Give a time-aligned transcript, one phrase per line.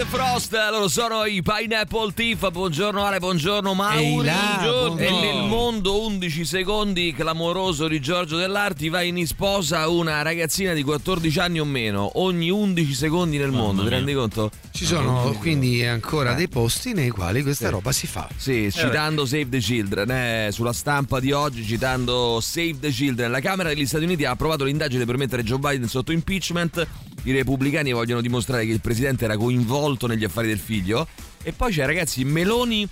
[0.00, 2.50] The Frost, loro sono i Pineapple Tiff.
[2.50, 4.24] Buongiorno Ale, buongiorno Mauri.
[4.24, 4.98] Là, buongiorno.
[4.98, 10.82] E nel mondo 11 secondi clamoroso di Giorgio Dell'Arti va in sposa una ragazzina di
[10.82, 12.12] 14 anni o meno.
[12.14, 14.50] Ogni 11 secondi nel mondo, ti rendi conto?
[14.70, 18.26] Ci sono quindi ancora dei posti nei quali questa roba si fa.
[18.34, 23.40] Sì, citando Save the Children, eh, sulla stampa di oggi, citando Save the Children, la
[23.40, 26.86] Camera degli Stati Uniti ha approvato l'indagine per mettere Joe Biden sotto impeachment.
[27.24, 31.06] I repubblicani vogliono dimostrare che il presidente era coinvolto negli affari del figlio.
[31.42, 32.88] E poi c'è, ragazzi, Meloni,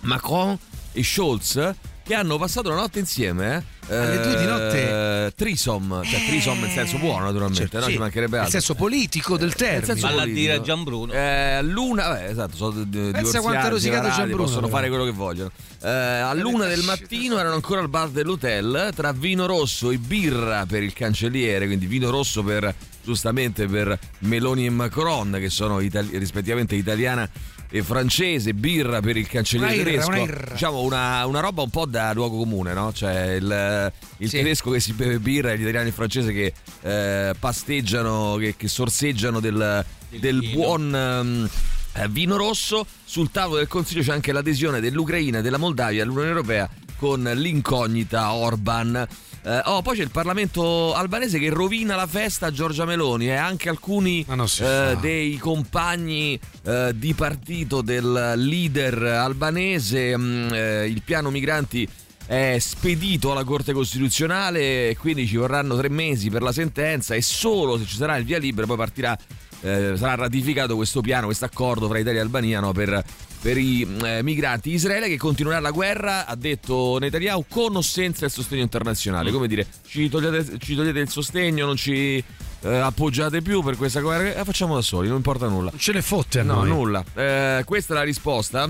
[0.00, 0.56] Macron
[0.92, 1.72] e Scholz
[2.04, 3.64] che hanno passato la notte insieme.
[3.88, 4.88] eh, Alle due di notte?
[5.26, 7.84] eh, Trisom, cioè Trisom nel senso buono, naturalmente, Certo, no?
[7.86, 7.92] sì.
[7.92, 8.60] Ci mancherebbe Nel altro.
[8.60, 10.00] senso politico del Nel termine.
[10.00, 11.12] Valla a dire a Gianbruno.
[11.14, 14.76] Eh, l'una, vabbè, esatto, sono di- divorziati, quanto ha rosicato Gianbruno, possono però.
[14.76, 15.50] fare quello che vogliono.
[15.82, 20.82] Eh, all'una del mattino erano ancora al bar dell'hotel tra vino rosso e birra per
[20.82, 22.74] il cancelliere, quindi vino rosso per
[23.04, 27.28] giustamente per Meloni e Macron che sono itali- rispettivamente italiana
[27.70, 30.10] e francese, birra per il cancelliere Una irra, tedesco.
[30.10, 30.52] una irra.
[30.52, 32.92] Diciamo una, una roba un po' da luogo comune, no?
[32.92, 34.36] Cioè il, il Sì.
[34.36, 38.54] tedesco che si beve birra e gli italiani e il francese che eh, pasteggiano, che,
[38.56, 40.52] che sorseggiano del, del vino.
[40.54, 41.50] buon
[41.94, 42.86] eh, vino rosso.
[43.04, 48.32] Sul tavolo del Consiglio c'è anche l'adesione dell'Ucraina e della Moldavia all'Unione Europea con l'incognita
[48.34, 49.04] Orban.
[49.46, 53.34] Eh, oh, poi c'è il Parlamento albanese che rovina la festa a Giorgia Meloni e
[53.34, 54.24] anche alcuni
[54.60, 60.16] eh, dei compagni eh, di partito del leader albanese.
[60.16, 61.86] mm, eh, il piano migranti
[62.24, 67.76] è spedito alla Corte Costituzionale quindi ci vorranno tre mesi per la sentenza e solo
[67.76, 69.14] se ci sarà il via libera poi partirà,
[69.60, 73.04] eh, sarà ratificato questo piano, questo accordo fra Italia e Albania no, per,
[73.44, 74.70] per i eh, migranti.
[74.72, 79.30] Israele che continuerà la guerra, ha detto Netanyahu, con o senza il sostegno internazionale.
[79.30, 82.24] Come dire, ci togliete, ci togliete il sostegno, non ci
[82.62, 85.68] eh, appoggiate più per questa guerra, eh, facciamo da soli, non importa nulla.
[85.68, 86.68] Non ce le fotte a No, noi.
[86.68, 87.04] nulla.
[87.12, 88.66] Eh, questa è la risposta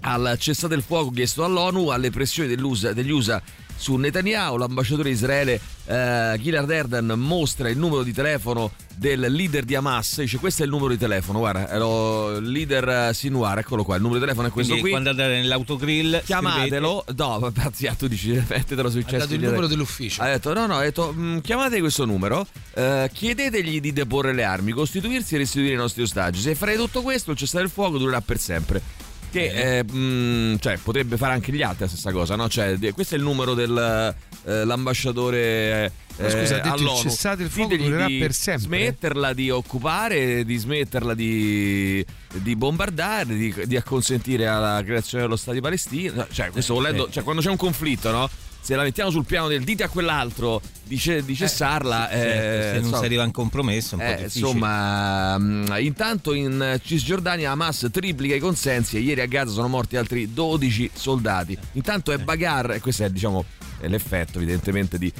[0.00, 3.42] al cessate il fuoco chiesto all'ONU, alle pressioni degli USA
[3.78, 4.56] su Netanyahu.
[4.58, 10.18] L'ambasciatore di Israele eh, Gilad Erdan mostra il numero di telefono del leader di Hamas.
[10.20, 11.38] Dice: Questo è il numero di telefono.
[11.38, 13.94] Guarda, è lo- il leader eh, Sinwar, eccolo qua.
[13.94, 15.00] Il numero di telefono è questo Quindi qui.
[15.02, 17.04] quando andate nell'autogrill Chiamatelo.
[17.16, 20.20] No, vabbè, sì, tu dici, mettetelo sui Ha dato il numero dell'ufficio.
[20.22, 24.42] ha detto no, no, ha detto "Mm, chiamate questo numero, eh, chiedetegli di deporre le
[24.44, 26.40] armi, costituirsi e restituire i nostri ostaggi.
[26.40, 28.82] Se farete tutto questo, il cessate il fuoco durerà per sempre.
[29.30, 32.48] Che eh, mm, cioè, potrebbe fare anche gli altri la stessa cosa, no?
[32.48, 35.92] Cioè, questo è il numero dell'ambasciatore.
[36.18, 37.00] Ma scusa, ha detto all'ONU.
[37.00, 38.64] cessate il fuoco durerà di per sempre?
[38.64, 45.52] Smetterla di occupare, di smetterla di, di bombardare, di, di acconsentire alla creazione dello Stato
[45.52, 46.26] di Palestina.
[46.30, 48.28] Cioè, questo volendo, cioè, quando c'è un conflitto, no?
[48.60, 52.60] Se la mettiamo sul piano del dite a quell'altro di, ce- di cessarla, Certo, eh,
[52.60, 57.50] se non insomma, si arriva a un compromesso un eh, insomma, mm, intanto in Cisgiordania
[57.50, 61.56] Hamas triplica i consensi e ieri a Gaza sono morti altri 12 soldati.
[61.72, 63.44] Intanto è Bagar, e questo è diciamo
[63.80, 65.12] è l'effetto evidentemente di,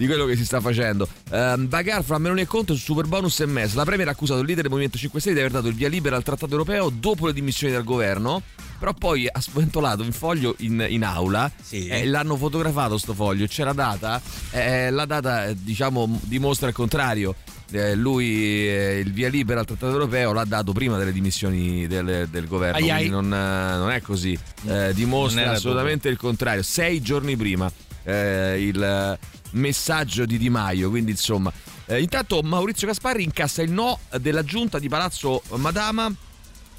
[0.00, 1.06] di quello che si sta facendo.
[1.28, 3.74] Bagar fra Meloni e Conte su super bonus e MES.
[3.74, 5.90] La Premier ha accusato il leader del Movimento 5 Stelle di aver dato il via
[5.90, 8.40] libera al trattato europeo dopo le dimissioni dal governo.
[8.78, 11.86] Però poi ha sventolato un foglio in, in aula Sì.
[11.86, 14.22] e l'hanno fotografato sto foglio, c'era data,
[14.52, 17.34] eh, la data eh, diciamo dimostra il contrario.
[17.72, 18.26] Eh, lui
[18.66, 22.76] eh, il via libera al trattato europeo l'ha dato prima delle dimissioni del, del governo,
[22.78, 22.96] Ai ai.
[23.08, 26.62] quindi non, eh, non è così, Eh, dimostra assolutamente il contrario.
[26.62, 27.70] Sei giorni prima
[28.04, 29.18] eh, il eh,
[29.52, 31.52] messaggio di Di Maio, quindi insomma.
[31.86, 36.12] Eh, intanto Maurizio Gasparri incassa il no della giunta di Palazzo Madama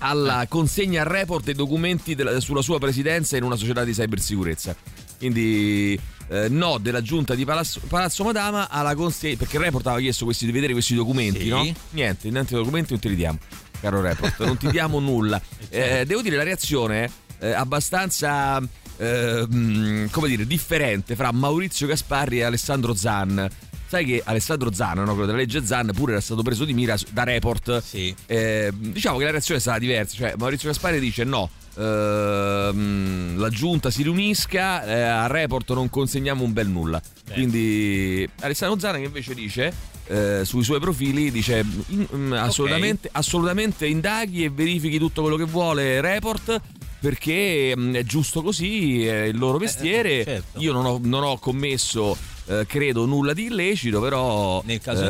[0.04, 4.76] alla consegna al report dei documenti della- sulla sua presidenza in una società di cybersicurezza.
[5.18, 6.00] Quindi
[6.30, 10.26] eh, no della giunta di Palazzo, Palazzo Madama alla consegna perché il report aveva chiesto
[10.26, 11.50] questi, di vedere questi documenti, Sì.
[11.50, 11.62] no?
[11.92, 13.38] Niente, niente documenti non te li diamo,
[13.80, 15.40] caro report, non ti diamo nulla.
[15.74, 18.62] Eh, devo dire la reazione è abbastanza
[19.02, 23.50] eh, mh, come dire, differente fra Maurizio Gasparri e Alessandro Zan.
[23.88, 26.96] Sai che Alessandro Zan, no, quello della legge Zan, pure era stato preso di mira
[27.12, 27.82] da report.
[27.82, 28.16] Sì.
[28.28, 30.16] Eh, diciamo che la reazione è stata diversa.
[30.16, 31.50] Cioè, Maurizio Gasparri dice: no.
[31.76, 37.02] ehm, la giunta si riunisca, eh, a report non consegniamo un bel nulla.
[37.34, 39.74] Quindi Alessandro Zana che invece dice
[40.08, 45.46] eh, sui suoi profili dice in- mm, assolutamente, assolutamente indaghi e verifichi tutto quello che
[45.46, 46.62] vuole report
[47.02, 50.24] perché mm, è giusto così, è il loro mestiere.
[50.24, 50.60] certo.
[50.60, 52.16] Io non ho, non ho commesso,
[52.46, 54.62] eh, credo, nulla di illecito, però...
[54.66, 55.04] Nel caso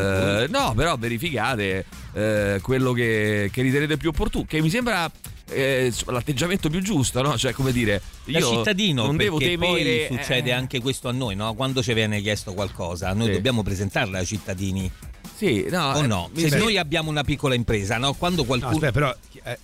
[0.43, 5.11] eh, No, però verificate eh, quello che, che ritenete più opportuno, che mi sembra...
[5.49, 7.37] eh, l'atteggiamento più giusto, no?
[7.37, 9.57] Cioè, come dire, Da io cittadino, non devo temere.
[10.07, 11.53] poi succede eh, anche questo a noi, no?
[11.55, 13.31] Quando ci viene chiesto qualcosa, noi Sì.
[13.33, 14.89] dobbiamo presentarla ai cittadini.
[15.35, 16.29] Sì, no, o eh, no?
[16.33, 18.13] Se sembra- noi abbiamo una piccola impresa, no?
[18.13, 18.71] Quando No, qualcuno.
[18.75, 19.13] aspetta, però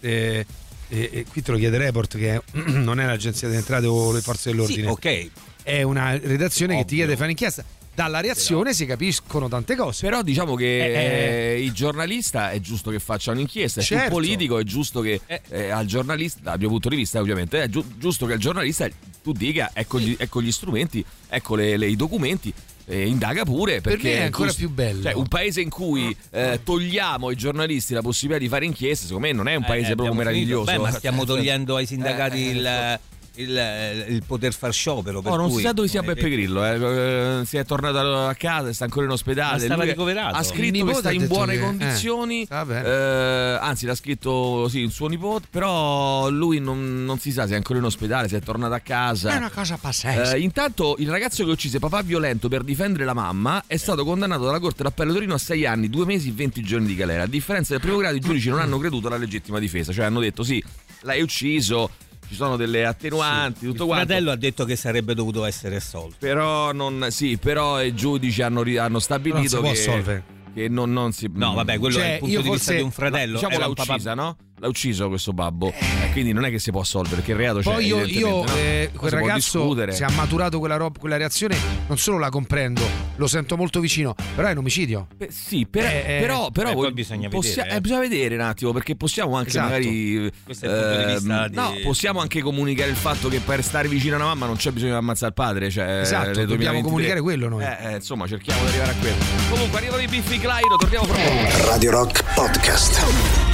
[0.01, 0.45] eh,
[0.89, 2.41] eh, eh, eh, qui te lo chiede Report che
[2.71, 5.29] non è l'agenzia delle entrate o le forze sì, dell'ordine, ok.
[5.63, 6.95] è una redazione che ti Ovvio.
[6.95, 7.63] chiede di fare un'inchiesta.
[7.97, 10.05] Dalla reazione si capiscono tante cose.
[10.07, 14.03] Però diciamo che Eh, eh, il giornalista è giusto che faccia un'inchiesta, Certo.
[14.05, 15.41] il politico è giusto che Eh.
[15.49, 18.87] eh, al giornalista, dal mio punto di vista ovviamente, è giu- giusto che al giornalista
[19.23, 22.53] tu dica ecco gli, ecco gli strumenti, ecco le- le- i documenti.
[22.89, 25.01] Eh, indaga pure Per perché me è ancora più bello.
[25.03, 29.27] cioè, un paese in cui eh, togliamo ai giornalisti la possibilità di fare inchieste secondo
[29.27, 30.61] me non è un Eh, paese proprio abbiamo finito.
[30.61, 32.99] meraviglioso Beh, ma stiamo togliendo ai sindacati eh, il,
[33.37, 35.21] il- il poter far sciopero.
[35.21, 37.39] Per Oh, non cui- si sa dove sia Beppe Grillo, eh.
[37.41, 37.97] Eh, si è tornato
[38.27, 39.59] a casa, sta ancora in ospedale.
[39.59, 40.35] Stava Lui ricoverato.
[40.35, 42.83] Ha scritto che sta in buone che- condizioni, eh, bene.
[42.87, 47.53] eh, anzi l'ha scritto sì, il suo nipote, però lui non, non si sa se
[47.53, 49.31] è ancora in ospedale, se è tornato a casa.
[49.33, 50.33] È una cosa pazzesca.
[50.33, 54.43] Eh, intanto il ragazzo che uccise papà violento per difendere la mamma è stato condannato
[54.45, 57.23] dalla Corte d'Appello Torino a 6 anni, 2 mesi e 20 giorni di galera.
[57.23, 60.19] A differenza del primo grado i giudici non hanno creduto alla legittima difesa, cioè hanno
[60.19, 60.63] detto sì,
[61.01, 61.89] l'hai ucciso,
[62.27, 64.05] ci sono delle attenuanti, tutto il quanto.
[64.05, 66.15] fratello ha detto che sarebbe dovuto essere assolto.
[66.19, 70.23] Però, non, sì, però i giudici hanno, hanno non si stabilito può che, assolvere.
[70.53, 71.29] che non, non si.
[71.33, 73.33] No, vabbè, quello Cioè, è il punto io di vista forse- di un fratello.
[73.33, 74.37] Diciamo Era l'ha uccisa, no?
[74.59, 75.71] L'ha ucciso questo babbo.
[75.71, 77.71] Eh, quindi non è che si può assolvere, perché il reato c'è.
[77.71, 78.45] Poi io, io, no?
[78.55, 81.55] eh, quel si ragazzo, se ha maturato quella, roba, quella reazione,
[81.87, 82.81] non solo la comprendo,
[83.17, 85.09] lo sento molto vicino, però è un omicidio.
[85.15, 87.75] Beh, sì, per- Eh, eh, però, però eh, poi voi- bisogna possia- vedere, eh.
[87.77, 89.65] eh, bisogna vedere un attimo perché possiamo anche Esatto.
[89.65, 93.29] magari Questo è il punto di vista ehm, di- no, possiamo anche comunicare il fatto
[93.29, 95.99] che per stare vicino a una mamma non c'è bisogno di ammazzare il padre cioè,
[95.99, 96.81] Esatto, dobbiamo 2023.
[96.81, 97.63] comunicare quello noi.
[97.63, 101.15] Eh, eh, insomma cerchiamo di arrivare a quello comunque arrivano i Biffi Clyro torniamo fra
[101.15, 103.46] poco Radio Rock Podcast.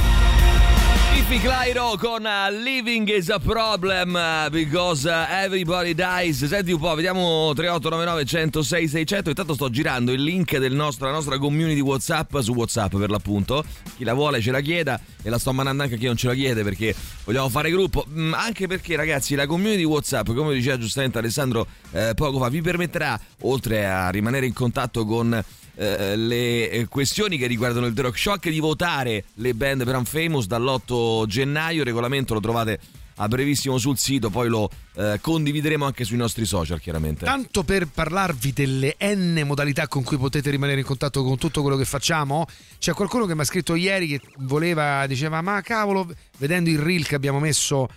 [1.26, 6.44] Biffi Clyro con uh, Living is a problem uh, because uh, everybody dies.
[6.44, 9.30] Senti un po', vediamo 3899 106 600.
[9.30, 13.64] Intanto sto girando il link del nostro, la nostra community WhatsApp su WhatsApp per l'appunto.
[13.96, 16.26] Chi la vuole ce la chieda e la sto mandando anche a chi non ce
[16.26, 16.94] la chiede perché
[17.24, 18.04] vogliamo fare gruppo.
[18.06, 22.60] Mm, anche perché ragazzi la community WhatsApp, come diceva giustamente Alessandro eh, poco fa, vi
[22.60, 25.42] permetterà oltre a rimanere in contatto con
[25.76, 29.96] eh, le eh, questioni che riguardano il The Rock Shock di votare le band per
[29.96, 31.80] Unfamous dall'8 gennaio.
[31.80, 32.78] Il regolamento lo trovate
[33.16, 37.24] a brevissimo sul sito, poi lo eh, condivideremo anche sui nostri social, chiaramente.
[37.24, 41.76] Tanto per parlarvi delle N modalità con cui potete rimanere in contatto con tutto quello
[41.76, 42.46] che facciamo,
[42.78, 47.06] c'è qualcuno che mi ha scritto ieri che voleva, diceva, ma cavolo, vedendo il reel
[47.06, 47.88] che abbiamo messo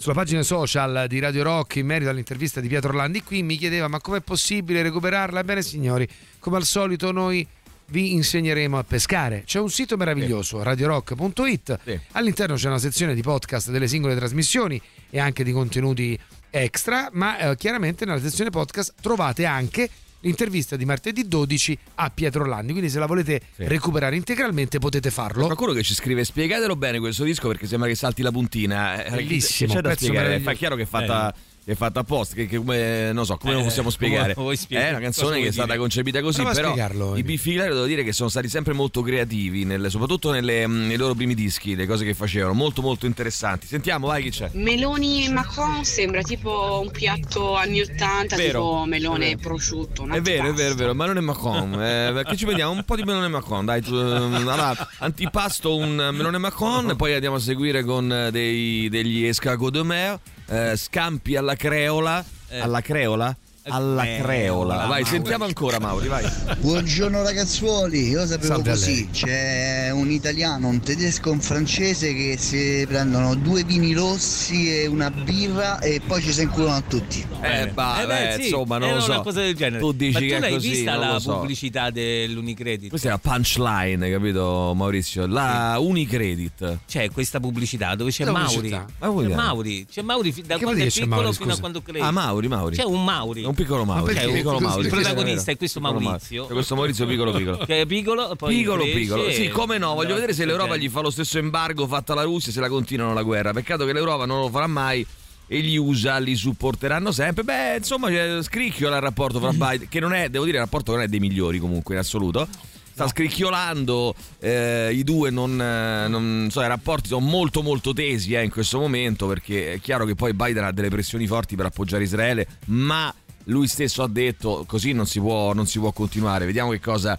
[0.00, 3.88] sulla pagina social di Radio Rock in merito all'intervista di Pietro Orlandi, qui mi chiedeva,
[3.88, 5.40] ma com'è possibile recuperarla?
[5.40, 6.08] Ebbene signori,
[6.38, 7.44] come al solito noi
[7.86, 9.42] vi insegneremo a pescare.
[9.44, 11.80] C'è un sito meraviglioso, radiorock.it.
[11.84, 12.00] Sì.
[12.12, 14.80] All'interno c'è una sezione di podcast delle singole trasmissioni
[15.10, 16.16] e anche di contenuti
[16.50, 19.90] extra, ma eh, chiaramente nella sezione podcast trovate anche
[20.20, 23.64] l'intervista di martedì 12 a Pietro Orlandi, quindi se la volete Sì.
[23.66, 25.44] recuperare integralmente potete farlo.
[25.46, 29.04] Qualcuno che ci scrive spiegatelo bene questo disco perché sembra che salti la puntina.
[29.04, 30.40] Eh, Bellissimo, c'è da spiegare?
[30.40, 31.32] Fa chiaro che è fatta.
[31.32, 34.34] che è fatta apposta, che, che come non so, come lo Eh, possiamo come spiegare?
[34.34, 34.54] lo?
[34.68, 37.22] È una canzone che è stata concepita così, Prova però i.
[37.22, 41.14] Biffilari devo dire che sono stati sempre molto creativi, nelle- soprattutto nelle, mh, nei loro
[41.14, 43.66] primi dischi, le cose che facevano, molto molto interessanti.
[43.66, 44.48] Sentiamo, vai chi c'è.
[44.54, 48.48] Meloni e Macron sembra tipo un piatto anni 80, Vero.
[48.60, 50.06] tipo melone e prosciutto.
[50.08, 51.72] È vero, è vero, è vero, melone Macron.
[51.74, 53.82] Eh, perché ci vediamo un po' di melone Macron, dai.
[53.82, 59.72] tu- allora, antipasto un melone Macron, poi andiamo a seguire con eh, dei, degli escargot
[59.72, 62.24] de mer, eh, scampi alla creola.
[62.48, 62.58] Eh.
[62.60, 63.34] Alla creola?
[63.70, 64.74] Alla Creola, creola.
[64.76, 65.04] Vai, Mauri.
[65.04, 66.24] sentiamo ancora Mauri, vai.
[66.58, 72.14] Buongiorno ragazzuoli, io sapevo Salve a così, c'è un italiano, un tedesco e un francese
[72.14, 77.24] che si prendono due vini rossi e una birra e poi ci si inculano tutti.
[77.42, 79.10] Eh, bah, Eh beh, sì, insomma, non era lo so.
[79.12, 79.80] una cosa del genere.
[79.80, 81.32] Tu dici Ma tu che è l'hai così, vista la so.
[81.38, 82.88] pubblicità dell'Unicredit?
[82.88, 85.26] Questa è la punchline, capito Maurizio?
[85.26, 86.78] La Unicredit.
[86.86, 88.54] C'è questa pubblicità dove c'è La Mauri.
[88.54, 88.86] pubblicità?
[88.98, 89.34] Ma C'è?
[89.34, 92.00] Mauri, c'è Mauri da Che quando è piccolo fino a quando crede.
[92.00, 92.76] Ah, Mauri, Mauri.
[92.76, 93.44] C'è un Mauri.
[93.44, 94.26] Un piccolo Mauri.
[94.26, 94.82] un piccolo Mauri.
[94.82, 96.46] Il protagonista è questo Maurizio.
[96.46, 97.58] C'è questo Maurizio piccolo piccolo.
[97.58, 101.00] Che è piccolo, poi Piccolo piccolo, sì, come no, voglio vedere se l'Europa gli fa
[101.00, 103.52] lo stesso embargo fatto alla Russia se la continuano la guerra.
[103.52, 105.04] Peccato che l'Europa non lo farà mai
[105.50, 107.42] e gli USA li supporteranno sempre.
[107.42, 108.08] Beh, insomma,
[108.42, 111.20] scricchiola il rapporto fra Biden, che non è, devo dire, il rapporto non è dei
[111.20, 112.46] migliori comunque in assoluto.
[112.92, 118.32] Sta scricchiolando, eh, i due non, eh, non so, i rapporti sono molto molto tesi
[118.32, 121.66] eh, in questo momento perché è chiaro che poi Biden ha delle pressioni forti per
[121.66, 123.14] appoggiare Israele, ma
[123.48, 126.46] lui stesso ha detto così non si può, non si può continuare.
[126.46, 127.18] Vediamo che cosa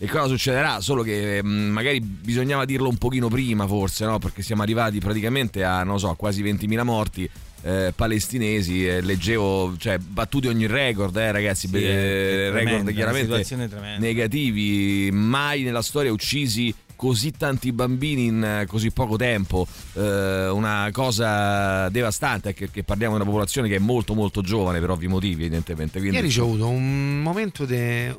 [0.00, 4.18] e cosa succederà, solo che mh, magari bisognava dirlo un pochino prima forse, no?
[4.20, 7.28] Perché siamo arrivati praticamente a, non so, quasi 20.000 morti.
[7.62, 12.90] eh, palestinesi eh, leggevo cioè battuti ogni record eh, ragazzi Sì, beh, è record tremenda,
[12.92, 13.98] chiaramente tremenda.
[13.98, 20.88] negativi mai nella storia uccisi così tanti bambini in eh, così poco tempo Eh, una
[20.92, 25.44] cosa devastante perché parliamo di una popolazione che è molto molto giovane per ovvi motivi
[25.44, 28.12] evidentemente quindi Ieri c'ho avuto un momento di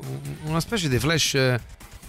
[0.46, 1.60] una specie di flash eh,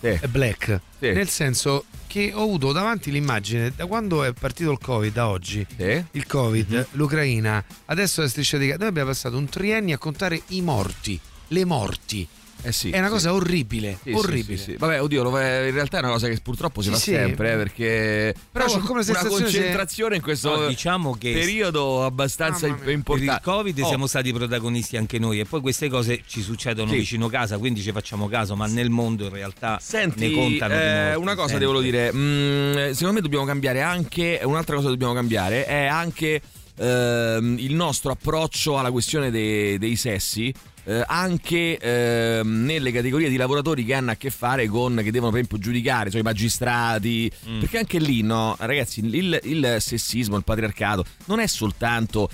[0.01, 0.19] Sì.
[0.29, 1.11] black, Sì.
[1.13, 5.67] nel senso che ho avuto davanti l'immagine da quando è partito il Covid a oggi.
[5.77, 6.05] Sì.
[6.13, 6.87] Il Covid, Mhm.
[6.93, 8.79] l'Ucraina, adesso la striscia di Gaza.
[8.79, 12.27] Noi abbiamo passato un triennio a contare i morti, le morti.
[12.63, 13.13] Eh sì, È una sì.
[13.13, 14.59] cosa orribile, Sì, orribile.
[14.59, 14.77] sì, sì.
[14.77, 17.11] Vabbè, oddio, lo- in realtà è una cosa che purtroppo si Sì, fa sì.
[17.13, 21.15] sempre, eh, perché Però c'ho una come la sensazione se- concentrazione in questo No, diciamo
[21.17, 22.77] che periodo abbastanza mia.
[22.77, 23.43] per il importante.
[23.43, 26.99] Covid Oh, siamo stati protagonisti anche noi e poi queste cose ci succedono Sì.
[26.99, 30.81] vicino casa, quindi ci facciamo caso, ma nel mondo in realtà Senti, ne contano di
[30.81, 31.67] eh, una cosa sempre.
[31.67, 36.41] devo dire, mm, secondo me dobbiamo cambiare anche, un'altra cosa che dobbiamo cambiare è anche
[36.83, 40.53] ehm, il nostro approccio alla questione dei, dei sessi.
[40.85, 45.31] Eh, anche ehm, nelle categorie di lavoratori che hanno a che fare con che devono
[45.31, 47.61] per esempio giudicare, cioè i magistrati, Mm.
[47.61, 52.29] perché anche lì no, ragazzi, il, il sessismo, il patriarcato non è soltanto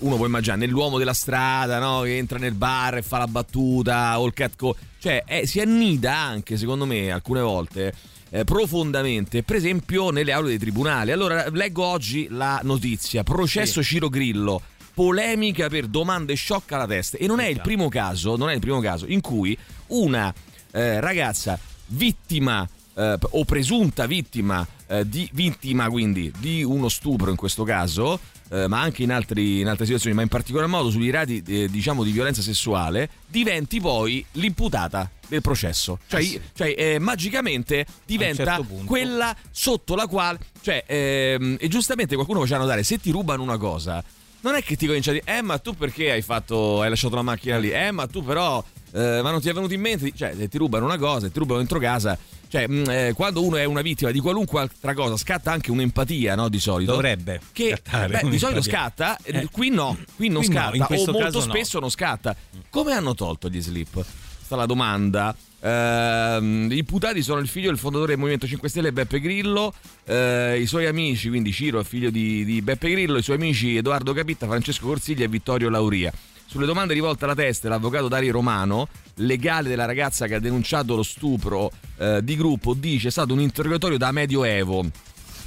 [0.00, 2.02] uno può immaginare nell'uomo della strada no?
[2.02, 6.14] che entra nel bar e fa la battuta o il catcall cioè eh, si annida
[6.14, 7.94] anche secondo me alcune volte
[8.28, 14.08] eh, profondamente per esempio nelle aule dei tribunali allora leggo oggi la notizia processo Ciro
[14.10, 14.60] Grillo
[14.94, 17.18] polemica per domande shock alla testa.
[17.18, 19.56] E non è il primo caso non è il primo caso in cui
[19.88, 20.32] una
[20.72, 27.36] eh, ragazza vittima eh, o presunta vittima eh, di vittima quindi di uno stupro in
[27.36, 28.18] questo caso
[28.50, 31.68] eh, ma anche in, altri- in altre situazioni ma in particolar modo sugli reati eh,
[31.68, 35.98] diciamo di violenza sessuale diventi poi l'imputata del processo.
[36.06, 36.40] Cioè, Eh sì.
[36.54, 42.60] cioè, eh, magicamente diventa certo quella sotto la quale cioè ehm, e giustamente qualcuno faceva
[42.60, 44.04] notare se ti rubano una cosa
[44.44, 47.14] non è che ti comincia a dire, eh, ma tu perché hai fatto, hai lasciato
[47.14, 47.70] la macchina lì?
[47.70, 50.12] Eh, ma tu però, eh, ma non ti è venuto in mente?
[50.14, 52.16] Cioè, se ti rubano una cosa, se ti rubano dentro casa,
[52.48, 56.34] cioè, mh, eh, quando uno è una vittima di qualunque altra cosa, scatta anche un'empatia,
[56.34, 56.48] no?
[56.50, 56.92] Di solito.
[56.92, 59.48] Dovrebbe Che beh, di solito scatta, eh, Eh.
[59.50, 61.44] qui no, qui non Qui no, scatta, in o molto no.
[61.44, 62.36] spesso non scatta.
[62.68, 64.04] Come hanno tolto gli slip?
[64.42, 65.34] Sta la domanda.
[65.64, 69.72] Ehm, gli imputati sono il figlio del fondatore del Movimento 5 Stelle Beppe Grillo,
[70.04, 73.76] eh, i suoi amici, quindi Ciro è figlio di, di Beppe Grillo, i suoi amici
[73.76, 76.12] Edoardo Capitta, Francesco Corsiglia e Vittorio Lauria.
[76.46, 81.02] Sulle domande rivolte alla testa, l'avvocato Dario Romano, legale della ragazza che ha denunciato lo
[81.02, 84.84] stupro eh, di gruppo, dice è stato un interrogatorio da medioevo.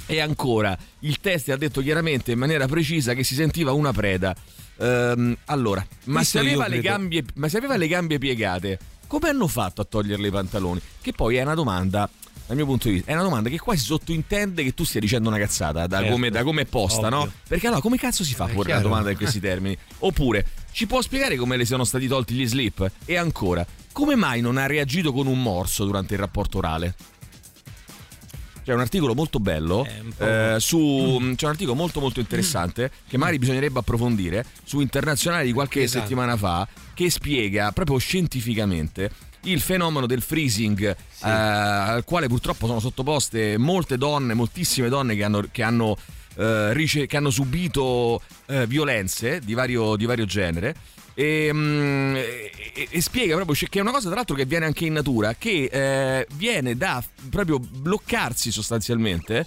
[0.06, 4.34] E ancora, il test ha detto chiaramente in maniera precisa che si sentiva una preda.
[4.78, 8.78] Ehm, allora, ma se, le gambie, ma se aveva le gambe piegate,
[9.08, 10.80] come hanno fatto a toglierle i pantaloni?
[11.00, 12.08] Che poi è una domanda,
[12.46, 15.28] dal mio punto di vista, è una domanda che quasi sottintende che tu stia dicendo
[15.28, 16.12] una cazzata, da, Certo.
[16.12, 17.22] come, da come è posta, no?
[17.22, 17.32] Ovvio.
[17.48, 19.76] Perché allora come cazzo si fa a Eh, porre una domanda in questi termini?
[19.98, 22.88] Oppure, ci può spiegare come le siano stati tolti gli slip?
[23.04, 26.94] E ancora, come mai non ha reagito con un morso durante il rapporto orale?
[28.68, 29.86] C'è un articolo molto bello
[30.18, 35.54] Eh, su c'è un articolo molto molto interessante che magari bisognerebbe approfondire su internazionale di
[35.54, 36.02] qualche Esatto.
[36.02, 39.10] settimana fa che spiega proprio scientificamente
[39.44, 40.96] il fenomeno del freezing eh,
[41.30, 45.96] al quale purtroppo sono sottoposte molte donne, moltissime donne che hanno, che hanno,
[46.36, 50.74] eh, rice- che hanno subito eh, violenze di vario, di vario genere.
[51.20, 54.84] E, mm, e- e spiega proprio che è una cosa tra l'altro che viene anche
[54.86, 59.44] in natura che eh, viene da proprio bloccarsi sostanzialmente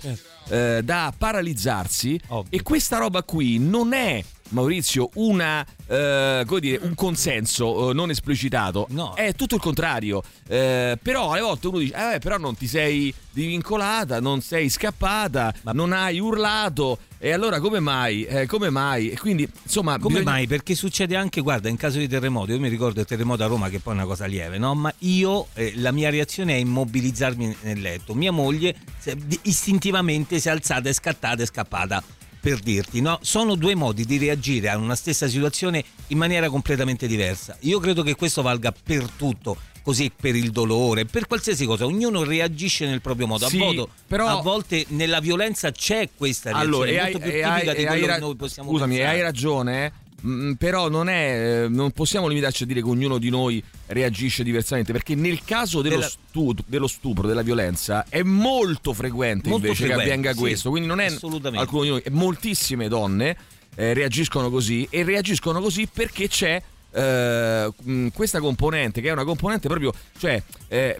[0.49, 2.59] eh, da paralizzarsi Ovvio.
[2.59, 4.21] e questa roba qui non è
[4.51, 9.13] Maurizio una eh, come dire, un consenso eh, non esplicitato No.
[9.15, 13.13] è tutto il contrario Eh, però alle volte uno dice eh, però non ti sei
[13.31, 19.09] divincolata non sei scappata Ma- non hai urlato e allora come mai Eh, come mai
[19.11, 20.47] e quindi insomma Come bisogna- mai?
[20.47, 23.69] Perché succede anche, guarda, in caso di terremoto, io mi ricordo il terremoto a Roma
[23.69, 24.73] che poi è una cosa lieve, no?
[24.75, 28.13] Ma io, eh, la mia reazione è immobilizzarmi nel letto.
[28.15, 32.03] Mia moglie se- istintivamente si è alzata e scattata e scappata.
[32.41, 33.19] Per dirti, no?
[33.21, 37.55] Sono due modi di reagire a una stessa situazione in maniera completamente diversa.
[37.61, 41.85] Io credo che questo valga per tutto, così per il dolore, per qualsiasi cosa.
[41.85, 43.47] Ognuno reagisce nel proprio modo.
[43.47, 47.19] Sì, a, voto- però- a volte nella violenza c'è questa reazione, Allora, è hai, molto
[47.19, 49.15] più e hai- tipica di hai quello ra- che noi possiamo scusami, pensare.
[49.17, 49.93] hai ragione,
[50.25, 51.63] mm, però non è.
[51.63, 54.91] eh, Non possiamo limitarci a dire che ognuno di noi reagisce diversamente.
[54.91, 59.85] Perché nel caso dello, Della- stu- dello stupro, della violenza, è molto frequente Molto invece
[59.85, 60.69] frequente, che avvenga sì, questo.
[60.69, 61.07] Quindi non è
[61.55, 63.35] alcuno di noi, moltissime donne
[63.75, 66.61] eh, reagiscono così e reagiscono così perché c'è
[67.83, 70.99] mh, questa componente, che è una componente proprio, cioè, eh,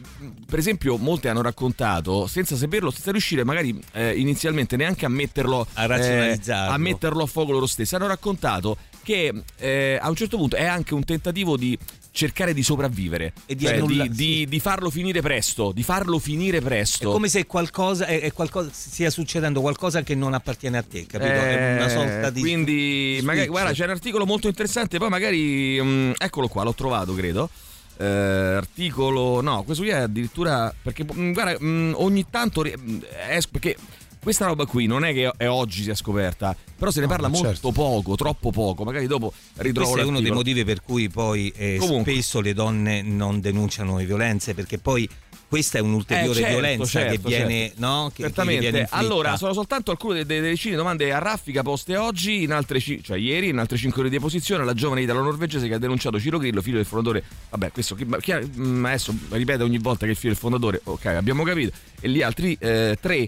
[0.50, 5.68] per esempio, molti hanno raccontato, senza saperlo, senza riuscire magari eh, inizialmente neanche a metterlo
[5.74, 10.38] A eh, a metterlo a fuoco loro stessi, hanno raccontato che eh, a un certo
[10.38, 11.78] punto è anche un tentativo di
[12.14, 16.20] cercare di sopravvivere E di Cioè, annulla- di, di- di farlo finire presto di farlo
[16.20, 20.78] finire È presto come se qualcosa, è, è qualcosa, stia succedendo qualcosa che non appartiene
[20.78, 21.32] a te, capito?
[21.32, 22.42] è una Eh, sorta di.
[22.42, 26.74] quindi di magari, guarda c'è un articolo molto interessante poi magari mm, eccolo qua l'ho
[26.74, 27.50] trovato credo
[27.98, 33.48] Eh, articolo no questo qui è addirittura perché mm, guarda mm, ogni tanto mm, es-
[33.48, 33.78] perché
[34.22, 37.12] questa roba qui non è che è oggi si è scoperta però se ne No,
[37.12, 37.72] parla molto certo.
[37.72, 41.80] poco troppo poco magari dopo ritrovo Questo è uno dei motivi per cui poi eh,
[42.02, 45.08] spesso le donne non denunciano le violenze, perché poi
[45.48, 47.80] questa è un'ulteriore Eh, certo, violenza che certo, viene, certo.
[47.86, 48.08] no?
[48.08, 48.72] Che, che Certamente.
[48.72, 52.52] viene allora, sono soltanto alcune delle, delle decine di domande a raffica poste oggi, in
[52.54, 55.78] altre ci- cioè ieri, in altre 5 ore di posizione, la giovane italo-norvegese che ha
[55.80, 57.24] denunciato Ciro Grillo, figlio del fondatore.
[57.50, 60.80] Vabbè, questo chi- chi- mm, adesso ripete ogni volta che è il figlio del fondatore.
[60.86, 61.76] Ok, abbiamo capito.
[62.00, 63.28] E gli altri eh, tre.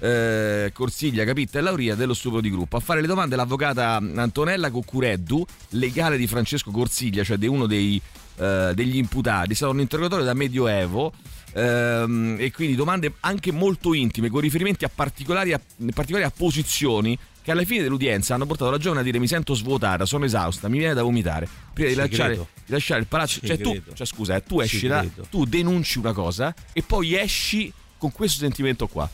[0.00, 2.76] Eh, Corsiglia, Capitta e Lauria dello stupro di gruppo.
[2.76, 8.00] A fare le domande l'avvocata Antonella Coccureddu, legale di Francesco Corsiglia, cioè di uno dei,
[8.36, 9.52] eh, degli imputati.
[9.52, 11.12] È stato un interrogatorio da Medioevo
[11.52, 16.32] ehm, e quindi domande anche molto intime con riferimenti a particolari, a, in particolare a
[16.34, 20.24] posizioni che alla fine dell'udienza hanno portato la giovane a dire mi sento svuotata, sono
[20.24, 21.48] esausta, mi viene da vomitare.
[21.72, 24.58] Prima di Ci lasciare, di lasciare il palazzo, Ci cioè tu, cioè, scusa, eh, tu
[24.58, 29.08] Ci esci da, tu denunci una cosa e poi esci con questo sentimento qua.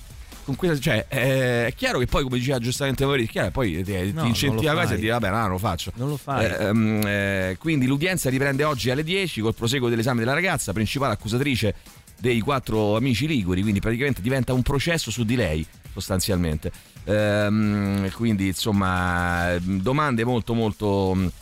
[0.46, 4.12] Con questa, cioè, eh, è chiaro che poi, come diceva giustamente Maurizio, poi ti, ti
[4.12, 5.90] No, non incentiva quasi e dici vabbè, no, non lo faccio.
[5.96, 6.44] Non lo fai.
[6.44, 11.14] Eh, ehm, eh, quindi l'udienza riprende oggi alle 10 col proseguo dell'esame della ragazza, principale
[11.14, 11.74] accusatrice
[12.20, 16.70] dei quattro amici liguri, quindi praticamente diventa un processo su di lei sostanzialmente.
[17.02, 21.32] Ehm, quindi insomma domande molto molto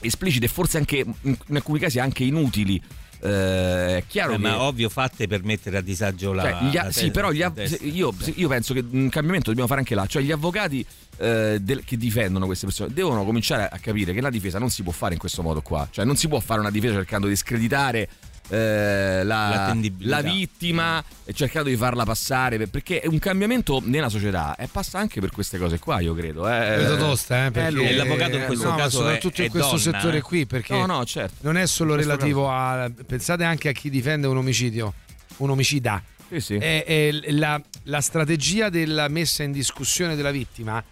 [0.00, 2.80] esplicite forse anche in alcuni casi anche inutili.
[3.26, 6.42] Eh, è chiaro Eh, che ma ovvio fatte per mettere a disagio la.
[6.42, 9.08] cioè, gli a- la sì, però gli av- se- io, se- io penso che un
[9.08, 10.04] cambiamento dobbiamo fare anche là.
[10.06, 10.84] Cioè, gli avvocati
[11.16, 14.82] eh, del- che difendono queste persone devono cominciare a capire che la difesa non si
[14.82, 15.86] può fare in questo modo qua.
[15.90, 18.08] Cioè, non si può fare una difesa cercando di screditare.
[18.48, 24.08] Eh, la, la vittima e cercando di farla passare per- perché è un cambiamento nella
[24.10, 26.76] società e passa anche per queste cose qua io credo eh.
[26.76, 27.88] Vedo tosta, eh, perché lungo.
[27.90, 30.22] E l'avvocato in questo no, caso soprattutto è- in è questo donna, settore eh.
[30.22, 32.90] qui, perché no no certo non è solo questo relativo a.
[33.06, 34.92] Pensate anche a chi difende un omicidio,
[35.38, 36.02] un omicida.
[36.28, 36.54] sì, sì.
[36.56, 40.82] È- è la, la strategia della messa in discussione della vittima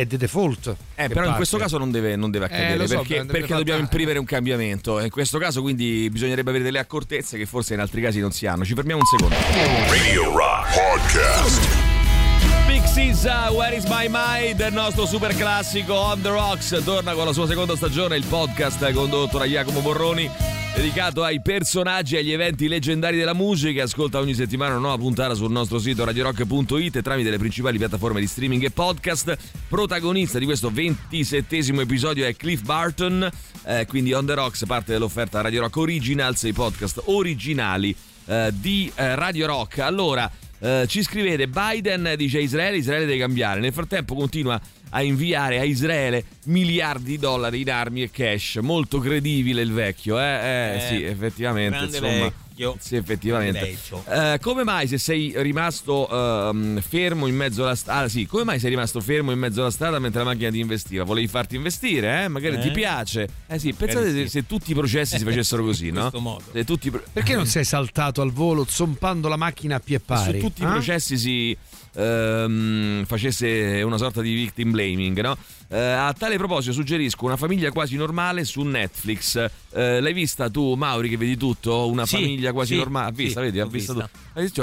[0.00, 0.66] è the default.
[0.94, 1.36] Eh, però in parte.
[1.36, 4.18] questo caso non deve, non deve Eh, accadere lo so, perché, deve perché dobbiamo imprimere
[4.18, 4.98] un cambiamento.
[5.00, 8.46] In questo caso quindi bisognerebbe avere delle accortezze che forse in altri casi non si
[8.46, 8.64] hanno.
[8.64, 9.36] Ci fermiamo un secondo.
[9.88, 11.68] Radio Rock Podcast.
[12.66, 14.58] Big Sisa, Where is my mind?
[14.60, 18.90] Il nostro super classico On the Rocks torna con la sua seconda stagione, il podcast
[18.92, 20.30] condotto da Jacopo Borroni.
[20.74, 25.34] Dedicato ai personaggi e agli eventi leggendari della musica, ascolta ogni settimana una nuova puntata
[25.34, 29.38] sul nostro sito radiorock.it e tramite le principali piattaforme di streaming e podcast.
[29.68, 33.30] Protagonista di questo ventisettesimo episodio è Cliff Barton,
[33.62, 37.94] eh, quindi On The Rocks parte dell'offerta Radio Rock Originals, i podcast originali
[38.26, 39.78] eh, di eh, Radio Rock.
[39.78, 43.60] Allora, eh, ci scrivete Biden dice Israele, Israele deve cambiare.
[43.60, 44.60] Nel frattempo continua
[44.96, 48.58] a inviare a Israele miliardi di dollari in armi e cash.
[48.62, 50.22] Molto credibile il vecchio, eh?
[50.22, 51.78] Eh, Eh, sì, effettivamente.
[51.84, 52.76] Insomma, vecchio.
[52.78, 53.76] sì, effettivamente.
[54.08, 56.08] Eh, come mai se sei rimasto
[56.48, 58.04] ehm, fermo in mezzo alla strada?
[58.04, 60.60] Ah, sì, come mai sei rimasto fermo in mezzo alla strada mentre la macchina ti
[60.60, 61.02] investiva?
[61.02, 62.28] Volevi farti investire, eh?
[62.28, 62.60] Magari Eh?
[62.60, 63.28] ti piace.
[63.48, 64.30] Eh sì, pensate Magari se, sì.
[64.38, 66.00] se tutti i processi si facessero così, In no?
[66.02, 66.44] questo modo.
[66.52, 69.98] Se tutti i pro- Perché non sei saltato al volo zompando la macchina a pie
[69.98, 70.38] pari?
[70.38, 70.66] su tutti eh?
[70.66, 71.56] i processi si
[71.94, 75.36] ehm, facesse una sorta di victim blaming, no?
[75.68, 79.36] Eh, a tale proposito suggerisco una famiglia quasi normale su Netflix.
[79.72, 81.88] Eh, l'hai vista tu, Mauri, che vedi tutto?
[81.88, 83.08] Una Sì, famiglia quasi sì, normale?
[83.08, 83.60] Ha vista, sì, vedi?
[83.60, 84.10] Ha l'ho visto vista.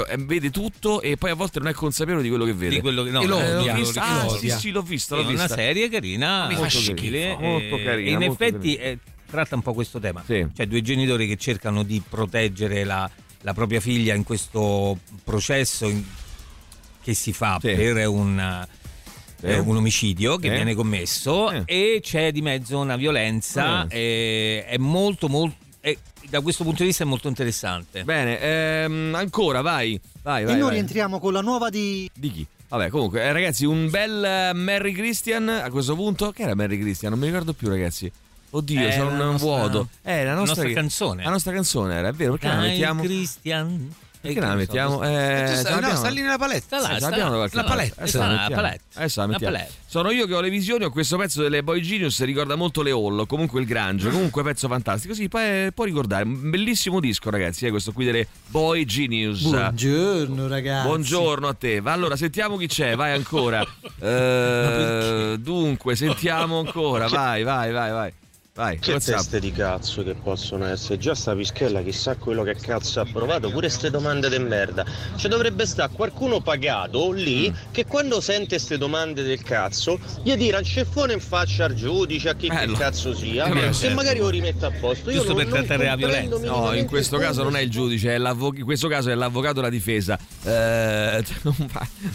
[0.08, 2.76] Eh, vede tutto e poi a volte non è consapevole di quello che vede.
[2.76, 4.02] Di quello che no, lo eh, l'ho vista.
[4.02, 7.36] Ah, sì, sì, l'ho vista, È l'ho una serie carina, Mi fa molto schifo, carina,
[7.38, 10.22] molto eh, carina, In molto effetti eh, tratta un po' questo tema.
[10.26, 13.10] Cioè due genitori che cercano di proteggere la,
[13.42, 16.04] la propria figlia in questo processo in-
[17.02, 17.72] che si fa Sì.
[17.74, 18.66] per un,
[19.38, 19.46] Sì.
[19.46, 20.54] eh, un omicidio che Sì.
[20.54, 21.62] viene commesso Eh.
[21.66, 23.86] e c'è di mezzo una violenza.
[23.88, 25.56] e è molto, molto...
[25.80, 25.96] è-
[26.28, 28.04] da questo punto di vista è molto interessante.
[28.04, 30.00] Bene, ehm, ancora, vai.
[30.22, 30.54] Vai, E vai.
[30.54, 30.72] noi vai.
[30.74, 32.46] rientriamo con la nuova di Di chi?
[32.68, 36.30] Vabbè, comunque, eh, ragazzi, un bel eh, Merry Christian a questo punto.
[36.30, 37.10] Che era Merry Christian?
[37.10, 38.10] Non mi ricordo più, ragazzi.
[38.54, 39.88] Oddio, Era sono la un nostra- vuoto.
[40.02, 41.22] Eh, la nostra, nostra canzone.
[41.24, 42.32] La nostra canzone era, è vero?
[42.32, 43.02] Perché la Dai, mettiamo?
[43.02, 43.94] Christian.
[44.22, 45.02] Perché la mettiamo?
[45.02, 46.78] Eh, ce sta- no, sta lì nella paletta.
[46.78, 48.82] Sta là, Eh, sta là, qualche la paletta, Adesso sta la paletta.
[48.94, 49.52] Adesso la mettiamo.
[49.56, 49.72] paletta.
[49.84, 52.92] Sono io che ho le visioni, ho questo pezzo delle Boy Genius, ricorda molto le
[52.92, 55.12] Hall, comunque il Grange, comunque pezzo fantastico.
[55.12, 59.42] Sì, poi può ricordare, un bellissimo disco ragazzi, eh, questo qui delle Boy Genius.
[59.42, 60.86] Buongiorno ragazzi.
[60.86, 61.80] Buongiorno a te.
[61.80, 63.66] Va, allora sentiamo chi c'è, vai ancora.
[64.04, 68.12] Eh, dunque, sentiamo ancora, vai, vai, vai, vai.
[68.54, 69.14] Vai, Che what's up?
[69.16, 70.98] teste di cazzo che possono essere?
[70.98, 74.84] Già sta pischella chissà quello che cazzo ha provato, pure ste domande de merda.
[75.16, 77.54] Ci dovrebbe stare qualcuno pagato lì Mm.
[77.72, 82.28] che quando sente ste domande del cazzo gli tira il ceffone in faccia al giudice,
[82.28, 82.74] a chi Bello.
[82.74, 83.94] che cazzo sia, Eh, e certo.
[83.94, 85.08] magari lo rimette a posto.
[85.08, 86.38] Io Giusto non, per trattare la violenza.
[86.40, 89.70] No, in questo caso non è il giudice, è in questo caso è l'avvocato della
[89.70, 90.18] difesa.
[90.44, 91.24] Eh,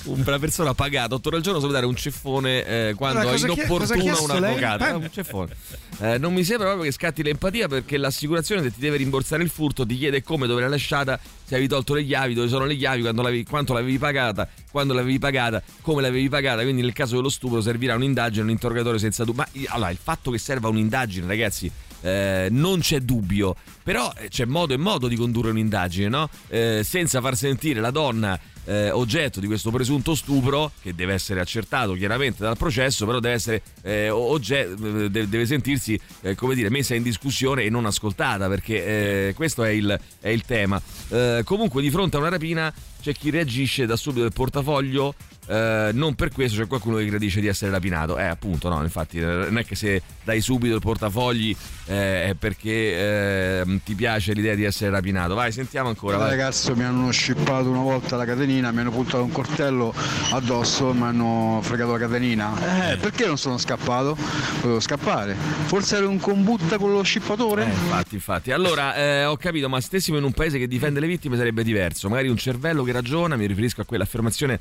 [0.03, 3.35] un- una persona pagata 8 ore al giorno sa dare un ceffone eh, quando Allora,
[3.35, 4.85] è inopportuno un avvocato.
[4.85, 5.55] Eh, un ceffone.
[5.99, 9.49] Eh, non mi sembra proprio che scatti l'empatia perché l'assicurazione se ti deve rimborsare il
[9.49, 12.75] furto ti chiede come dove l'hai lasciata, se avevi tolto le chiavi, dove sono le
[12.75, 16.63] chiavi, l'avevi- quanto l'avevi pagata, quando l'avevi pagata, come l'avevi pagata.
[16.63, 19.43] Quindi nel caso dello stupro servirà un'indagine, un interrogatorio senza dubbio.
[19.43, 24.43] Ma allora, il fatto che serva un'indagine, ragazzi, eh, non c'è dubbio, però eh, c'è
[24.43, 26.29] modo e modo di condurre un'indagine, no?
[26.49, 28.37] Eh, senza far sentire la donna
[28.67, 33.35] eh, oggetto di questo presunto stupro, che deve essere accertato chiaramente dal processo, però deve
[33.35, 38.47] essere eh, ogge- eh, deve, sentirsi, eh, come dire, messa in discussione e non ascoltata,
[38.47, 40.81] perché eh, questo è il, è il tema.
[41.09, 45.15] Eh, comunque, di fronte a una rapina c'è chi reagisce da subito del portafoglio.
[45.47, 48.81] Eh, non per questo c'è qualcuno che gradisce di essere rapinato, eh, appunto, no.
[48.83, 51.55] Infatti, eh, non è che se dai subito il portafogli
[51.85, 55.35] eh, è perché eh, ti piace l'idea di essere rapinato.
[55.35, 56.17] Vai, sentiamo ancora.
[56.17, 56.29] Vai.
[56.29, 59.93] ragazzo mi hanno scippato una volta la catenina, mi hanno puntato un coltello
[60.31, 62.91] addosso, mi hanno fregato la catenina.
[62.91, 64.17] Eh, perché non sono scappato?
[64.61, 65.33] Volevo scappare.
[65.33, 67.63] Forse ero un combutta con lo scippatore?
[67.63, 68.51] Eh, infatti, infatti.
[68.51, 72.09] Allora, eh, ho capito, ma stessimo in un paese che difende le vittime sarebbe diverso.
[72.09, 74.59] Magari un cervello che ragiona, mi riferisco a quell'affermazione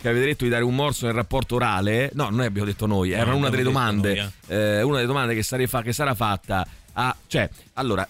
[0.00, 2.10] che avete detto di dare un morso nel rapporto orale.
[2.14, 4.14] No, noi abbiamo detto noi, era No, una delle domande.
[4.14, 7.14] noi, eh, una delle domande che, sare- fa- che sarà fatta a...
[7.26, 8.06] Cioè, allora,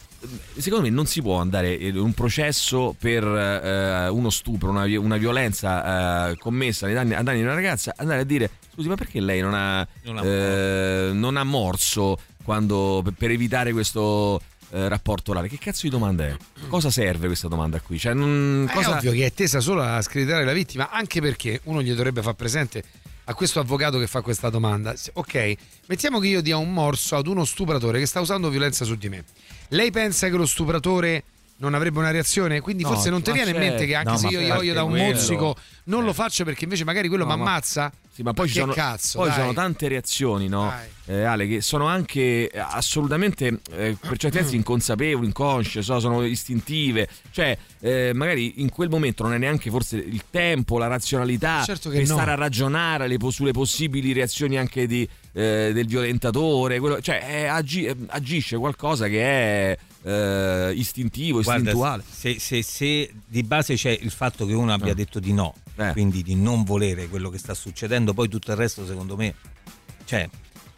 [0.57, 5.17] secondo me non si può andare in un processo per eh, uno stupro, una, una
[5.17, 8.95] violenza eh, commessa ai danni, a danni di una ragazza, andare a dire, scusi, ma
[8.95, 14.89] perché lei non ha, Non ha eh, non ha morso quando, per evitare questo eh,
[14.89, 15.49] rapporto orale?
[15.49, 16.37] Che cazzo di domanda è?
[16.69, 17.99] Cosa serve questa domanda qui?
[17.99, 18.97] Cioè, non, È cosa...
[18.97, 22.35] ovvio che è tesa solo a screditare la vittima, anche perché uno gli dovrebbe far
[22.35, 22.83] presente
[23.25, 24.95] a questo avvocato che fa questa domanda.
[25.15, 25.55] Ok,
[25.87, 29.09] mettiamo che io dia un morso ad uno stupratore che sta usando violenza su di
[29.09, 29.25] me.
[29.69, 31.23] Lei pensa che lo stupratore
[31.61, 32.61] non avrebbe una reazione?
[32.61, 33.87] Quindi No, forse non ti viene in mente certo.
[33.87, 36.07] che anche No, se io gli voglio da un parte mozzico non Eh.
[36.07, 37.93] lo faccio perché invece magari quello No, mi ma- ammazza?
[38.13, 40.73] Sì, ma poi ci sono, cazzo, poi ci sono tante reazioni, no?
[41.07, 46.25] Eh, Ale, che sono anche eh, assolutamente eh, per certi versi inconsapevoli, inconsce, so, sono
[46.25, 47.09] istintive.
[47.31, 51.89] Cioè, eh, magari in quel momento non è neanche forse il tempo, la razionalità Certo
[51.89, 52.05] per no.
[52.07, 56.79] stare a ragionare le sulle possibili reazioni anche di, eh, del violentatore.
[56.81, 62.03] quello- cioè, eh, agi- agisce qualcosa che è eh, istintivo, Guarda, istintuale.
[62.11, 64.95] se, se- se di base c'è il fatto che uno abbia Eh.
[64.95, 65.93] detto di no, Eh.
[65.93, 69.35] quindi di non volere quello che sta succedendo, poi tutto il resto secondo me,
[70.05, 70.29] cioè,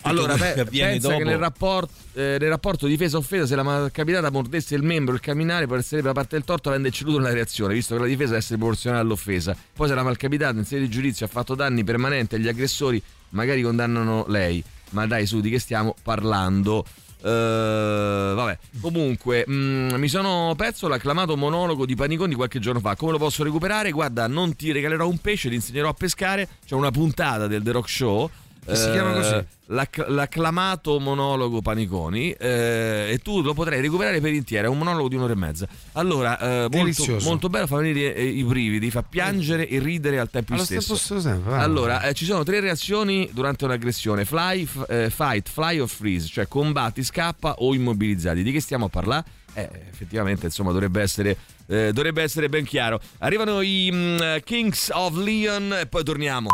[0.05, 4.75] Allora, avviene pensa dopo, che nel rapporto, eh, nel rapporto difesa-offesa, se la malcapitata mordesse
[4.75, 7.95] il membro il camminare, può essere la parte del torto avendo ecceduto nella reazione, visto
[7.95, 9.57] che la difesa deve essere proporzionale all'offesa.
[9.73, 13.63] Poi, se la malcapitata in sede di giudizio ha fatto danni permanenti agli aggressori, magari
[13.63, 14.61] condannano lei.
[14.91, 16.85] Ma dai, su, di che stiamo parlando?
[17.25, 22.97] Eh, vabbè, comunque, mm, mi sono perso l'acclamato monologo di Paniconi qualche giorno fa.
[22.97, 23.91] Come lo posso recuperare?
[23.93, 26.49] Guarda, non ti regalerò un pesce, ti insegnerò a pescare.
[26.67, 28.31] C'è una puntata del The Rock Show.
[28.65, 29.45] Che si chiama così?
[29.67, 35.09] l'acc- l'acclamato monologo Paniconi eh, e tu lo potrai recuperare per intero, è un monologo
[35.09, 35.67] di un'ora e mezza.
[35.93, 37.29] Allora, eh, molto, Delizioso.
[37.29, 40.95] molto bello, fa venire eh, i brividi, fa piangere e ridere al tempo Allo stesso.
[40.95, 41.59] stesso tempo, va.
[41.59, 46.29] Allora, eh, ci sono tre reazioni durante un'aggressione: fly, f- eh, fight, fly o freeze,
[46.29, 48.43] cioè combatti, scappa o immobilizzati.
[48.43, 49.25] Di che stiamo a parlare?
[49.55, 51.37] Eh, effettivamente, insomma, dovrebbe essere,
[51.67, 53.01] eh, dovrebbe essere ben chiaro.
[53.19, 56.49] Arrivano i mm, Kings of Leon e poi torniamo.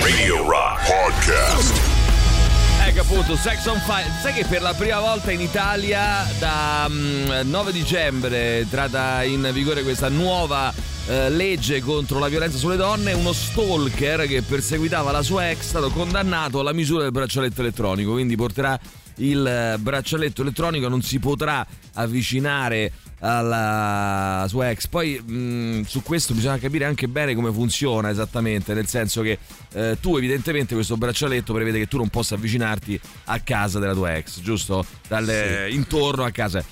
[0.00, 1.80] Radio Rock Podcast.
[2.86, 4.08] Ecco appunto, Sex on Fire.
[4.22, 9.50] Sai che per la prima volta in Italia da mm, 9 dicembre è entrata in
[9.52, 10.72] vigore questa nuova
[11.08, 15.62] eh, legge contro la violenza sulle donne, uno stalker che perseguitava la sua ex è
[15.62, 18.78] stato condannato alla misura del braccialetto elettronico, quindi porterà
[19.16, 24.86] il eh, braccialetto elettronico, non si potrà avvicinare alla sua ex.
[24.88, 29.38] Poi mh, su questo bisogna capire anche bene come funziona esattamente, nel senso che
[29.72, 34.16] eh, tu evidentemente questo braccialetto prevede che tu non possa avvicinarti a casa della tua
[34.16, 34.84] ex, giusto?
[35.08, 36.64] Dal, intorno a casa.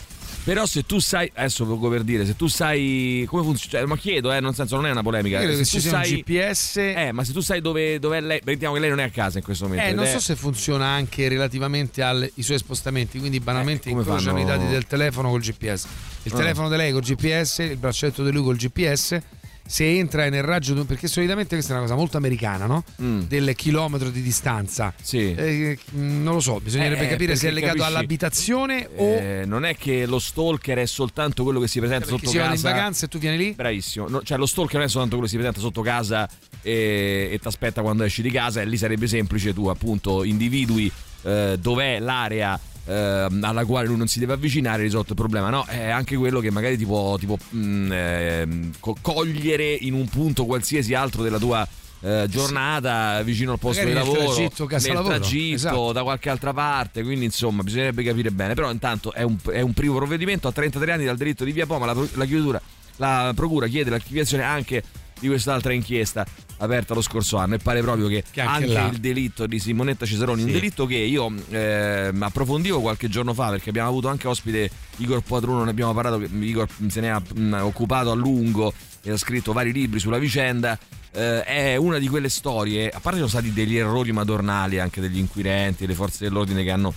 [0.44, 3.96] Però se tu sai, adesso poco per dire, se tu sai come funziona, cioè, ma
[3.96, 5.38] chiedo, eh, nel senso non è una polemica.
[5.38, 6.76] Credo se che tu ci sia un sai, GPS.
[6.76, 9.09] eh, ma se tu sai dove, dove è lei, mettiamo che lei non è a
[9.11, 9.88] casa in questo momento.
[9.88, 14.37] Eh, non è- so se funziona anche relativamente ai suoi spostamenti, quindi banalmente Eh, incrociano
[14.38, 14.40] fanno?
[14.40, 15.87] i dati del telefono col GPS.
[16.24, 16.37] Il Ah.
[16.37, 19.18] telefono di lei col GPS, il braccetto di lui col GPS.
[19.66, 22.85] Se entra nel raggio, di- perché solitamente questa è una cosa molto americana, no?
[23.00, 23.22] Mm.
[23.22, 24.92] Del chilometro di distanza.
[25.00, 25.35] Sì.
[25.35, 29.42] Eh, mm, non lo so, bisognerebbe Eh, capire se è legato capisci, all'abitazione o Eh,
[29.46, 32.50] non è che lo stalker è soltanto quello che si presenta sotto si va in
[32.50, 32.70] casa.
[32.70, 33.53] vacanza e tu vieni lì.
[33.53, 34.09] Bravissimo.
[34.09, 36.29] No, cioè, lo stalker non è soltanto quello che si presenta sotto casa
[36.61, 40.90] e, e ti aspetta quando esci di casa, e lì sarebbe semplice, tu appunto individui
[41.22, 42.61] eh, dov'è l'area.
[42.87, 46.40] Eh, alla quale lui non si deve avvicinare risolto il problema no è anche quello
[46.40, 51.23] che magari ti può, ti può, mm, ehm, co- cogliere in un punto qualsiasi altro
[51.23, 51.66] della tua
[52.01, 55.14] eh, giornata vicino al posto Magari di nel lavoro tragitto casa nel lavoro.
[55.14, 55.92] tragitto Esatto.
[55.92, 59.73] da qualche altra parte quindi insomma bisognerebbe capire bene però intanto è un, è un
[59.73, 62.61] primo provvedimento a 33 anni dal delitto di via Poma la, la chiusura
[62.97, 64.83] la procura chiede l'archiviazione anche
[65.25, 66.25] di quest'altra inchiesta
[66.59, 67.55] aperta lo scorso anno.
[67.55, 70.55] E pare proprio che, Che anche anche, il delitto di Simonetta Cesaroni un Sì.
[70.55, 75.65] delitto che io ehm, approfondivo qualche giorno fa perché abbiamo avuto anche ospite Igor Padruno
[75.65, 79.73] ne abbiamo parlato Igor se ne ha mh, occupato a lungo e ha scritto vari
[79.73, 80.79] libri sulla vicenda.
[81.17, 85.19] Eh, è una di quelle storie a parte sono stati degli errori madornali anche degli
[85.19, 86.93] inquirenti le forze dell'ordine che hanno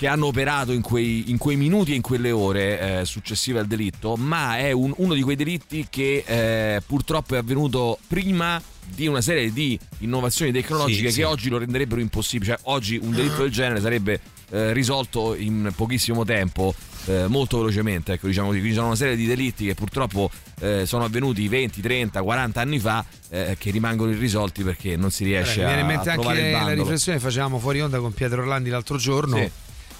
[0.00, 3.66] che hanno operato in quei, in quei minuti e in quelle ore eh, successive al
[3.66, 8.58] delitto, ma è un- uno di quei delitti che eh, purtroppo è avvenuto prima
[8.94, 11.20] di una serie di innovazioni tecnologiche Sì, che sì.
[11.20, 12.52] oggi lo renderebbero impossibile.
[12.52, 14.20] Cioè, oggi un delitto del genere sarebbe
[14.52, 18.14] eh, risolto in pochissimo tempo, eh, molto velocemente.
[18.14, 18.48] Ecco, diciamo.
[18.48, 22.58] Quindi ci sono una serie di delitti che purtroppo eh, sono avvenuti 20, 30, 40
[22.58, 25.86] anni fa eh, che rimangono irrisolti perché non si riesce Eh, mi viene a, in
[25.88, 26.82] mente a trovare anche il la bandolo.
[26.84, 29.36] riflessione che facevamo fuori onda con Pietro Orlandi l'altro giorno.
[29.36, 29.50] Sì.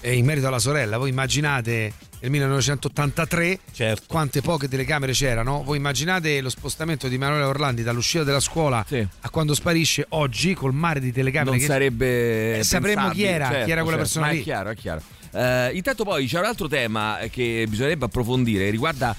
[0.01, 4.03] Eh, in merito alla sorella, voi immaginate nel 1983 Certo.
[4.07, 5.63] quante poche telecamere c'erano?
[5.63, 9.05] Voi immaginate lo spostamento di Manuela Orlandi dall'uscita della scuola Sì.
[9.21, 13.47] a quando sparisce oggi col mare di telecamere non che sarebbe Eh, sapremmo chi era,
[13.47, 14.39] chi certo, era quella certo, persona ma lì.
[14.39, 15.01] è chiaro è chiaro
[15.33, 19.15] Eh, intanto poi c'è un altro tema che bisognerebbe approfondire riguarda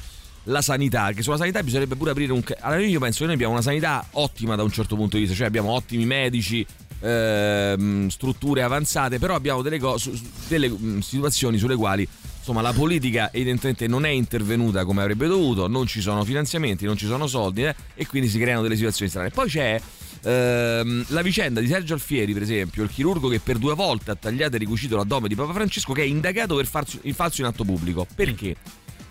[0.46, 3.52] la sanità che sulla sanità bisognerebbe pure aprire un allora io penso che noi abbiamo
[3.52, 6.66] una sanità ottima da un certo punto di vista cioè abbiamo ottimi medici
[7.02, 12.06] ehm, strutture avanzate però abbiamo delle, su- delle mm, situazioni sulle quali
[12.38, 16.96] insomma la politica evidentemente non è intervenuta come avrebbe dovuto non ci sono finanziamenti non
[16.96, 19.80] ci sono soldi eh, e quindi si creano delle situazioni strane poi c'è
[20.24, 24.14] Ehm, la vicenda di Sergio Alfieri, per esempio, il chirurgo che per due volte ha
[24.14, 27.48] tagliato e ricucito l'addome di Papa Francesco, che è indagato per farsi- il falso in
[27.48, 28.06] atto pubblico.
[28.14, 28.54] Perché?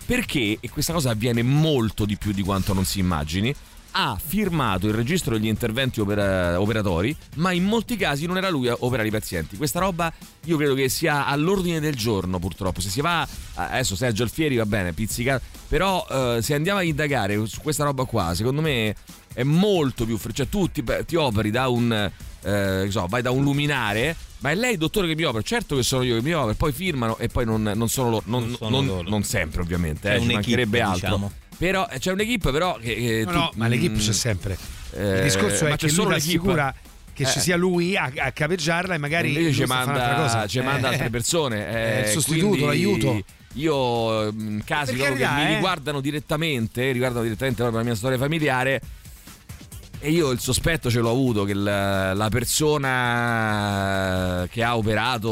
[0.04, 3.54] Perché, e questa cosa avviene molto di più di quanto non si immagini,
[3.92, 8.68] ha firmato il registro degli interventi opera- operatori, ma in molti casi non era lui
[8.68, 9.56] a operare i pazienti.
[9.56, 10.12] Questa roba
[10.44, 12.80] io credo che sia all'ordine del giorno, purtroppo.
[12.80, 17.46] Se si va, adesso Sergio Alfieri va bene, pizzicato, però eh, se andiamo a indagare
[17.46, 18.94] su questa roba qua, secondo me
[19.34, 22.10] è molto più cioè tu ti, ti operi da un
[22.42, 25.74] eh, so, vai da un luminare ma è lei il dottore che mi opera certo
[25.74, 28.42] che sono io che mi opera poi firmano e poi non, non sono loro non,
[28.48, 29.22] Non sono non- loro.
[29.22, 31.32] sempre ovviamente eh, ci mancherebbe altro diciamo.
[31.62, 34.58] Però eh, c'è un'equipe però che, che No, tu- no, ma l'equipe mm, c'è sempre.
[34.96, 36.38] eh, Il discorso è che solo lui l'equipe.
[36.38, 36.74] assicura
[37.14, 37.40] che ci Eh.
[37.40, 40.44] sia lui a, a capeggiarla e magari lui ci manda, cosa.
[40.48, 43.22] ci manda Eh, altre persone eh, il sostituto, l'aiuto.
[43.52, 45.54] io in casi Per proprio che mi eh.
[45.54, 48.80] riguardano direttamente riguardano direttamente proprio la mia storia familiare
[50.00, 52.28] e io il sospetto ce l'ho avuto che la, la
[53.12, 55.28] persona che ha operato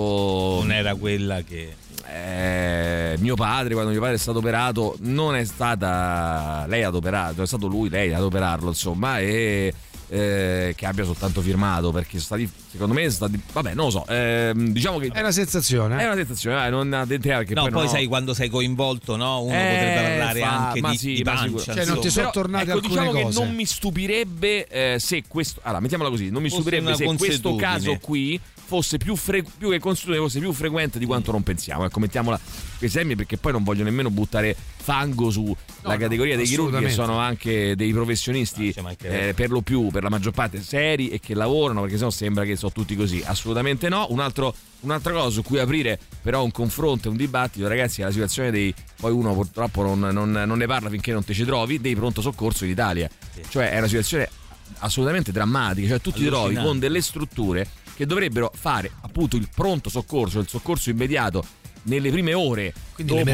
[0.61, 1.75] Non era quella che.
[2.13, 7.43] Eh, mio padre, quando mio padre è stato operato, non è stata lei ad operato,
[7.43, 9.73] è stato lui, lei ad operarlo, insomma, e
[10.13, 13.91] eh, che abbia soltanto firmato perché sono stati, secondo me, sono stati, vabbè, non lo
[13.91, 15.97] so, ehm, diciamo che È una sensazione.
[15.99, 16.07] è eh.
[16.07, 17.91] una sensazione, dai, non addentriare che No, poi, poi, no.
[17.91, 19.43] sai quando sei coinvolto, no?
[19.43, 21.75] Uno Eh, potrebbe parlare fa- anche ma di, sì, di ma pancia.
[21.75, 23.39] Cioè, non ti sono tornate ecco, alcune diciamo cose.
[23.39, 27.05] che non mi stupirebbe eh, se questo allora mettiamola così non mi Fosse stupirebbe se
[27.17, 31.43] questo caso qui fosse più, fre- più che consuetudine fosse più frequente di quanto non
[31.43, 36.37] pensiamo ecco mettiamola questi esempi perché poi non voglio nemmeno buttare fango sulla no, categoria
[36.37, 40.33] dei chirurghi che sono anche dei professionisti No, eh, per lo più per la maggior
[40.33, 44.21] parte seri e che lavorano perché sennò sembra che sono tutti così assolutamente no un
[44.21, 48.11] altro Un'altra cosa su cui aprire però un confronto e un dibattito, ragazzi, è la
[48.11, 48.75] situazione dei.
[48.99, 52.23] Poi uno purtroppo non, non- non ne parla finché non te ci trovi, dei pronto
[52.23, 53.09] soccorso in Italia.
[53.49, 54.29] Cioè è una situazione
[54.79, 55.89] assolutamente drammatica.
[55.89, 57.69] Cioè tu ti trovi con delle strutture
[58.01, 61.45] che dovrebbero fare appunto il pronto soccorso, il soccorso immediato
[61.83, 62.73] nelle prime ore.
[62.95, 63.25] Quindi dopo.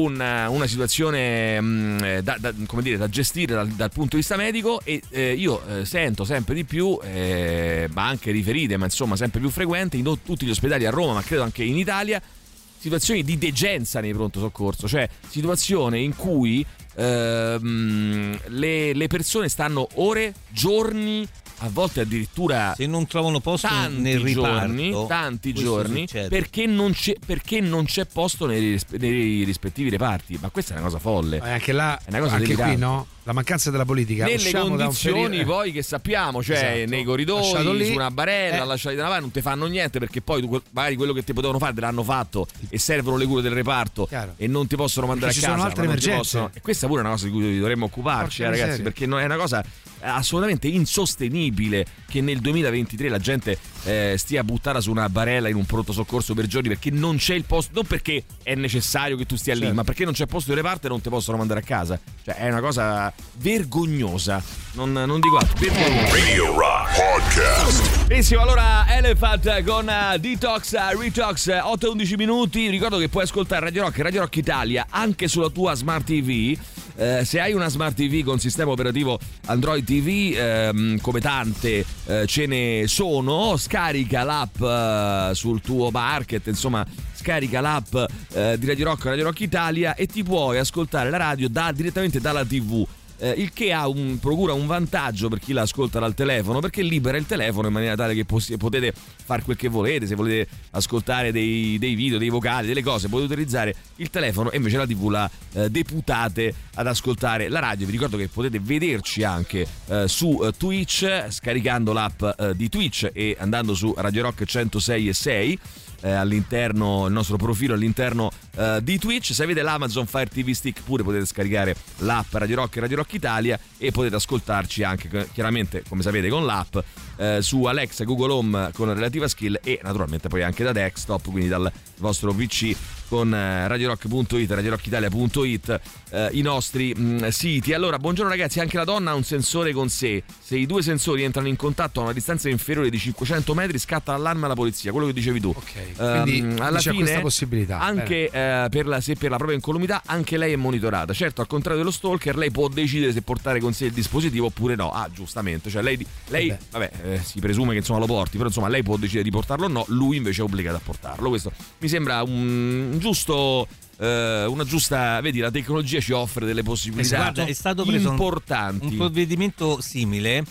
[0.00, 4.18] Una, una situazione mm, eh, da, da- come dire, da gestire dal, dal punto di
[4.18, 8.84] vista medico e eh, io eh, sento sempre di più, eh, ma anche riferite, ma
[8.84, 12.22] insomma sempre più frequente, in tutti gli ospedali a Roma, ma credo anche in Italia,
[12.22, 16.64] si situazioni di degenza nei pronto soccorso, cioè situazione in cui
[16.94, 21.26] ehm, le, le persone stanno ore, giorni
[21.58, 26.92] a volte addirittura se non trovano posto tanti nel riparto, giorni, tanti giorni perché non,
[26.92, 30.38] c'è, perché non c'è posto nei, nei rispettivi reparti.
[30.40, 31.38] Ma questa è una cosa folle.
[31.42, 33.06] Eh, anche là, È una cosa anche qui no?
[33.26, 34.24] La mancanza della politica.
[34.24, 36.90] Nelle Usciamo condizioni poi che sappiamo, cioè Esatto.
[36.90, 37.86] nei corridoi, lì.
[37.86, 38.66] su una barella, Eh.
[38.66, 41.32] lasciati da una parte, non ti fanno niente perché poi tu- magari quello che ti
[41.32, 44.34] potevano fare te l'hanno fatto e servono le cure del reparto Chiaro.
[44.36, 45.58] e non ti possono mandare Perché a ci casa.
[45.58, 46.18] sono altre non emergenze.
[46.20, 49.18] possono- E questa pure è una cosa di cui dovremmo occuparci, eh, ragazzi, perché no-
[49.18, 49.64] è una cosa
[50.00, 55.64] assolutamente insostenibile che nel 2023 la gente eh, stia buttata su una barella in un
[55.64, 59.36] pronto soccorso per giorni perché non c'è il posto, non perché è necessario che tu
[59.36, 59.74] stia lì, Certo.
[59.74, 61.98] ma perché non c'è posto di reparto e non ti possono mandare a casa.
[62.24, 66.14] Cioè è una cosa vergognosa, non, non dico altro, vergognosa.
[66.14, 68.06] Radio Rock Podcast.
[68.06, 72.68] Benissimo, allora Elephant con eh, Detox, eh, Retox, eh, 8-11 minuti.
[72.68, 76.56] Ricordo che puoi ascoltare Radio Rock e Radio Rock Italia anche sulla tua Smart TV.
[76.98, 82.26] Eh, se hai una Smart TV con sistema operativo Android TV, ehm, come tante eh,
[82.26, 87.94] ce ne sono, scarica l'app eh, sul tuo market, insomma, scarica l'app
[88.32, 92.18] eh, di Radio Rock, Radio Rock Italia e ti puoi ascoltare la radio da- direttamente
[92.18, 92.86] dalla TV.
[93.18, 97.16] Eh, il che un- procura un vantaggio per chi la ascolta dal telefono perché libera
[97.16, 98.92] il telefono in maniera tale che possi- potete
[99.24, 103.32] fare quel che volete se volete ascoltare dei, dei video, dei vocali, delle cose potete
[103.32, 107.86] utilizzare il telefono e invece la tv la eh, deputate ad ascoltare la radio.
[107.86, 113.10] Vi ricordo che potete vederci anche eh, su eh, Twitch scaricando l'app eh, di Twitch
[113.12, 115.58] e andando su Radio Rock 106 e 6
[116.06, 119.32] eh, all'interno, il nostro profilo all'interno eh, di Twitch.
[119.32, 123.14] Se avete l'Amazon Fire TV Stick pure potete scaricare l'app Radio Rock e Radio Rock
[123.14, 126.76] Italia e potete ascoltarci anche eh, chiaramente come sapete con l'app
[127.16, 131.48] eh, su Alexa, Google Home con relativa skill e naturalmente poi anche da desktop, quindi
[131.48, 132.76] dal vostro PC
[133.08, 137.72] con eh, radiorock.it, radiorockitalia.it, eh, i nostri mh, siti.
[137.72, 140.22] Allora, buongiorno ragazzi, anche la donna ha un sensore con sé.
[140.42, 144.12] Se i due sensori entrano in contatto a una distanza inferiore di 500 metri, scatta
[144.12, 145.52] l'allarme alla polizia, quello che dicevi tu.
[145.54, 147.80] Ok, Ehm, quindi alla c'è fine, questa possibilità.
[147.80, 151.12] Anche eh, per la, se per la propria incolumità, anche lei è monitorata.
[151.12, 154.74] Certo, al contrario dello stalker, lei può decidere se portare con sé il dispositivo oppure
[154.74, 154.90] no.
[154.90, 155.70] Ah, giustamente.
[155.70, 158.82] Cioè, lei, lei Eh vabbè, eh, si presume che insomma lo porti, però insomma lei
[158.82, 161.28] può decidere di portarlo o no, lui invece è obbligato a portarlo.
[161.28, 163.66] Questo mi sembra un, un giusto.
[163.98, 168.12] eh, una giusta, vedi, la tecnologia ci offre delle possibilità Guarda, è stato preso un-
[168.14, 168.84] importanti.
[168.86, 170.44] un provvedimento simile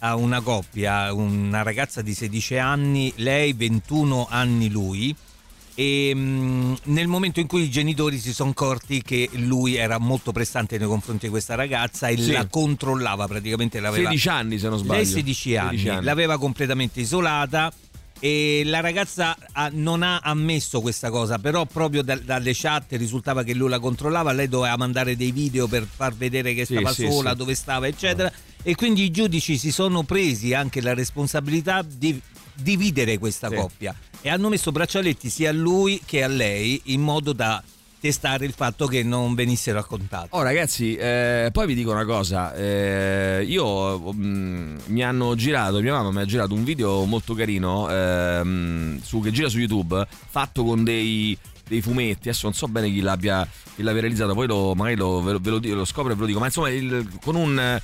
[0.00, 5.14] a una coppia, una ragazza di 16 anni, lei 21 anni lui.
[5.74, 10.30] E mm, nel momento in cui i genitori si sono accorti che lui era molto
[10.30, 12.32] prestante nei confronti di questa ragazza e Sì.
[12.32, 15.00] la controllava praticamente l'aveva 16 anni se non sbaglio.
[15.00, 16.04] lei 16 anni, 16 anni.
[16.04, 17.72] l'aveva completamente isolata
[18.20, 23.42] e la ragazza ha- non ha ammesso questa cosa, però proprio da- dalle chat risultava
[23.42, 26.92] che lui la controllava, lei doveva mandare dei video per far vedere che Sì, stava
[26.92, 27.36] sì, sola, sì.
[27.36, 28.30] dove stava, eccetera.
[28.62, 32.20] E quindi i giudici si sono presi anche la responsabilità di
[32.54, 37.32] dividere questa coppia e hanno messo braccialetti sia a lui che a lei in modo
[37.32, 37.62] da
[38.00, 40.36] testare il fatto che non venissero a contatto.
[40.36, 45.92] Oh ragazzi, eh, poi vi dico una cosa, eh, io mm, mi hanno girato, mia
[45.92, 50.64] mamma mi ha girato un video molto carino ehm, su, che gira su YouTube, fatto
[50.64, 51.36] con dei,
[51.68, 55.22] dei fumetti, adesso non so bene chi l'abbia, chi l'abbia realizzato, poi lo, magari lo,
[55.22, 57.58] ve, lo, ve lo lo scopro e ve lo dico, ma insomma il- con un
[57.58, 57.82] eh,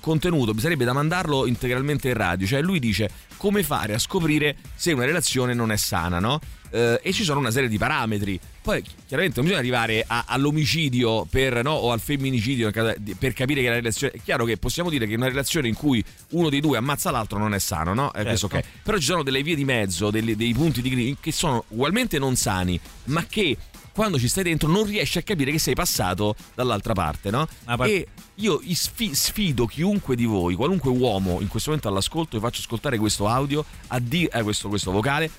[0.00, 4.92] contenuto sarebbe da mandarlo integralmente in radio, cioè lui dice come fare a scoprire se
[4.92, 6.40] una relazione non è sana, no?
[6.76, 8.38] Eh, e ci sono una serie di parametri.
[8.60, 13.68] Poi chiaramente non bisogna arrivare a- all'omicidio per, no, o al femminicidio per capire che
[13.68, 14.12] la relazione.
[14.14, 17.38] È chiaro che possiamo dire che una relazione in cui uno dei due ammazza l'altro
[17.38, 18.12] non è sano, no?
[18.12, 18.60] Eh, questo ok.
[18.82, 22.18] Però ci sono delle vie di mezzo, delle- dei punti di crisi che sono ugualmente
[22.18, 23.56] non sani, ma che
[23.92, 27.48] quando ci stai dentro non riesci a capire che sei passato dall'altra parte, no?
[27.76, 32.40] Par- E io sfi- sfido chiunque di voi, qualunque uomo in questo momento all'ascolto, e
[32.40, 35.30] faccio ascoltare questo audio, a di- eh, questo, questo vocale,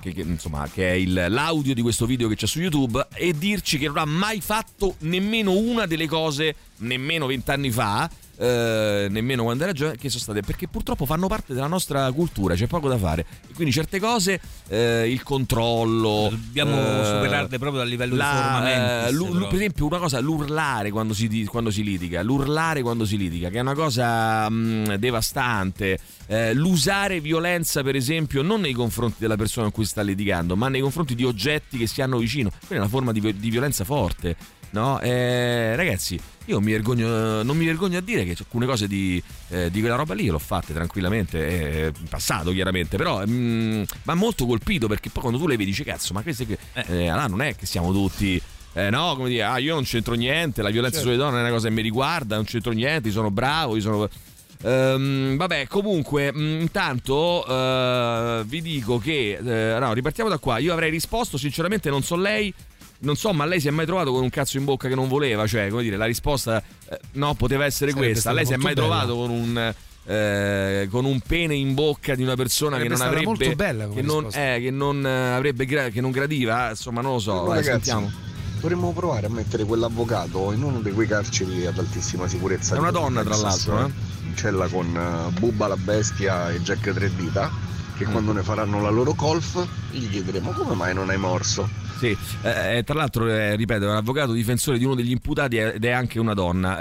[0.00, 3.36] che, che, insomma, che è il- l'audio di questo video che c'è su YouTube, e
[3.36, 8.10] dirci che non ha mai fatto nemmeno una delle cose, nemmeno vent'anni fa.
[8.38, 12.54] Eh, nemmeno quando era giovane che sono state perché purtroppo fanno parte della nostra cultura
[12.54, 13.26] c'è poco da fare.
[13.48, 19.06] E quindi certe cose eh, il controllo Dobbiamo eh, superarle proprio a livello di la-
[19.06, 22.22] eh, l'u- queste l'u- per esempio una cosa l'urlare quando si, di- quando si litiga
[22.22, 25.98] l'urlare quando si litiga che è una cosa mh, devastante.
[26.30, 30.68] Eh, l'usare violenza per esempio non nei confronti della persona con cui sta litigando ma
[30.68, 32.50] nei confronti di oggetti che si hanno vicino.
[32.66, 34.36] Quella è una forma di, di violenza forte
[34.70, 35.00] no?
[35.00, 39.70] Eh, ragazzi, io mi vergogno, non mi vergogno a dire che alcune cose di, eh,
[39.70, 44.46] di quella roba lì l'ho fatte tranquillamente, eh, in passato chiaramente, però mi ha molto
[44.46, 47.42] colpito perché poi quando tu le vedi dici cazzo, ma queste che eh, allora non
[47.42, 48.40] è che siamo tutti
[48.74, 51.12] eh, no, come dire, ah, io non c'entro niente, la violenza certo.
[51.12, 53.80] sulle donne è una cosa che mi riguarda, non c'entro niente, io sono bravo, io
[53.82, 54.08] sono
[54.62, 59.38] Ehm, vabbè, comunque, mm, intanto uh, vi dico che.
[59.40, 60.58] Uh, no, ripartiamo da qua.
[60.58, 62.52] Io avrei risposto, sinceramente, non so lei.
[63.00, 65.08] Non so, ma lei si è mai trovato con un cazzo in bocca che non
[65.08, 65.46] voleva?
[65.46, 68.32] Cioè, come dire, la risposta eh, no, poteva essere Sarebbe questa.
[68.32, 68.86] Lei si è mai bella.
[68.86, 69.74] trovato con un.
[70.10, 73.86] Eh, con un pene in bocca di una persona Sarebbe che non avrebbe molto bella
[73.88, 77.62] come che non, eh, che non avrebbe che non gradiva insomma non lo so Vai,
[77.62, 78.10] sentiamo
[78.58, 82.90] dovremmo provare a mettere quell'avvocato in uno di quei carceri ad altissima sicurezza è una
[82.90, 83.90] donna tra l'altro eh?
[84.34, 87.50] cella con uh, Bubba la bestia e Jack Tre Dita
[87.98, 88.10] che mm.
[88.12, 91.68] quando ne faranno la loro golf gli chiederemo come mai non hai morso.
[91.98, 95.56] Sì, eh, eh tra l'altro, eh, ripeto, è un avvocato difensore di uno degli imputati
[95.56, 96.80] ed è anche una donna.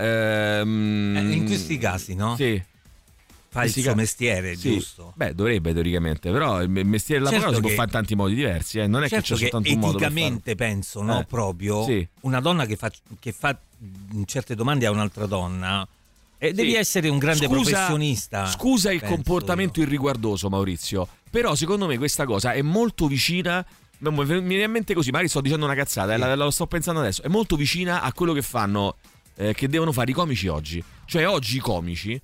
[0.60, 1.16] Ehm...
[1.18, 2.36] Eh, in questi casi, no?
[2.36, 2.62] Sì.
[3.50, 4.74] Fa il suo mestiere, sì.
[4.74, 5.14] giusto?
[5.16, 8.88] Beh, dovrebbe teoricamente, però il mestiere certo si può fare in tanti modi diversi, eh.
[8.88, 11.26] non è certo che c'è soltanto un modo Eticamente penso, no?
[11.28, 12.08] Proprio sì.
[12.22, 13.58] una donna che fa, che fa
[14.26, 15.88] certe domande a un'altra donna
[16.40, 18.46] e devi essere un grande scusa, professionista.
[18.46, 19.88] Scusa il comportamento io.
[19.88, 21.08] irriguardoso, Maurizio.
[21.30, 23.66] Però secondo me questa cosa è molto vicina.
[24.00, 26.22] Mi viene in mente così, magari sto dicendo una cazzata, sì.
[26.22, 27.24] eh, lo sto pensando adesso.
[27.24, 28.96] È molto vicina a quello che fanno,
[29.36, 30.84] eh, che devono fare i comici oggi.
[31.06, 32.20] Cioè, oggi i comici.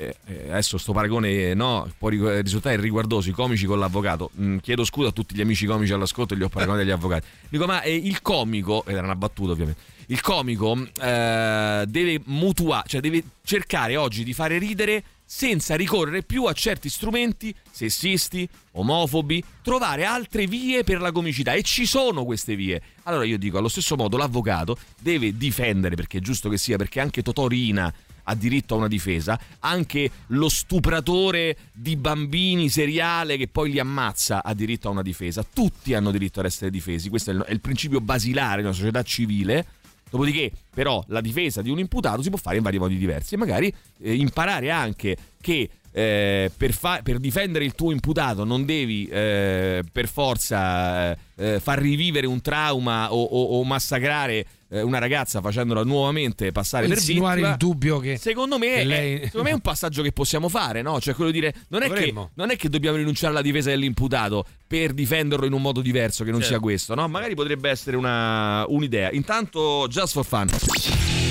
[0.00, 4.84] Eh, eh adesso sto paragone no, può risultare irriguardoso i comici con l'avvocato mm, chiedo
[4.84, 7.82] scusa a tutti gli amici comici all'ascolto e li ho paragonati agli avvocati dico ma
[7.82, 13.24] eh, il comico ed era una battuta ovviamente il comico eh, deve mutuare, cioè deve
[13.42, 20.46] cercare oggi di fare ridere senza ricorrere più a certi strumenti sessisti, omofobi, trovare altre
[20.46, 21.52] vie per la comicità.
[21.52, 22.80] E ci sono queste vie.
[23.02, 27.00] Allora io dico, allo stesso modo l'avvocato deve difendere, perché è giusto che sia, perché
[27.00, 27.92] anche Totorina
[28.30, 34.42] ha diritto a una difesa, anche lo stupratore di bambini seriale che poi li ammazza
[34.42, 37.52] ha diritto a una difesa, tutti hanno diritto ad essere difesi, questo è il, è
[37.52, 39.66] il principio basilare di una società civile
[40.10, 43.34] Dopodiché, però, la difesa di un imputato si può fare in vari modi diversi.
[43.34, 48.64] E magari eh, imparare anche che eh, per, fa- per, difendere il tuo imputato non
[48.64, 54.98] devi eh, per forza eh, far rivivere un trauma o, o, o massacrare eh, una
[54.98, 59.14] ragazza facendola nuovamente passare per vittima il dubbio che secondo me, che lei...
[59.14, 61.00] è, secondo me è un passaggio che possiamo fare no?
[61.00, 64.44] cioè quello di dire non è, che, non è, che, dobbiamo rinunciare alla difesa dell'imputato
[64.66, 66.54] per difenderlo in un modo diverso che non certo.
[66.54, 67.08] sia questo no?
[67.08, 70.48] magari potrebbe essere una, un'idea intanto just for fun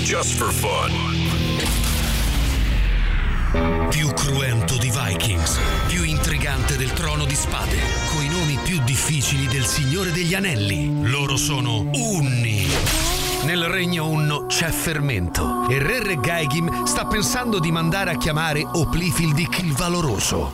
[0.04, 1.46] just for fun
[3.90, 7.78] più cruento di Vikings, più intrigante del trono di spade,
[8.14, 11.10] coi nomi più difficili del Signore degli Anelli.
[11.10, 13.17] Loro sono Unni.
[13.44, 19.60] Nel regno Unno c'è fermento e Re Regaigim sta pensando di mandare a chiamare Oplifildic
[19.60, 20.54] il Valoroso.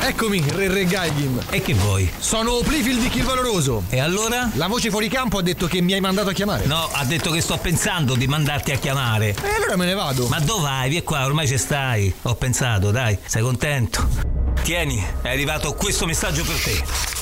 [0.00, 1.38] Eccomi, Re Regaigim.
[1.50, 2.10] E che vuoi?
[2.18, 3.82] Sono Oplifildic il Valoroso.
[3.88, 4.48] E allora?
[4.54, 6.66] La voce fuori campo ha detto che mi hai mandato a chiamare.
[6.66, 9.30] No, ha detto che sto pensando di mandarti a chiamare.
[9.30, 10.28] E allora me ne vado.
[10.28, 10.88] Ma dove vai?
[10.88, 12.12] Via qua, ormai ci stai.
[12.22, 14.08] Ho pensato, dai, sei contento?
[14.62, 17.17] Tieni, è arrivato questo messaggio per te.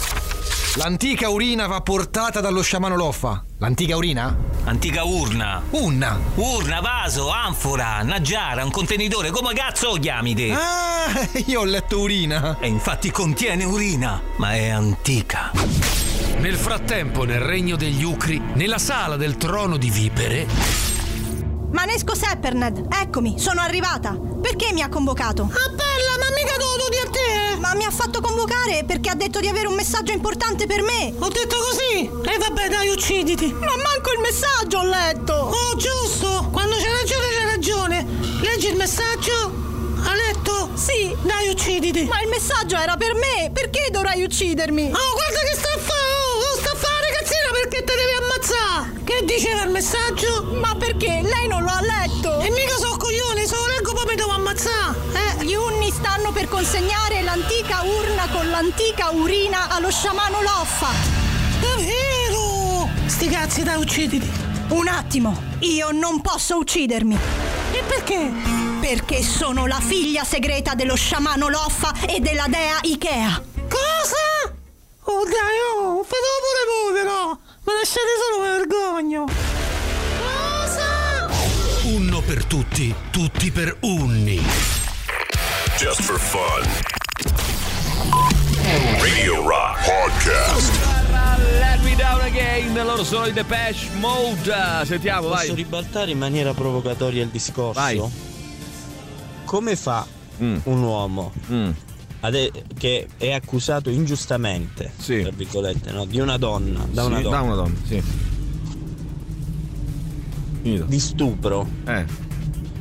[0.77, 3.43] L'antica urina va portata dallo sciamano Loffa.
[3.61, 4.37] L'antica urina?
[4.65, 5.63] Antica urna.
[5.71, 6.21] Unna.
[6.35, 9.31] Urna, vaso, anfora, nagiara, un contenitore.
[9.31, 10.53] Come cazzo lo chiami te?
[10.53, 12.59] Ah, io ho letto urina.
[12.61, 15.51] E infatti contiene urina, ma è antica.
[16.41, 20.96] Nel frattempo, nel regno degli Ucri, nella sala del trono di vipere.
[21.71, 24.17] Manesco Sepperned, eccomi, sono arrivata.
[24.41, 25.43] Perché mi ha convocato?
[25.43, 27.59] Ah, bella, ma mica dovuto di a te!
[27.59, 31.13] Ma mi ha fatto convocare perché ha detto di avere un messaggio importante per me.
[31.19, 32.09] Ho detto così?
[32.29, 33.53] E eh, vabbè, dai, ucciditi.
[33.53, 35.33] Ma manco il messaggio ho letto.
[35.33, 36.49] Oh, giusto.
[36.53, 38.07] Quando c'è ragione, c'è ragione.
[38.41, 39.65] Leggi il messaggio.
[40.05, 40.71] Ha letto?
[40.75, 41.15] Sì.
[41.23, 42.05] Dai, ucciditi.
[42.05, 43.51] Ma il messaggio era per me.
[43.53, 44.85] Perché dovrai uccidermi?
[44.85, 45.76] Oh, guarda che sta
[49.37, 50.45] diceva il messaggio?
[50.61, 51.21] Ma perché?
[51.23, 52.41] Lei non lo ha letto.
[52.41, 54.97] E mica so coglione, se lo leggo poi mi devo ammazzare.
[55.13, 55.45] Eh?
[55.45, 60.89] Gli unni stanno per consegnare l'antica urna con l'antica urina allo sciamano Loffa.
[61.61, 62.89] Davvero?
[63.05, 64.31] Sti cazzi, dai, ucciditi.
[64.69, 67.19] Un attimo, io non posso uccidermi.
[67.73, 68.33] E perché?
[68.81, 73.43] Perché sono la figlia segreta dello sciamano Loffa e della dea Ikea.
[73.69, 74.55] Cosa?
[75.09, 77.46] Oh dai, oh, fatelo pure voi però!
[77.67, 79.25] Ma lasciate solo vergogno!
[80.19, 81.29] Cosa?
[81.89, 84.41] Unno per tutti, tutti per unni.
[85.77, 86.63] Just for fun.
[89.01, 90.73] Radio Rock Podcast.
[91.59, 94.85] Let me down again, lo loro sono i Depeche Mode.
[94.85, 95.55] Sentiamo, Posso vai.
[95.55, 97.81] ribaltare in maniera provocatoria il discorso?
[97.81, 98.01] Vai.
[99.45, 100.07] Come fa
[100.39, 100.57] Mm.
[100.65, 101.73] un uomo ade-
[102.77, 107.43] che è accusato ingiustamente, tra virgolette, no, di una donna, da Sì, una donna, da
[107.43, 108.03] una donna, sì.
[110.63, 112.05] di stupro, Eh.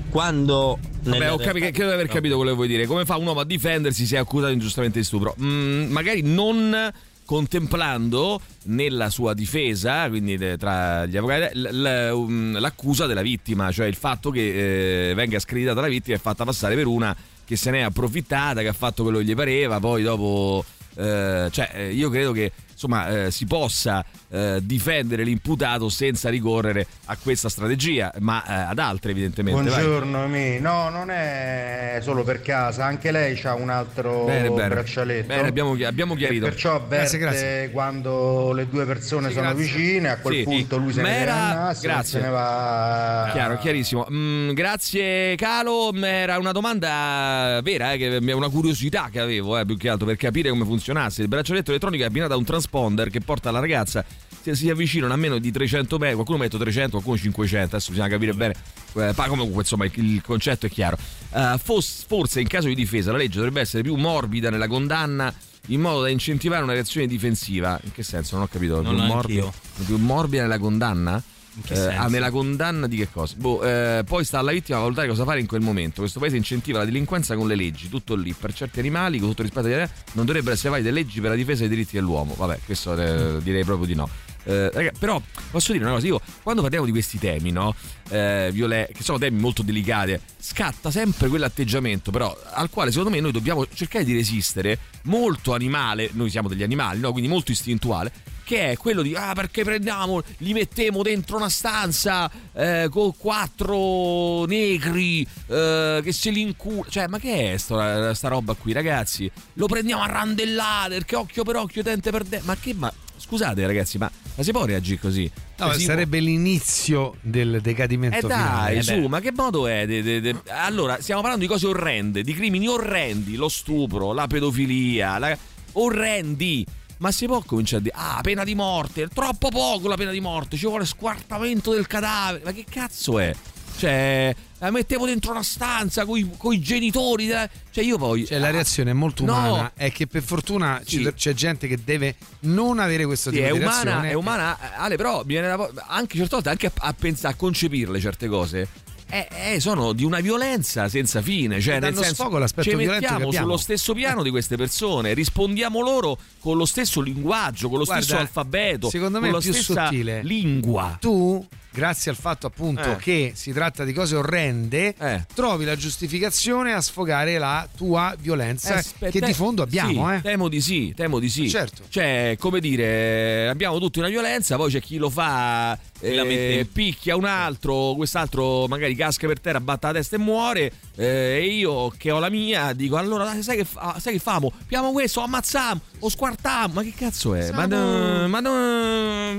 [0.09, 0.79] quando...
[1.03, 2.87] Vabbè, ho capi- credo di aver capito quello che vuoi dire.
[2.87, 5.35] Come fa un uomo a difendersi se è accusato ingiustamente di stupro?
[5.39, 6.91] Mm, magari non
[7.25, 13.85] contemplando nella sua difesa, quindi tra gli avvocati, l- l- um, l'accusa della vittima, cioè
[13.85, 17.15] il fatto che eh, venga screditata la vittima e fatta passare per una
[17.45, 20.65] che se n'è approfittata, che ha fatto quello che gli pareva, poi dopo...
[20.95, 26.85] eh, cioè, eh, io credo che insomma eh, si possa eh, difendere l'imputato senza ricorrere
[27.05, 29.69] a questa strategia, ma eh, ad altre evidentemente.
[29.69, 29.69] Vai.
[29.81, 30.59] Buongiorno, Mi.
[30.59, 34.67] no, non è solo per casa, anche lei ha un altro Bene, bene.
[34.67, 35.27] braccialetto.
[35.27, 36.45] Bene, abbiamo, abbiamo chiarito.
[36.45, 37.71] E perciò avverte Grazie, grazie.
[37.71, 39.63] quando le due persone Sì, sono grazie.
[39.65, 40.43] vicine, a quel Sì.
[40.43, 42.03] punto lui se ne era- grazie.
[42.03, 44.05] se ne va Chiaro, chiarissimo.
[44.11, 49.65] Mm, grazie Calo, Mm, era una domanda vera, eh, che- una curiosità che avevo, eh,
[49.65, 51.21] più che altro per capire come funzionasse.
[51.21, 54.03] Il braccialetto elettronico è abbinato a un transponder che porta la ragazza
[54.41, 58.09] se si avvicinano a meno di 300 metri, qualcuno mette 300, qualcuno 500, adesso bisogna
[58.09, 58.53] capire bene,
[58.93, 60.99] eh, comunque insomma il, il concetto è chiaro.
[61.31, 65.33] Eh, fos- forse in caso di difesa la legge dovrebbe essere più morbida nella condanna
[65.69, 67.79] in modo da incentivare una reazione difensiva.
[67.85, 68.35] In che senso?
[68.35, 68.83] Non ho capito.
[68.83, 69.51] Non più, morbida,
[69.83, 71.23] più morbida nella condanna?
[71.63, 71.99] Eh, senso?
[71.99, 73.35] ah, nella condanna di che cosa?
[73.37, 76.01] Boh, eh, poi sta alla vittima a valutare cosa fare in quel momento.
[76.01, 78.33] Questo paese incentiva la delinquenza con le leggi, tutto lì.
[78.33, 81.29] Per certi animali, con tutto il rispetto agli animali, non dovrebbero essere valide leggi per
[81.29, 82.33] la difesa dei diritti dell'uomo.
[82.35, 84.09] Vabbè, questo eh, direi proprio di no.
[84.47, 87.73] Eh, raga, però posso dire una cosa, io quando parliamo di questi temi, no?
[88.09, 93.19] Eh, Violet, che sono temi molto delicati, scatta sempre quell'atteggiamento, però al quale secondo me
[93.19, 97.11] noi dobbiamo cercare di resistere, molto animale, noi siamo degli animali, no?
[97.11, 98.11] Quindi molto istintuale,
[98.45, 104.45] che è quello di ah perché prendiamo, li mettiamo dentro una stanza eh, con quattro
[104.45, 109.29] negri eh, che se li inculano, cioè ma che è sta, sta roba qui ragazzi?
[109.53, 113.65] Lo prendiamo a randellate perché occhio per occhio, dente per dente, ma che ma scusate
[113.65, 115.29] ragazzi, ma, ma si può reagire così?
[115.57, 119.01] No, sarebbe l'inizio del eh decadimento dai, finale.
[119.01, 119.87] su, ma che modo è?
[119.87, 124.27] de- de- de- Allora, stiamo parlando di cose orrende, di crimini orrendi, lo stupro, la
[124.27, 125.37] pedofilia, la-
[125.73, 126.65] orrendi.
[127.05, 130.09] Ma si può cominciare a dire, ah, pena di morte, è troppo poco la pena
[130.09, 132.43] di morte, ci vuole squartamento del cadavere.
[132.43, 133.31] Ma che cazzo è?
[133.77, 136.17] Cioè, la mettevo dentro una stanza con
[136.53, 137.27] i genitori.
[137.27, 138.25] Cioè, io poi.
[138.25, 139.33] Cioè, la reazione è molto No.
[139.37, 139.71] umana.
[139.75, 141.07] È che per fortuna Sì.
[141.13, 144.09] c'è gente che deve non avere questo Sì, tipo è di umana, reazione.
[144.09, 147.33] è umana, Ale, però mi viene da vo- anche certe volte anche a, a pensare,
[147.35, 148.67] a concepirle certe cose.
[149.07, 151.61] Eh, eh, sono di una violenza senza fine.
[151.61, 156.17] Cioè, nel senso, sfogo all'aspetto ci mettiamo sullo stesso piano di queste persone, rispondiamo loro
[156.39, 159.53] con lo stesso linguaggio, con lo Guarda, stesso alfabeto, secondo me con è la più
[159.53, 160.21] stessa sottile.
[160.23, 160.97] lingua.
[160.99, 162.95] Tu, grazie al fatto appunto Eh.
[162.95, 164.95] che si tratta di cose orrende,
[165.33, 170.09] trovi la giustificazione a sfogare la tua violenza Eh, che di fondo abbiamo.
[170.09, 170.21] sì, eh.
[170.21, 171.49] Temo di sì, temo di sì.
[171.49, 171.83] Certo.
[171.89, 177.25] Cioè, come dire, abbiamo tutti una violenza, poi c'è chi lo fa, eh, picchia un
[177.25, 180.71] altro, quest'altro magari casca per terra, batte la testa e muore.
[180.97, 184.51] eh, e io che ho la mia dico, allora sai che, fa- sai che famo?
[184.67, 186.73] Piamo questo, ammazziamo, o squartiamo.
[186.75, 187.51] Ma che cazzo è?
[187.51, 188.41] Ma, Siamo- ma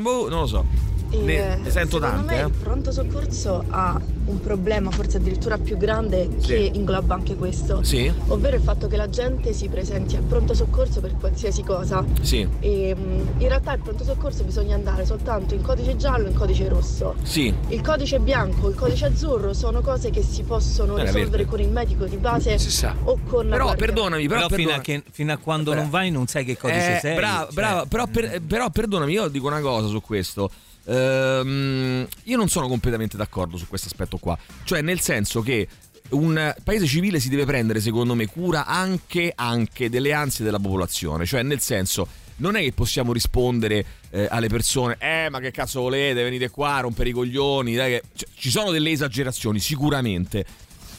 [0.00, 0.94] boh, non lo so.
[1.10, 2.34] E, Ne, ne sento secondo tante.
[2.34, 2.44] me eh.
[2.46, 6.46] il pronto soccorso ha un problema forse addirittura più grande Sì.
[6.48, 8.12] che ingloba anche questo, Sì.
[8.28, 12.04] ovvero il fatto che la gente si presenti al pronto soccorso per qualsiasi cosa.
[12.22, 16.30] Sì, E, mm, in realtà il pronto soccorso bisogna andare soltanto in codice giallo e
[16.30, 17.14] in codice rosso.
[17.22, 17.54] sì.
[17.68, 21.68] Il codice bianco, il codice azzurro sono cose che si possono Eh, risolvere con il
[21.70, 22.58] medico di base
[23.04, 26.10] o con la Però perdonami, però, Però, fino, a che- fino a quando non vai
[26.10, 27.14] non sai che codice Eh, sei.
[27.14, 27.54] Bravo, cioè.
[27.54, 30.50] bravo, però, per- però perdonami, io dico una cosa su questo.
[30.86, 34.38] Ehm, io non sono completamente d'accordo su questo aspetto qua.
[34.64, 35.68] Cioè, nel senso che
[36.10, 41.26] un paese civile si deve prendere, secondo me, cura anche, anche delle ansie della popolazione.
[41.26, 42.06] Cioè, nel senso,
[42.36, 46.80] non è che possiamo rispondere eh, alle persone, eh, ma che cazzo volete, venite qua,
[46.80, 47.74] rompere i coglioni.
[47.74, 50.44] dai che-" Cioè, ci sono delle esagerazioni, sicuramente.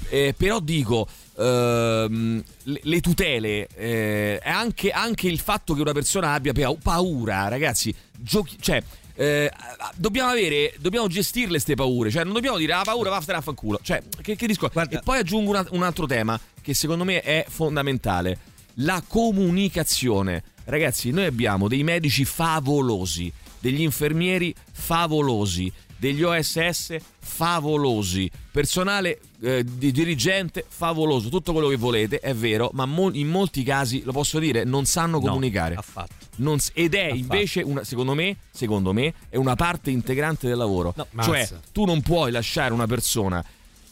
[0.09, 1.07] Eh, però dico,
[1.37, 7.47] ehm, le, le tutele, eh, anche, anche il fatto che una persona abbia pa- paura,
[7.49, 8.81] ragazzi, giochi, cioè,
[9.17, 9.51] eh,
[9.95, 13.79] dobbiamo avere, dobbiamo gestirle queste paure, cioè non dobbiamo dire ah paura va a fanculo,
[13.81, 14.79] cioè che, che discorso.
[14.89, 18.37] E poi aggiungo una- un altro tema che secondo me è fondamentale,
[18.75, 20.43] la comunicazione.
[20.65, 29.91] Ragazzi, noi abbiamo dei medici favolosi, degli infermieri favolosi, degli OSS favolosi, personale eh, di
[29.91, 34.37] dirigente favoloso, tutto quello che volete, è vero, ma mo- in molti casi, lo posso
[34.39, 35.75] dire, non sanno No, comunicare.
[35.75, 36.25] affatto.
[36.37, 40.93] Non ed è invece, una, secondo, me, secondo me, è una parte integrante del lavoro.
[40.95, 41.05] cioè,
[41.39, 41.61] Mazza.
[41.71, 43.43] tu non puoi lasciare una persona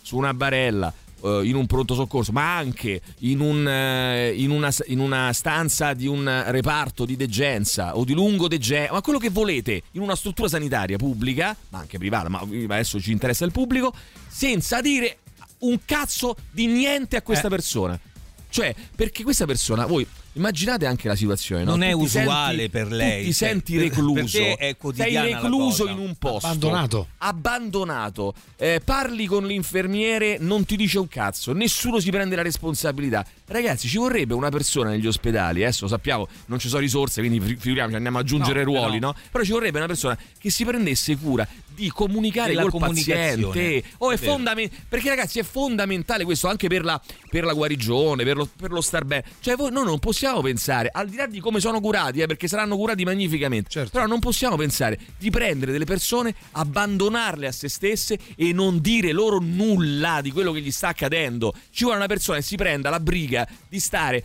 [0.01, 0.93] su una barella
[1.23, 5.93] eh, in un pronto soccorso, ma anche in, un, eh, in una, in una stanza
[5.93, 10.15] di un reparto di degenza o di lungo degenza, ma quello che volete, in una
[10.15, 13.93] struttura sanitaria pubblica, ma anche privata, ma adesso ci interessa il pubblico,
[14.27, 15.17] senza dire
[15.59, 17.49] un cazzo di niente a questa Eh.
[17.49, 17.99] persona.
[18.47, 20.05] Cioè, perché questa persona, voi
[20.35, 21.71] immaginate anche la situazione, no?
[21.71, 24.37] Non è Tu ti usuale senti- per tu lei, ti cioè, senti per- recluso.
[24.39, 26.47] perché è Sei recluso in un posto.
[26.47, 27.07] Abbandonato.
[27.17, 28.33] Abbandonato.
[28.57, 33.25] Eh, parli con l'infermiere, non ti dice un cazzo, nessuno si prende la responsabilità.
[33.47, 37.55] Ragazzi, ci vorrebbe una persona negli ospedali, adesso sappiamo, non ci sono risorse, quindi fi-
[37.55, 39.17] figuriamoci, andiamo ad aggiungere No, ruoli, però- no?
[39.31, 43.83] Però ci vorrebbe una persona che si prendesse cura di comunicare Della col paziente.
[43.97, 44.31] Oh, è È vero.
[44.31, 48.71] fondamen- perché ragazzi è fondamentale questo anche per la, per la guarigione, per lo, per
[48.71, 49.25] lo star bene.
[49.41, 52.47] Cioè voi, noi non possiamo pensare, al di là di come sono curati, eh, perché
[52.47, 53.89] saranno curati magnificamente, Certo.
[53.91, 59.11] però non possiamo pensare di prendere delle persone, abbandonarle a se stesse e non dire
[59.11, 61.53] loro nulla di quello che gli sta accadendo.
[61.69, 63.33] Ci vuole una persona che si prenda la briga
[63.67, 64.23] di stare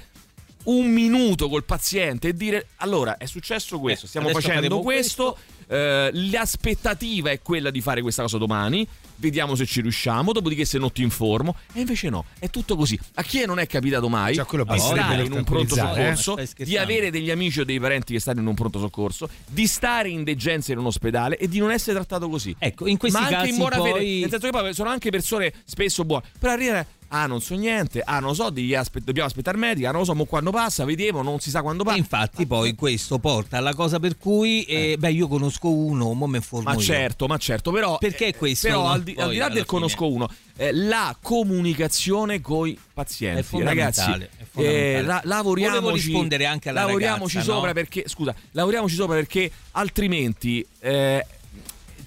[0.62, 4.82] un minuto col paziente e dire allora è successo questo, Eh, stiamo adesso facendo faremo
[4.82, 5.38] questo,
[5.68, 8.86] eh, l'aspettativa è quella di fare questa cosa domani,
[9.16, 12.98] vediamo se ci riusciamo, dopodiché se non ti informo e invece no, è tutto così.
[13.14, 15.78] A chi non è capitato mai Cioè, di stare in un pronto eh?
[15.78, 19.30] soccorso, Stai di avere degli amici o dei parenti che stanno in un pronto soccorso,
[19.46, 22.54] di stare in degenza in un ospedale e di non essere trattato così.
[22.58, 24.90] Ecco, in questi Ma anche casi in buona poi- fede, nel senso che poi sono
[24.90, 28.02] anche persone spesso buone, però arrivare Ah, non so niente.
[28.04, 29.58] Ah, non so, aspe- dobbiamo aspettare.
[29.58, 31.96] Ah, non lo so, mo quando passa, vediamo, non si sa quando passa.
[31.96, 36.36] Infatti, poi questo porta alla cosa per cui, eh, beh, io conosco uno, mo me
[36.36, 36.80] informo Ma io.
[36.80, 39.66] certo, ma certo, però Perché eh, questo, Però al di, al di là del fine.
[39.66, 46.46] conosco uno, eh, la comunicazione con i pazienti, È ragazzi, eh, la- lavoriamoci, Volevo rispondere
[46.46, 47.74] anche alla lavoriamoci ragazza, sopra no?
[47.74, 51.26] perché scusa, lavoriamoci sopra perché altrimenti eh,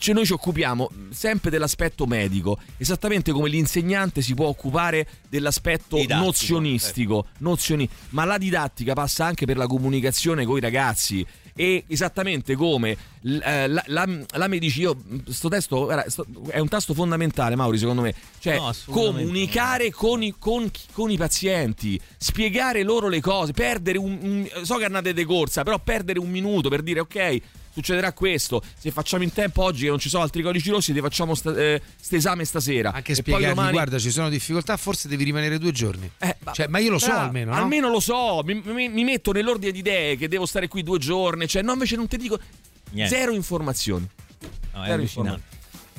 [0.03, 6.25] cioè noi ci occupiamo sempre dell'aspetto medico, esattamente come l'insegnante si può occupare dell'aspetto Didattico,
[6.25, 11.25] nozionistico, nozioni- ma la didattica passa anche per la comunicazione con i ragazzi
[11.55, 16.67] e esattamente come eh, la, la, la medicina, io sto testo guarda, sto- è un
[16.67, 22.83] tasto fondamentale Mauri secondo me, cioè No, comunicare con i, con con i pazienti, spiegare
[22.83, 26.67] loro le cose, perdere un, un- so che andate di corsa, però perdere un minuto
[26.67, 27.41] per dire ok
[27.73, 28.61] succederà questo.
[28.77, 31.55] Se facciamo in tempo oggi che non ci sono altri codici rossi, ti facciamo sta,
[31.55, 32.91] eh, st'esame stasera.
[32.93, 36.09] Anche poi spiegargli, domani- guarda, ci sono difficoltà, forse devi rimanere due giorni.
[36.19, 37.57] eh, Cioè, ma io lo so però, almeno, no?
[37.57, 40.99] Almeno lo so, mi, mi- mi metto nell'ordine di idee che devo stare qui due
[40.99, 41.47] giorni.
[41.47, 42.39] Cioè, no, invece non ti dico
[42.91, 43.15] Niente.
[43.15, 44.07] zero informazioni.
[44.73, 45.41] No, è Zero allucinante.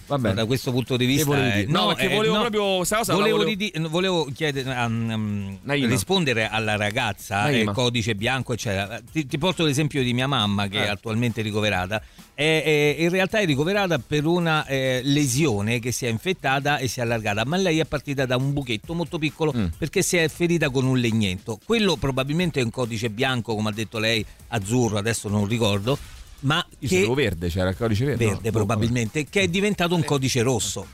[0.07, 0.35] Va bene.
[0.35, 1.65] Da questo punto di vista, eh?
[1.67, 6.49] No, perché eh, volevo proprio- sta cosa volevo, volevo- ridi- volevo chiedere, um, um, rispondere
[6.49, 9.01] alla ragazza, eh, codice bianco, eccetera.
[9.11, 10.85] Ti, ti porto l'esempio di mia mamma che Eh.
[10.85, 12.03] è attualmente ricoverata.
[12.35, 16.89] È- è- in realtà è ricoverata per una eh, lesione che si è infettata e
[16.89, 19.67] si è allargata, ma lei è partita da un buchetto molto piccolo Mm.
[19.79, 21.59] perché si è ferita con un legnetto.
[21.65, 25.97] Quello probabilmente è un codice bianco, come ha detto lei, azzurro, adesso non ricordo.
[26.45, 28.25] Ma Io che sapevo verde, c'era il codice verde.
[28.25, 28.53] verde no?
[28.53, 30.87] probabilmente, che è diventato un codice rosso.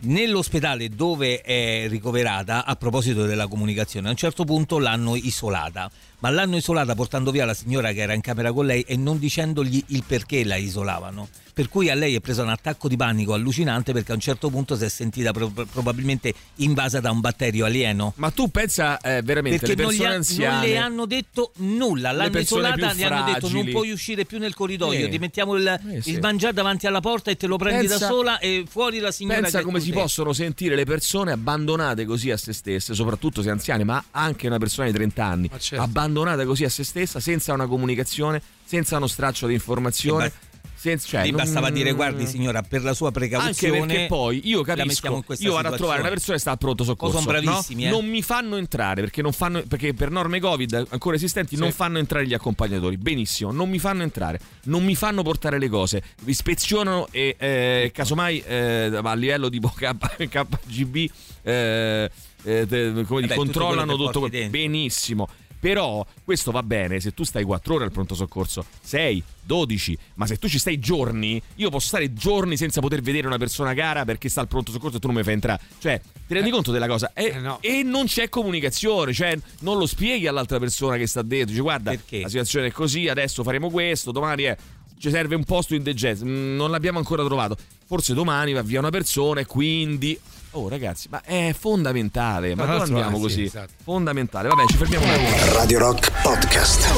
[0.00, 5.90] Nell'ospedale dove è ricoverata, a proposito della comunicazione, a un certo punto l'hanno isolata,
[6.20, 9.18] ma l'hanno isolata portando via la signora che era in camera con lei e non
[9.18, 11.28] dicendogli il perché la isolavano.
[11.58, 14.48] Per cui a lei è preso un attacco di panico allucinante perché a un certo
[14.48, 18.12] punto si è sentita pro- probabilmente invasa da un batterio alieno.
[18.18, 22.12] Ma tu pensa eh, veramente Perché le non, ha- anziane non le hanno detto nulla,
[22.12, 25.08] l'hanno isolata, gli hanno detto non puoi uscire più nel corridoio, Eh.
[25.08, 26.10] ti mettiamo il, Eh, sì.
[26.12, 29.10] il mangiare davanti alla porta e te lo prendi Pensa- da sola e fuori la
[29.10, 33.50] signora Pensa come si possono sentire le persone abbandonate così a se stesse, soprattutto se
[33.50, 35.82] anziane, ma anche una persona di 30 anni, certo.
[35.82, 40.32] abbandonata così a se stessa, senza una comunicazione, senza uno straccio di informazione.
[40.78, 44.40] Senza- cioè, Lì non- bastava dire guardi signora per la sua Anche precauzione perché poi
[44.44, 46.08] io capisco, io vado a trovare una situazione.
[46.10, 47.18] persona che sta al pronto soccorso.
[47.18, 47.88] Sono bravissimi, no?
[47.88, 47.90] eh.
[47.90, 51.98] Non mi fanno entrare perché, non fanno, perché per norme Covid ancora esistenti non fanno
[51.98, 52.96] entrare gli accompagnatori.
[52.96, 58.40] Benissimo, non mi fanno entrare, non mi fanno portare le cose, ispezionano e eh, casomai
[58.46, 59.96] eh, a livello tipo K-
[60.28, 61.10] KGB
[61.42, 62.10] eh,
[62.44, 64.28] eh, come tutto dire, controllano tutto.
[64.28, 64.50] dentro.
[64.50, 65.28] benissimo.
[65.60, 70.26] Però questo va bene se tu stai 4 ore al pronto soccorso, 6, 12, ma
[70.26, 74.04] se tu ci stai giorni, io posso stare giorni senza poter vedere una persona cara
[74.04, 75.60] perché sta al pronto soccorso e tu non mi fai entrare.
[75.78, 77.12] Cioè, ti rendi conto della cosa?
[77.14, 77.58] E, Eh, no.
[77.60, 81.48] e non c'è comunicazione, cioè non lo spieghi all'altra persona che sta dentro.
[81.50, 82.20] Dici, guarda, Perché?
[82.20, 84.56] la situazione è così, adesso faremo questo, domani è.
[85.00, 87.56] Ci serve un posto in degenza, mm, non l'abbiamo ancora trovato.
[87.86, 90.18] Forse domani va via una persona e quindi.
[90.58, 92.56] Oh ragazzi, ma è fondamentale.
[92.56, 93.42] Ma l'altro, andiamo eh, sì, così?
[93.44, 93.72] esatto.
[93.80, 94.48] Fondamentale.
[94.48, 95.52] Vabbè, ci fermiamo un attimo.
[95.52, 96.92] Radio Rock Podcast.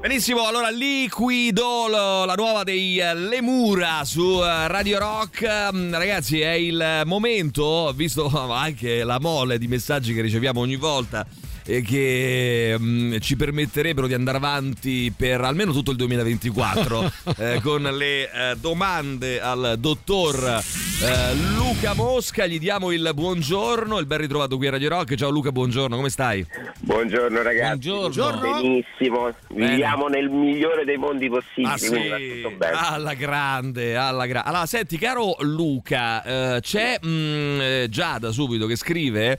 [0.00, 5.72] Benissimo, allora Liquido, la nuova dei eh, Lemura su eh, Radio Rock.
[5.74, 11.26] Mm, Ragazzi, è il momento, visto anche la mole di messaggi che riceviamo ogni volta
[11.64, 18.30] che mm, ci permetterebbero di andare avanti per almeno tutto il 2024 eh, con le
[18.30, 20.60] eh, domande al dottor
[21.02, 22.46] eh, Luca Mosca.
[22.46, 25.14] Gli diamo il buongiorno, il ben ritrovato qui a Radio Rock.
[25.14, 26.44] Ciao Luca, buongiorno, come stai?
[26.80, 28.40] Buongiorno ragazzi, Buongiorno.
[28.40, 32.46] benissimo, viviamo nel migliore dei mondi possibili, Ah, sì.
[32.72, 34.48] Alla grande, alla grande.
[34.48, 39.38] Allora, senti, caro Luca, eh, c'è mm, eh, Giada subito che scrive.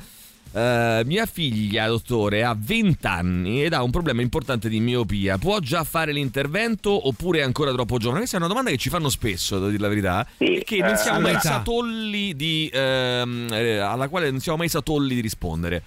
[0.54, 5.38] Eh, mia figlia, dottore, ha 20 anni ed ha un problema importante di miopia.
[5.38, 8.20] Può già fare l'intervento oppure è ancora troppo giovane?
[8.20, 10.28] Questa è una domanda che ci fanno spesso, devo dire la verità.
[10.38, 12.70] Sì, che non eh, siamo mai satolli di.
[12.72, 15.84] ehm, eh, alla quale non siamo mai satolli di rispondere.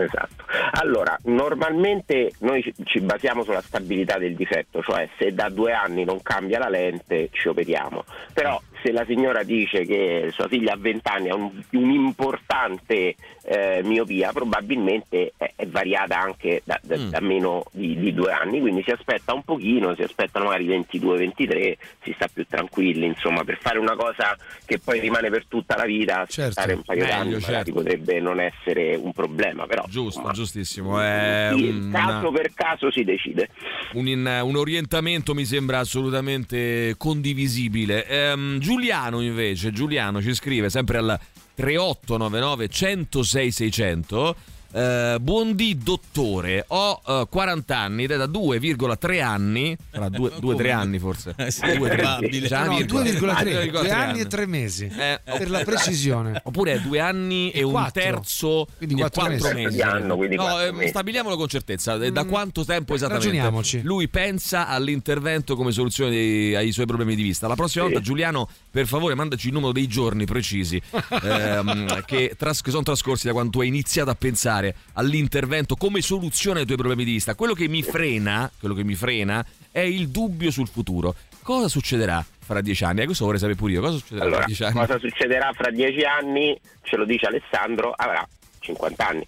[0.00, 0.44] Esatto.
[0.74, 6.22] Allora, normalmente noi ci- basiamo sulla stabilità del difetto, cioè se da due anni non
[6.22, 8.04] cambia la lente ci operiamo.
[8.32, 13.16] Però se la signora dice che sua figlia a 20 anni ha un- un'importante
[13.50, 18.60] eh, miopia, probabilmente è, è variata anche da, da- da meno di, di due anni,
[18.60, 23.58] quindi si aspetta un pochino, si aspettano magari 22-23, si sta più tranquilli, insomma, per
[23.60, 24.36] fare una cosa
[24.66, 27.72] che poi rimane per tutta la vita, aspettare un paio d'anni certo.
[27.72, 31.00] potrebbe non essere un problema, però Giusto, giustissimo.
[31.00, 33.48] È sì, una- caso per caso si decide.
[33.94, 38.06] un, in- un orientamento mi sembra assolutamente condivisibile.
[38.06, 41.18] Ehm, Giuliano invece, Giuliano ci scrive sempre al
[41.58, 44.36] 3899 106 600.
[44.70, 50.98] Eh, buondì dottore, ho eh, 40 anni ed è da 2,3 anni, tra 2-3 anni
[50.98, 51.32] forse.
[51.38, 52.46] Eh sì, 2,3 probabile.
[52.48, 53.02] Già, No, virgola.
[53.04, 56.40] 2,3, 2,3 due anni e tre mesi, per la precisione.
[56.44, 58.02] Oppure è due anni e, un quattro.
[58.02, 59.62] terzo Quindi e quattro quattro mesi.
[59.64, 59.76] mesi.
[59.76, 60.88] Di anno, quindi no, quattro eh, mesi.
[60.88, 61.94] stabiliamolo con certezza.
[61.94, 63.28] eh, Da quanto tempo esattamente?
[63.28, 63.80] Ragioniamoci.
[63.82, 67.46] Lui pensa all'intervento come soluzione dei- ai suoi problemi di vista.
[67.48, 67.90] La prossima Sì.
[67.92, 70.78] volta, Giuliano, per favore, mandaci il numero dei giorni precisi
[71.22, 74.56] ehm, che, tras- che sono trascorsi da quando tu hai iniziato a pensare
[74.94, 77.34] all'intervento come soluzione ai tuoi problemi di vista.
[77.34, 81.14] Quello che mi frena, quello che mi frena è il dubbio sul futuro.
[81.42, 83.02] Cosa succederà fra dieci anni?
[83.02, 83.80] Eh, questo vorrei sapere pure io.
[83.80, 84.74] Cosa succederà Allora, fra dieci anni?
[84.74, 86.60] cosa succederà fra dieci anni?
[86.82, 88.26] Ce lo dice Alessandro, avrà
[88.60, 89.26] 50 anni.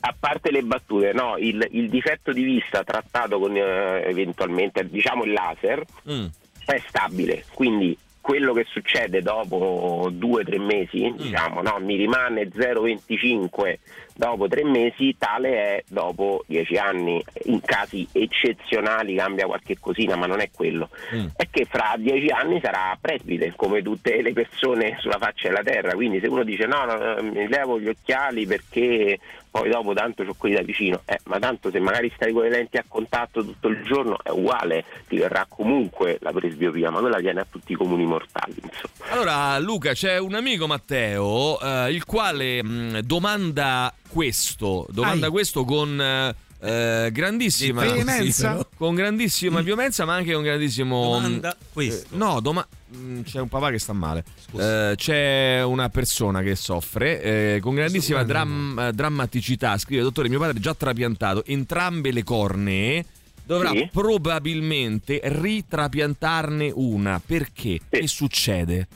[0.00, 5.24] A parte le battute, no, il, il difetto di vista trattato con eh, eventualmente diciamo
[5.24, 6.26] il laser Mm.
[6.64, 11.16] è stabile, quindi quello che succede dopo due o tre mesi, Mm.
[11.16, 13.78] diciamo, no, mi rimane 0,25
[14.18, 17.24] dopo tre mesi, tale è dopo dieci anni.
[17.44, 20.88] In casi eccezionali cambia qualche cosina, ma non è quello.
[21.36, 25.94] È che fra dieci anni sarà presbite, come tutte le persone sulla faccia della terra.
[25.94, 30.34] Quindi se uno dice no, no, mi levo gli occhiali perché poi dopo tanto ho
[30.36, 33.68] quelli da vicino, eh, ma tanto se magari stai con le lenti a contatto tutto
[33.68, 37.74] il giorno è uguale, ti verrà comunque la presbiopia, ma quella viene a tutti i
[37.74, 38.54] comuni mortali.
[38.62, 39.10] Insomma.
[39.10, 45.32] Allora, Luca, c'è un amico Matteo eh, il quale mh, domanda questo, domanda Ai.
[45.32, 48.66] questo con eh, eh, grandissima Veemenza?
[48.76, 52.14] con grandissima violenza, ma anche con grandissimo Domanda questo.
[52.14, 54.24] eh, no, doma- mh, c'è un papà che sta male.
[54.56, 59.78] Eh, c'è una persona che soffre eh, con grandissima dram- eh, drammaticità.
[59.78, 63.04] Scrive, dottore, mio padre è già trapiantato entrambe le cornee.
[63.44, 63.88] Dovrà Sì.
[63.90, 67.20] probabilmente ritrapiantarne una.
[67.24, 67.78] Perché?
[67.88, 68.86] Che succede?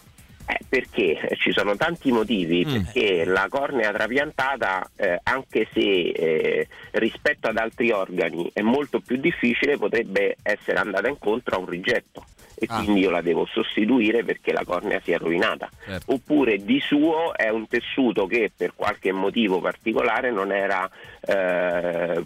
[0.47, 2.73] Eh, perché Eh, ci sono tanti motivi, Mm.
[2.83, 9.17] perché la cornea trapiantata, eh, anche se eh, rispetto ad altri organi è molto più
[9.17, 12.25] difficile, potrebbe essere andata incontro a un rigetto
[12.55, 12.77] e Ah.
[12.83, 15.69] quindi io la devo sostituire perché la cornea si è rovinata.
[15.85, 16.13] Certo.
[16.13, 20.89] Oppure di suo è un tessuto che per qualche motivo particolare non era
[21.25, 22.23] eh,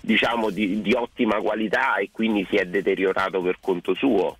[0.00, 4.36] diciamo di, di ottima qualità e quindi si è deteriorato per conto suo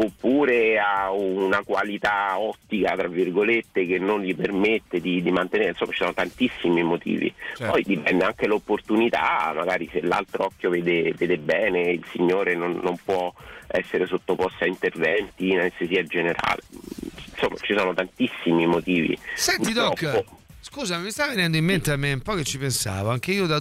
[0.00, 5.90] oppure ha una qualità ottica tra virgolette che non gli permette di, di mantenere insomma
[5.90, 7.72] ci sono tantissimi motivi Certo.
[7.72, 12.96] poi dipende anche l'opportunità magari se l'altro occhio vede, vede bene il signore non, non
[13.04, 13.32] può
[13.66, 16.62] essere sottoposto a interventi in anestesia generale
[17.32, 20.10] insomma ci sono tantissimi motivi Senti Purtroppo.
[20.10, 20.24] Doc,
[20.60, 23.46] scusa, mi sta venendo in mente a me un po' che ci pensavo, anche io
[23.46, 23.58] da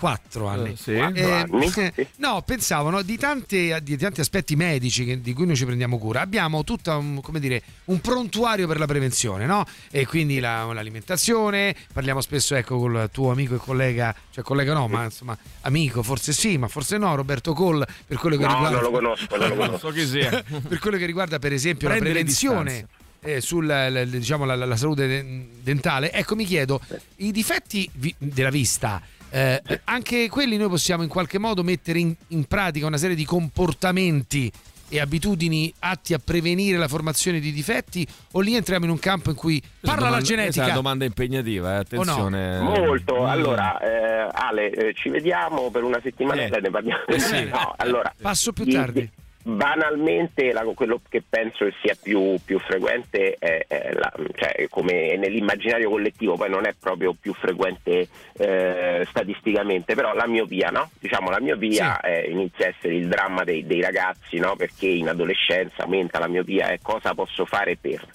[0.00, 0.70] 2,4 anni.
[0.72, 0.92] Eh, sì?
[0.92, 1.92] Eh, Quattro anni?
[2.16, 5.98] no, pensavo no, di, tante- di tanti aspetti medici che- di cui noi ci prendiamo
[5.98, 6.20] cura.
[6.20, 9.64] Abbiamo tutto un, come dire, un prontuario per la prevenzione, no?
[9.90, 14.88] E quindi la- l'alimentazione, parliamo spesso ecco col tuo amico e collega, cioè collega no,
[14.88, 18.80] ma insomma amico, forse sì, ma forse no, Roberto Cole, per quello che No, riguarda...
[18.80, 19.78] non lo conosco, non lo conosco.
[19.78, 20.42] so chi sia.
[20.68, 22.86] per quello che riguarda per esempio Prendere la prevenzione
[23.22, 26.80] eh, sulla diciamo, la, la- la salute de- dentale, ecco mi chiedo,
[27.16, 32.14] i difetti vi- della vista eh, anche quelli noi possiamo in qualche modo mettere in,
[32.28, 34.50] in pratica una serie di comportamenti
[34.92, 39.30] e abitudini atti a prevenire la formazione di difetti o lì entriamo in un campo
[39.30, 40.44] in cui parla domanda, la genetica?
[40.46, 42.60] Questa è una domanda impegnativa, eh, attenzione.
[42.60, 43.26] Molto, Mm.
[43.26, 47.02] allora eh, Ale, eh, ci vediamo per una settimanella e ne parliamo.
[47.50, 49.08] No, allora, Passo più tardi.
[49.42, 55.16] Banalmente la- quello che penso che sia più, più frequente è, è la- cioè, come
[55.16, 60.90] nell'immaginario collettivo, poi non è proprio più frequente eh, statisticamente, però la miopia, no?
[60.98, 64.56] Diciamo la miopia eh, inizia a essere il dramma dei, dei ragazzi, no?
[64.56, 68.06] Perché in adolescenza aumenta la miopia e cosa posso fare per?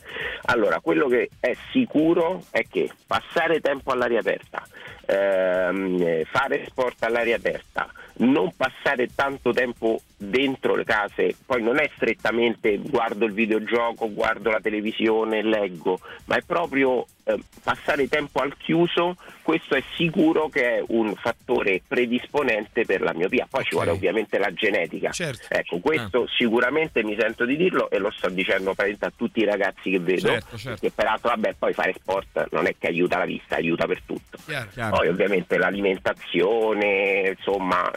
[0.45, 4.63] Allora, quello che è sicuro è che passare tempo all'aria aperta,
[5.07, 11.79] ehm, eh, fare sport all'aria aperta, non passare tanto tempo dentro le case, poi non
[11.79, 18.39] è strettamente guardo il videogioco, guardo la televisione, leggo, ma è proprio eh, passare tempo
[18.39, 23.47] al chiuso, questo è sicuro che è un fattore predisponente per la miopia.
[23.49, 25.09] Poi ci vuole ovviamente la genetica.
[25.49, 29.89] Ecco, questo sicuramente mi sento di dirlo e lo sto dicendo a tutti i ragazzi
[29.89, 30.79] che vedo, Certo, certo.
[30.81, 34.37] che peraltro vabbè poi fare sport non è che aiuta la vista, aiuta per tutto.
[34.45, 34.95] Chiaro.
[34.95, 37.91] Poi ovviamente l'alimentazione, insomma,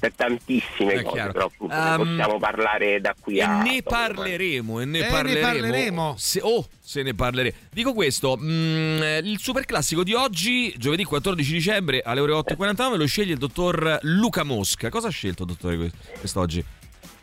[0.00, 1.32] per tantissime È cose, chiaro.
[1.32, 3.60] però appunto ne Um, possiamo parlare da qui E a...
[3.62, 5.46] ne parleremo, e ne Eh, ne parleremo.
[5.46, 6.14] parleremo.
[6.18, 7.54] Se, oh, se ne parleremo.
[7.70, 13.06] Dico questo, mm, il super classico di oggi, giovedì 14 dicembre alle ore 8.49, lo
[13.06, 14.88] sceglie il dottor Luca Mosca.
[14.88, 16.64] Cosa ha scelto, dottore, que- quest'oggi?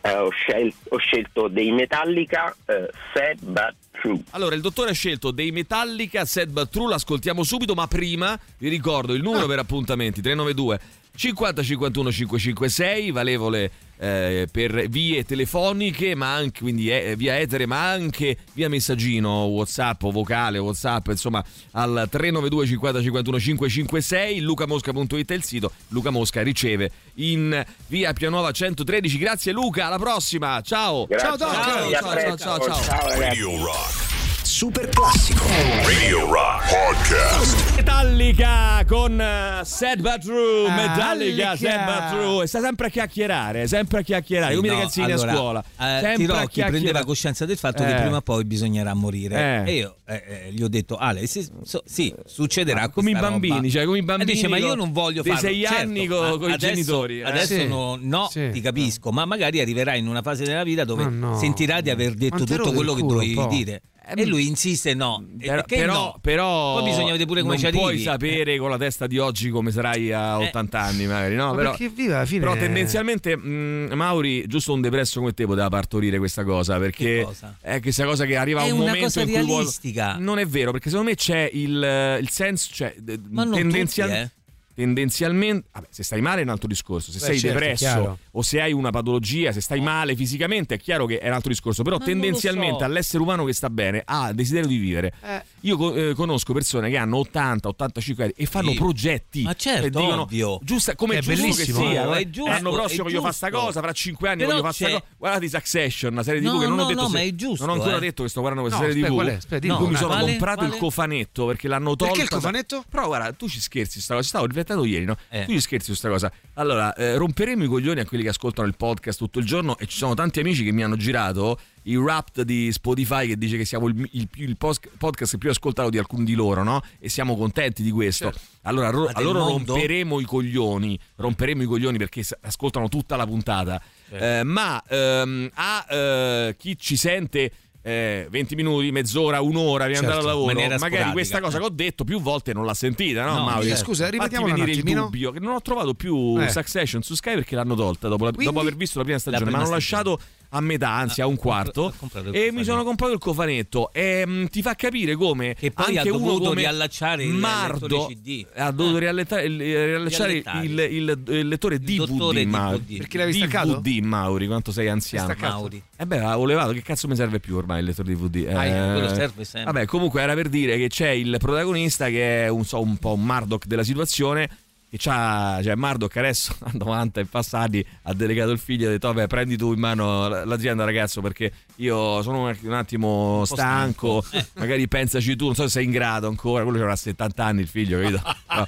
[0.00, 4.20] Eh, ho, scel- ho scelto dei Metallica, eh, Sad But True.
[4.30, 8.68] Allora, il dottore ha scelto dei Metallica, Sad But True, l'ascoltiamo subito, ma prima vi
[8.68, 10.80] ricordo il numero per appuntamenti 392
[11.18, 17.90] 50 51 556, valevole eh, per vie telefoniche, ma anche quindi eh, via etere, ma
[17.90, 25.42] anche via messaggino, WhatsApp vocale, WhatsApp, insomma, al 392 50 51 556, lucamosca.it è il
[25.42, 25.72] sito.
[25.88, 29.18] Luca Mosca riceve in via Pianova 113.
[29.18, 30.60] Grazie Luca, alla prossima.
[30.60, 31.06] Ciao.
[31.06, 31.26] Grazie.
[31.26, 31.52] Ciao Doc.
[31.52, 32.82] Ciao, ciao, ciao, ciao, ciao.
[32.82, 33.18] Ciao.
[33.18, 34.27] Radio Rock.
[34.58, 35.44] Super classico.
[35.84, 37.76] Radio Rock Podcast.
[37.76, 41.56] Metallica con uh, Sad But True, Metallica, Metallica.
[41.56, 42.42] Sad But True.
[42.42, 45.60] E sta sempre a chiacchierare, sempre a chiacchierare, come i ragazzini allora, a scuola.
[45.60, 46.70] eh, sempre a Tirocchi chiacchierare.
[46.72, 48.00] prendeva coscienza del fatto che Eh.
[48.00, 49.64] prima o poi bisognerà morire.
[49.64, 49.70] Eh.
[49.70, 53.70] E io eh, eh, gli ho detto, Ale, sì, so- sì, succederà come i bambini,
[53.70, 55.48] cioè come i bambini E dice, ma io con- non voglio dei farlo.
[55.48, 57.24] sei Certo, anni co- ma coi adesso- genitori, eh.
[57.24, 57.66] Adesso Sì.
[57.68, 58.50] no, no, Sì.
[58.52, 61.38] ti capisco, ma magari arriverai in una fase della vita dove Ma no.
[61.38, 63.82] sentirà di aver detto tutto quello che dovevi dire.
[64.14, 65.24] E lui insiste no.
[65.38, 66.18] E Però, però, no?
[66.20, 67.82] però Poi bisogna vedere pure come non ci arrivi.
[67.82, 71.48] puoi sapere con la testa di oggi come sarai a 80 anni, magari, no?
[71.50, 75.44] Ma però, perché viva alla fine però tendenzialmente mh, Mauri, giusto un depresso come te,
[75.46, 76.78] poteva partorire questa cosa.
[76.78, 77.56] Perché cosa?
[77.60, 80.16] è questa cosa che arriva a È un una momento cosa in cui realistica.
[80.18, 82.94] Non è vero, perché secondo me c'è il, il senso, cioè
[83.30, 84.30] Ma non tendenzial- tutti, eh.
[84.78, 87.10] Tendenzialmente, vabbè, se stai male è un altro discorso.
[87.10, 90.78] Se Beh, sei certo, depresso o se hai una patologia, se stai male fisicamente, è
[90.78, 91.82] chiaro che è un altro discorso.
[91.82, 92.84] Però Ma tendenzialmente so.
[92.84, 95.12] all'essere umano che sta bene ha desiderio di vivere.
[95.22, 95.42] Eh.
[95.62, 98.76] Io eh, conosco persone che hanno 80, 85 anni e fanno Sì.
[98.76, 99.42] progetti.
[99.42, 100.58] Ma certo, e dicono, ovvio.
[100.62, 102.04] Giusta, come È giusto bellissimo, che sia.
[102.04, 102.20] eh, eh.
[102.22, 103.64] è giusto, L'anno prossimo voglio fare sta giusto.
[103.66, 105.02] cosa, fra 5 anni Però voglio fare sta cosa.
[105.18, 107.34] Guardate Succession, una serie No, TV che non ho no, detto no, se- ma è
[107.34, 108.00] giusto, Non ho ancora eh.
[108.00, 109.36] detto che sto guardando questa No, serie aspetta, TV.
[109.36, 112.04] Aspetta, in cui mi sono comprato il cofanetto perché l'hanno tolto.
[112.04, 112.84] Perché il cofanetto?
[112.88, 115.16] Però guarda, tu ci scherzi sta cosa, ci stavo riflettendo ieri, no?
[115.28, 115.44] Eh.
[115.44, 116.32] Tu ci scherzi su sta cosa.
[116.54, 119.86] Allora, eh, romperemo i coglioni a quelli che ascoltano il podcast tutto il giorno e
[119.86, 123.64] ci sono tanti amici che mi hanno girato il rap di Spotify che dice che
[123.64, 126.82] siamo il, il il podcast più ascoltato di alcuni di loro, no?
[126.98, 128.32] E siamo contenti di questo.
[128.62, 129.72] Allora, ro- Ma a del loro mondo?
[129.72, 133.80] romperemo i coglioni, romperemo i coglioni perché ascoltano tutta la puntata.
[134.10, 137.50] Eh, ma ehm, a eh, chi ci sente
[137.88, 141.56] eh, 20 minuti, mezz'ora, un'ora andare Certo, al lavoro, in maniera magari sporadica, questa cosa
[141.56, 141.60] eh.
[141.60, 143.68] che ho detto più volte non l'ha sentita, no, No, Mauri?
[143.68, 143.84] certo.
[143.84, 146.48] Scusa, Fatti ripetiamola un venire il dubbio che non ho trovato più Eh.
[146.50, 149.58] Succession su Sky perché l'hanno tolta dopo, la- dopo aver visto la prima stagione, prima
[149.58, 150.20] ma hanno lasciato
[150.50, 151.94] a metà, anzi Ah, a un compra- quarto.
[152.28, 153.92] il E mi sono comprato il cofanetto.
[153.92, 157.34] E mm, ti fa capire come Che poi anche ha uno dovuto come riallacciare il
[157.34, 158.46] Mardo lettore CD.
[158.56, 160.32] ha dovuto rialletta- il- riallacciare
[160.62, 162.78] il, il- il lettore DVD, dottore Mauri.
[162.84, 162.96] DVD.
[162.98, 163.74] Perché l'avevi staccato?
[163.80, 165.34] DVD, Mauri, quanto sei anziano.
[165.38, 165.82] Mauri.
[165.96, 168.36] Eh beh, avevo levato, che cazzo mi serve più ormai il lettore DVD?
[168.36, 169.72] Eh, Ah, quello serve sempre.
[169.72, 173.12] Vabbè, comunque era per dire che c'è il protagonista che è un, so, un po'
[173.14, 174.48] un Murdoch della situazione.
[174.90, 178.90] Che c'ha, cioè Murdoch adesso a 90 e passati ha delegato il figlio e ha
[178.92, 184.22] detto vabbè prendi tu in mano l'azienda ragazzo perché io sono un, un attimo stanco,
[184.22, 184.38] stanco.
[184.54, 184.60] Eh.
[184.60, 187.68] magari pensaci tu non so se sei in grado ancora quello avrà 70 anni il
[187.68, 188.22] figlio capito?
[188.48, 188.66] No.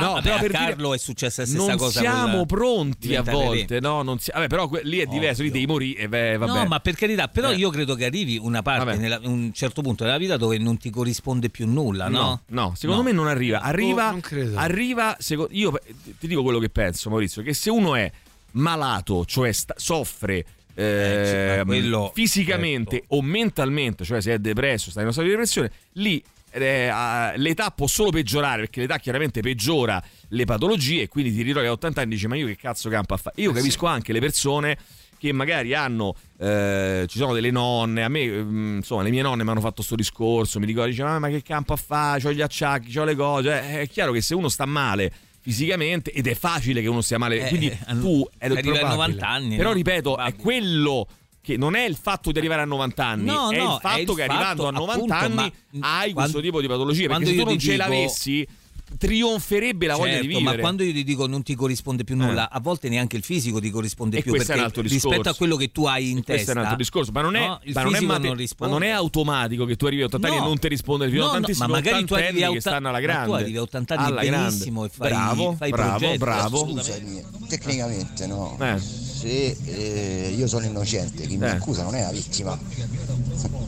[0.00, 2.00] No, Vabbè, però per dire- Carlo è successa la stessa non cosa.
[2.00, 4.02] siamo col pronti a volte, no?
[4.02, 6.52] Non si- vabbè, però que- lì è diverso, lì devi morire e beh, vabbè.
[6.52, 7.56] No, ma per carità, però Eh.
[7.56, 10.90] io credo che arrivi una parte, nella- un certo punto della vita dove non ti
[10.90, 12.18] corrisponde più nulla, no?
[12.18, 13.60] No, no, secondo me non arriva.
[13.60, 14.56] Arriva, Oh, non credo.
[14.56, 15.82] arriva seco- io pe-
[16.18, 18.10] ti dico quello che penso, Maurizio, che se uno è
[18.52, 20.44] malato, cioè sta- soffre
[20.74, 25.12] Eh, sì, ma ehm, quello- fisicamente o mentalmente, cioè se è depresso, sta in uno
[25.12, 31.02] stato di depressione, lì eh, l'età può solo peggiorare perché l'età chiaramente peggiora le patologie
[31.02, 33.16] e quindi ti ritrovi a 80 anni e dici ma io che cazzo campo a
[33.18, 33.40] fare?
[33.42, 34.76] Io Eh, capisco anche le persone
[35.18, 39.44] che magari hanno, eh, ci sono delle nonne, a me mm, insomma le mie nonne
[39.44, 42.32] mi hanno fatto sto discorso, mi dicono, dice, "Ah, ma che campo a fare, ho
[42.32, 45.12] gli acciacchi, ho le cose, Eh, è chiaro che se uno sta male
[45.50, 48.62] fisicamente ed è facile che uno stia male, Eh, quindi eh, tu è arrivi a
[48.78, 48.88] probabile.
[48.94, 49.74] 90 anni, Però no?
[49.74, 51.06] ripeto, è quello
[51.42, 53.96] che non è il fatto di arrivare a 90 anni, No, è no, il fatto
[53.96, 57.08] è il che arrivando a fatto, 90 appunto, anni hai quando- questo tipo di patologie,
[57.08, 58.46] perché se tu non ti ce dico- l'avessi
[58.98, 60.56] trionferebbe la voglia di Certo, vivere.
[60.56, 63.60] Ma quando io ti dico non ti corrisponde più nulla, a volte neanche il fisico
[63.60, 65.08] ti corrisponde E più questo è un perché altro discorso.
[65.16, 66.32] rispetto a quello che tu hai in E testa.
[66.34, 68.30] questo è un altro discorso, ma non è, no, il ma non è mate- non
[68.30, 68.72] ma risponde.
[68.72, 70.42] non è automatico che tu arrivi a 80 anni No.
[70.44, 71.18] e non ti risponde più.
[71.20, 73.34] No, No, tantissimi ma magari tu arrivi a che otta- stanno alla ma tu grande.
[73.36, 74.48] arrivi a 80 anni alla grande.
[74.48, 76.58] benissimo e fai- bravo, fai bravo, progetti, bravo.
[76.68, 78.56] Scusami, tecnicamente no.
[78.60, 78.76] Eh.
[79.20, 81.50] Se eh, io sono innocente, chi mi Eh.
[81.50, 82.58] accusa non è la vittima.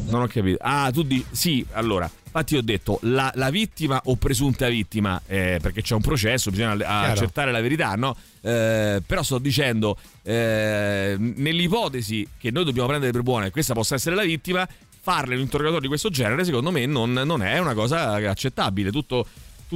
[0.09, 0.57] Non ho capito.
[0.63, 2.11] Ah, tu dici sì, allora.
[2.25, 6.73] Infatti ho detto la, la vittima o presunta vittima, eh, perché c'è un processo, bisogna
[7.11, 8.17] accertare la verità, no?
[8.41, 13.97] Eh, però sto dicendo, eh, nell'ipotesi che noi dobbiamo prendere per buona che questa possa
[13.97, 14.67] essere la vittima,
[15.03, 18.91] farle un interrogatorio di questo genere, secondo me non, non è una cosa accettabile.
[18.91, 19.27] Tutto,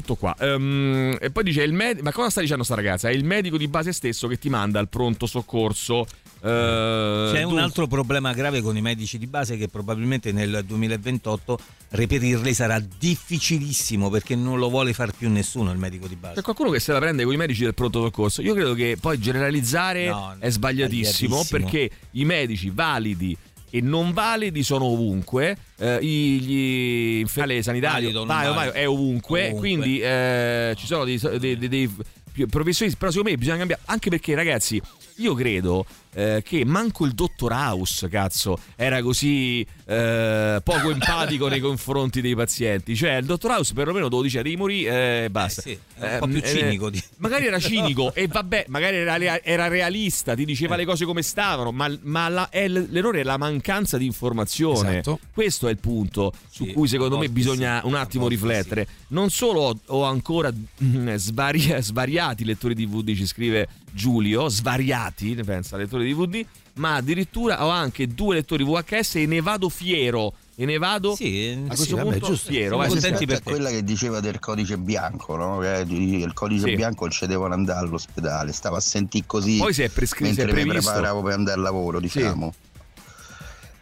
[0.01, 0.37] tutto qua.
[0.39, 3.09] Ehm, e poi dice: il med- Ma cosa sta dicendo sta ragazza?
[3.09, 6.05] È il medico di base stesso che ti manda al pronto soccorso.
[6.43, 10.63] Eh, C'è un dunque- altro problema grave con i medici di base che probabilmente nel
[10.67, 11.59] 2028
[11.91, 16.35] reperirli sarà difficilissimo perché non lo vuole far più nessuno il medico di base.
[16.35, 18.43] C'è qualcuno che se la prende con i medici del pronto soccorso.
[18.43, 21.59] Io credo che poi generalizzare No, è sbagliatissimo, sbagliatissimo.
[21.71, 23.37] perché i medici validi
[23.77, 25.57] e non validi sono ovunque.
[25.79, 28.75] Eh, gli infermieri sanitari Valido, vai, valido.
[28.75, 29.47] è ovunque.
[29.49, 29.59] Ovunque.
[29.69, 32.99] Quindi eh, ci sono dei, dei- dei- dei professionisti.
[32.99, 33.83] Però secondo me bisogna cambiare.
[33.87, 34.81] Anche perché, ragazzi,
[35.17, 35.85] io credo.
[36.17, 42.35] eh, che manco il dottor House, cazzo, era così eh, poco empatico nei confronti dei
[42.35, 42.97] pazienti.
[42.97, 45.61] Cioè, il dottor House perlomeno te lo dice, devi morire e basta.
[45.61, 49.69] sì, un po' più Eh, cinico di- magari era cinico e vabbè, magari era, era
[49.69, 50.79] realista, ti diceva Eh.
[50.79, 54.93] le cose come stavano, ma, ma la- è l'errore è la mancanza di informazione.
[55.01, 55.21] Esatto.
[55.35, 58.87] Questo è il punto su Sì, cui secondo me bisogna sì, un attimo riflettere.
[59.09, 60.51] Non solo ho, ho ancora
[60.83, 67.65] mm, svari- svariati lettori DVD, ci scrive Giulio, svariati, ne pensa, lettori DVD, ma addirittura
[67.65, 70.35] ho anche due lettori VHS e ne vado fiero.
[70.59, 72.51] E ne vado Sì, a sì, questo vabbè, punto giusto.
[72.51, 72.79] fiero.
[72.79, 75.59] Vai, contenti per quella che diceva del codice bianco, no?
[75.59, 76.75] Che il codice Sì.
[76.77, 80.45] bianco ci devono andare all'ospedale, stavo a sentire così Poi si è prescritto, si è
[80.45, 82.55] mentre mi preparavo per andare al lavoro, diciamo.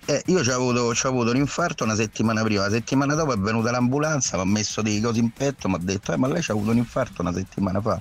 [0.06, 3.36] Eh, io ci ho avuto, avuto un infarto una settimana prima, la settimana dopo è
[3.38, 6.42] venuta l'ambulanza, mi ha messo dei cosi in petto, mi ha detto, eh, ma lei
[6.42, 8.00] ci ha avuto un infarto una settimana fa.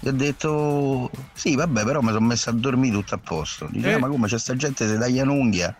[0.00, 3.66] Gli ho detto, sì, vabbè, però mi sono messo a dormire tutto a posto.
[3.70, 3.92] Dice, Eh.
[3.94, 5.74] "Ah, ma come c'è sta gente che si taglia un'unghia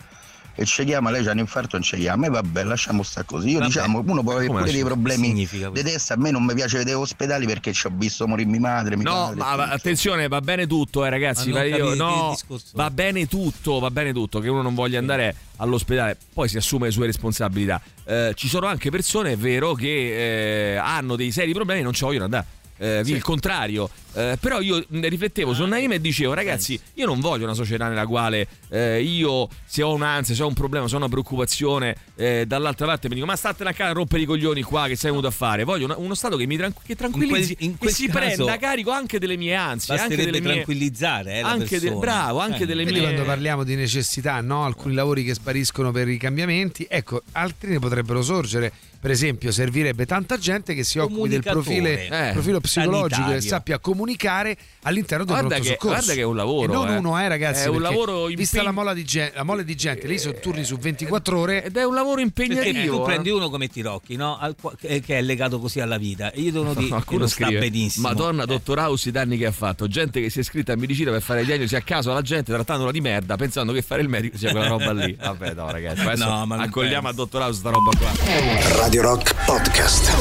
[0.57, 2.27] e ci chiama, lei c'ha un infarto, non ci chiama.
[2.27, 3.51] E vabbè, lasciamo stare così.
[3.51, 3.66] Io Vabbè.
[3.66, 6.97] diciamo, uno può avere pure dei problemi di testa, a me non mi piace vedere
[6.97, 11.05] ospedali perché ci ho visto morirmi madre, No, padre, ma va- attenzione, va bene tutto,
[11.05, 11.53] eh, ragazzi.
[11.53, 12.37] Non io- no,
[12.73, 14.41] va bene tutto, va bene tutto.
[14.41, 17.81] Che uno non voglia andare all'ospedale, poi si assume le sue responsabilità.
[18.05, 21.93] Eh, ci sono anche persone, è vero, che eh, hanno dei seri problemi e non
[21.93, 22.47] ci vogliono andare.
[22.79, 27.45] Eh, Il contrario, Eh, però io riflettevo su Naim e dicevo, ragazzi, io non voglio
[27.45, 30.99] una società nella quale eh, io, se ho un'ansia, se ho un problema, se ho
[30.99, 34.62] una preoccupazione, eh, dall'altra parte mi dico, ma statene a casa a rompere i coglioni
[34.62, 35.62] qua che sei venuto a fare.
[35.64, 38.18] Voglio una- uno stato che mi tranqu- che tranquillizzi In quel- in quel si caso
[38.18, 42.41] prenda carico anche delle mie ansie, anche delle mie tranquillizzare eh, la anche de- bravo,
[42.41, 44.64] anche Eh, delle Quindi mie quando parliamo di necessità, no?
[44.64, 48.72] alcuni lavori che spariscono per i cambiamenti, ecco, altri ne potrebbero sorgere.
[49.01, 53.41] Per esempio, servirebbe tanta gente che si occupi del profile- Eh, profilo psicologico e sanitario.
[53.49, 55.95] sappia comunicare all'interno del Guarda pronto che- soccorso.
[55.95, 56.97] guarda che è un lavoro, E non eh.
[56.97, 57.63] uno, eh, ragazzi.
[57.63, 60.19] È un perché lavoro Vista impegn- la, mola di gen- la mole di gente, lì
[60.19, 61.65] sono turni su 24 ore.
[61.65, 62.97] ed è un lavoro Perché impegnativo.
[62.97, 63.05] tu eh.
[63.05, 64.37] prendi uno come Tirocchi, no?
[64.37, 67.29] Al che che è legato così alla vita, e io devono dire che Qualcuno non
[67.29, 68.09] sta scrive, benissimo.
[68.09, 68.47] Madonna, Eh.
[68.47, 69.87] dottor House, i danni che ha fatto.
[69.87, 72.91] Gente che si è iscritta a medicina per fare diagnosi a caso alla gente, trattandola
[72.91, 75.15] di merda, pensando che fare il medico sia quella roba lì.
[75.15, 76.01] Vabbè, no, ragazzi.
[76.07, 77.09] Adesso No, ma accogliamo penso.
[77.09, 78.87] a dottor House sta roba qua.
[78.89, 80.16] Radio Rock Podcast.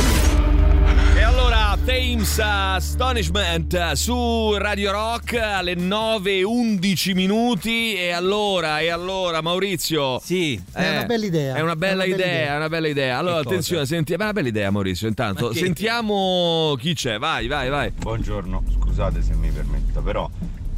[1.15, 10.19] E allora, Thames Astonishment su Radio Rock alle 9.11 minuti e allora, e allora Maurizio
[10.21, 11.55] Sì È una bella idea.
[11.55, 12.53] È una bella, È una bella idea, idea.
[12.53, 16.75] è una bella idea Allora Che attenzione, senti, è una bella idea Maurizio intanto Sentiamo
[16.77, 20.29] chi c'è, vai vai vai Buongiorno, scusate se mi permetto, però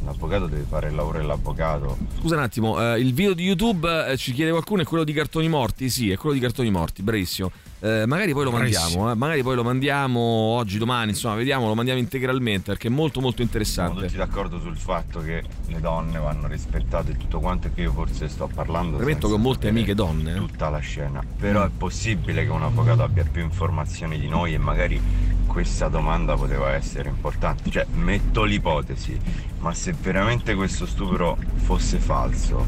[0.04, 1.98] l'avvocato deve fare il lavoro dell'avvocato.
[2.20, 5.12] Scusa un attimo, eh, il video di YouTube eh, ci chiede qualcuno è quello di
[5.12, 5.90] cartoni morti?
[5.90, 7.50] Sì, è quello di cartoni morti, bravissimo.
[7.82, 11.74] Eh, magari poi lo mandiamo, eh, magari poi lo mandiamo oggi, domani, insomma, vediamo, lo
[11.74, 14.04] mandiamo integralmente perché è molto molto Siamo interessante.
[14.06, 17.92] tutti d'accordo sul fatto che le donne vanno rispettate e tutto quanto e che io
[17.92, 20.32] forse sto parlando Premetto che ho molte amiche donne.
[20.32, 20.36] eh.
[20.36, 21.22] tutta la scena.
[21.38, 25.00] Però è possibile che un avvocato abbia più informazioni di noi e magari
[25.46, 27.70] questa domanda poteva essere importante.
[27.70, 29.18] Cioè, metto l'ipotesi,
[29.60, 32.66] ma se veramente questo stupro fosse falso,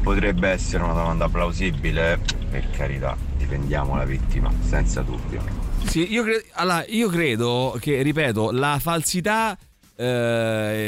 [0.00, 2.20] potrebbe essere una domanda plausibile?
[2.50, 3.14] Per carità,
[3.48, 5.42] difendiamo la vittima, senza dubbio.
[5.86, 9.56] Sì, io, cre- allora, io credo che, ripeto, la falsità
[9.96, 10.04] eh,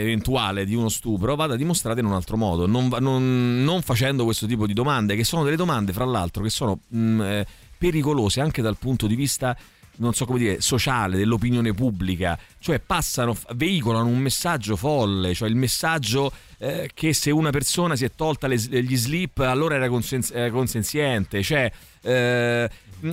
[0.02, 4.46] eventuale di uno stupro vada dimostrata in un altro modo, non, non- non facendo questo
[4.46, 7.46] tipo di domande, che sono delle domande, fra l'altro, che sono mh, eh,
[7.78, 9.56] pericolose anche dal punto di vista
[9.96, 15.56] non so come dire, sociale, dell'opinione pubblica, cioè passano, veicolano un messaggio folle, cioè il
[15.56, 16.32] messaggio
[16.62, 20.50] eh, che se una persona si è tolta le- gli slip allora era consen- eh,
[20.50, 22.68] consenziente, cioè eh,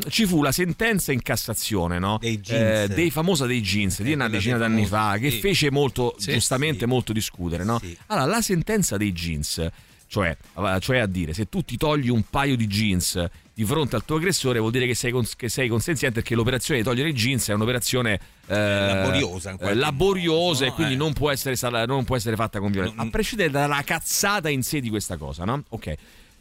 [0.10, 2.18] ci fu la sentenza in Cassazione, no?
[2.20, 2.92] Dei jeans.
[2.92, 5.40] Eh, dei famosa dei jeans di una quella decina d'anni fa, che sì.
[5.40, 7.80] fece molto, Sì, giustamente, molto discutere, no?
[7.80, 7.98] Sì.
[8.08, 9.66] Allora, la sentenza dei jeans,
[10.08, 10.36] cioè,
[10.80, 13.26] cioè a dire, se tu ti togli un paio di jeans
[13.58, 16.80] di fronte al tuo aggressore vuol dire che sei, cons- che sei consenziente perché l'operazione
[16.80, 20.74] di togliere i jeans è un'operazione eh, laboriosa, eh, laboriosa modo, e no?
[20.76, 20.98] quindi Eh.
[20.98, 24.62] non, può essere, stata- non può essere fatta con violenza a prescindere dalla cazzata in
[24.62, 25.64] sé di questa cosa no?
[25.70, 25.96] ok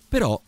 [0.06, 0.38] però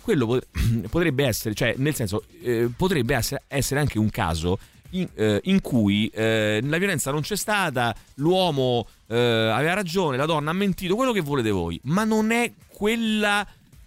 [0.00, 0.46] quello pot-
[0.88, 4.60] potrebbe essere cioè nel senso eh, potrebbe essere, essere anche un caso
[4.90, 10.26] in, eh, in cui eh, la violenza non c'è stata l'uomo eh, aveva ragione la
[10.26, 13.44] donna ha mentito quello che volete voi ma non è quella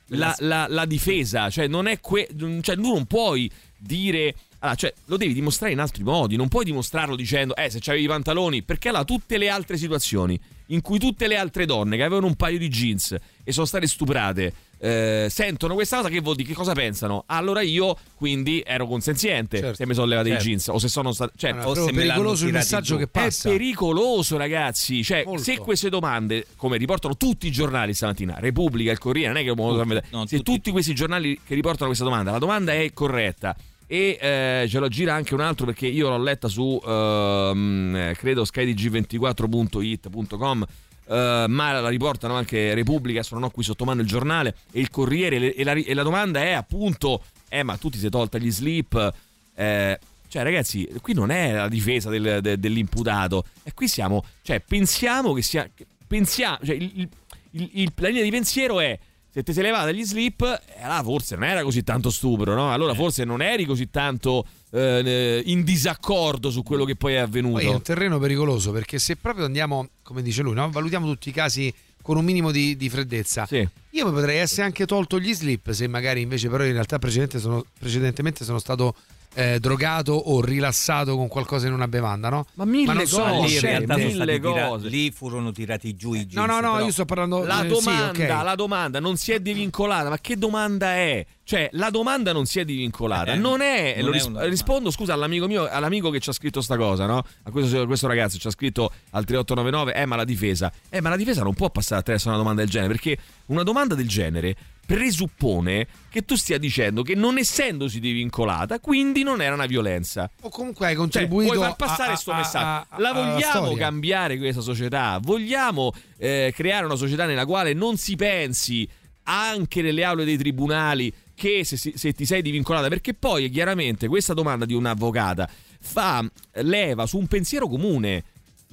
[0.07, 2.29] la, la- la difesa, cioè non è que-
[2.61, 6.63] cioè tu non puoi dire allora, cioè, lo devi dimostrare in altri modi, non puoi
[6.65, 10.99] dimostrarlo dicendo eh se c'avevi i pantaloni, perché allora tutte le altre situazioni in cui
[10.99, 15.27] tutte le altre donne che avevano un paio di jeans e sono state stuprate eh,
[15.29, 17.23] sentono questa cosa che vuol dire che cosa pensano?
[17.27, 20.43] Allora io quindi ero consenziente se mi sono levati Certo.
[20.43, 23.47] i jeans o se sono state cioè, No, no, è pericoloso il messaggio che passa.
[23.49, 25.03] è pericoloso, ragazzi.
[25.03, 25.41] Cioè, Molto.
[25.43, 29.53] se queste domande, come riportano tutti i giornali stamattina, Repubblica, il Corriere, non è che
[29.55, 30.05] vedere.
[30.11, 33.55] no, se tutti, questi giornali che riportano questa domanda, la domanda è corretta.
[33.87, 38.15] E eh, ce lo gira anche un altro perché io l'ho letta su ehm, eh,
[38.17, 40.65] credo skydg24.it.com
[41.07, 44.79] eh, ma la riportano anche Repubblica, adesso non ho qui sotto mano il giornale e
[44.79, 48.37] il Corriere e la, e la domanda è appunto eh ma tu ti sei tolta
[48.39, 49.13] gli slip?
[49.53, 54.59] Eh, cioè ragazzi qui non è la difesa del- de- dell'imputato e qui siamo cioè
[54.59, 55.69] pensiamo che sia
[56.07, 57.07] pensiamo cioè il-
[57.51, 58.97] il- il- la linea di pensiero è
[59.35, 62.71] se ti sei levata gli slip, eh, allora forse non era così tanto stupro, no?
[62.71, 67.57] Allora forse non eri così tanto eh, in disaccordo su quello che poi è avvenuto.
[67.57, 70.69] Poi è un terreno pericoloso perché se proprio andiamo, come dice lui, no?
[70.69, 73.45] valutiamo tutti i casi con un minimo di, di freddezza.
[73.49, 76.97] Io mi potrei essere anche tolto gli slip se magari invece però in realtà
[77.37, 78.95] sono- precedentemente sono stato
[79.35, 82.45] eh, drogato o rilassato con qualcosa in una bevanda, no?
[82.55, 84.87] Ma mille non sono cose, lì in realtà mille tira- cose.
[84.87, 86.33] lì furono tirati giù i jeans.
[86.35, 88.27] No, no, no, però- io sto parlando La eh, domanda, sì, ok.
[88.43, 91.25] la domanda non si è divincolata, ma che domanda è?
[91.43, 93.33] Cioè, la domanda non si è divincolata.
[93.33, 93.95] Eh, non è.
[93.97, 97.05] non lo è ris- rispondo, scusa, all'amico mio, all'amico che ci ha scritto sta cosa,
[97.05, 97.23] no?
[97.43, 100.71] A questo, questo ragazzo ci ha scritto al 3899, eh, ma la difesa.
[100.89, 103.17] Eh, ma la difesa non può passare attraverso una domanda del genere, perché
[103.47, 104.55] una domanda del genere
[104.85, 110.29] presuppone che tu stia dicendo che non essendosi divincolata, quindi non era una violenza.
[110.41, 112.65] O comunque hai Cioè, contribuito vuoi far passare questo messaggio?
[112.65, 113.77] a- a- la vogliamo storia.
[113.77, 115.19] cambiare questa società?
[115.21, 118.87] Vogliamo eh, creare una società nella quale non si pensi
[119.23, 122.87] anche nelle aule dei tribunali che se, se ti sei divincolata?
[122.87, 125.49] Perché poi chiaramente questa domanda di un'avvocata
[125.81, 126.23] fa
[126.61, 128.23] leva su un pensiero comune.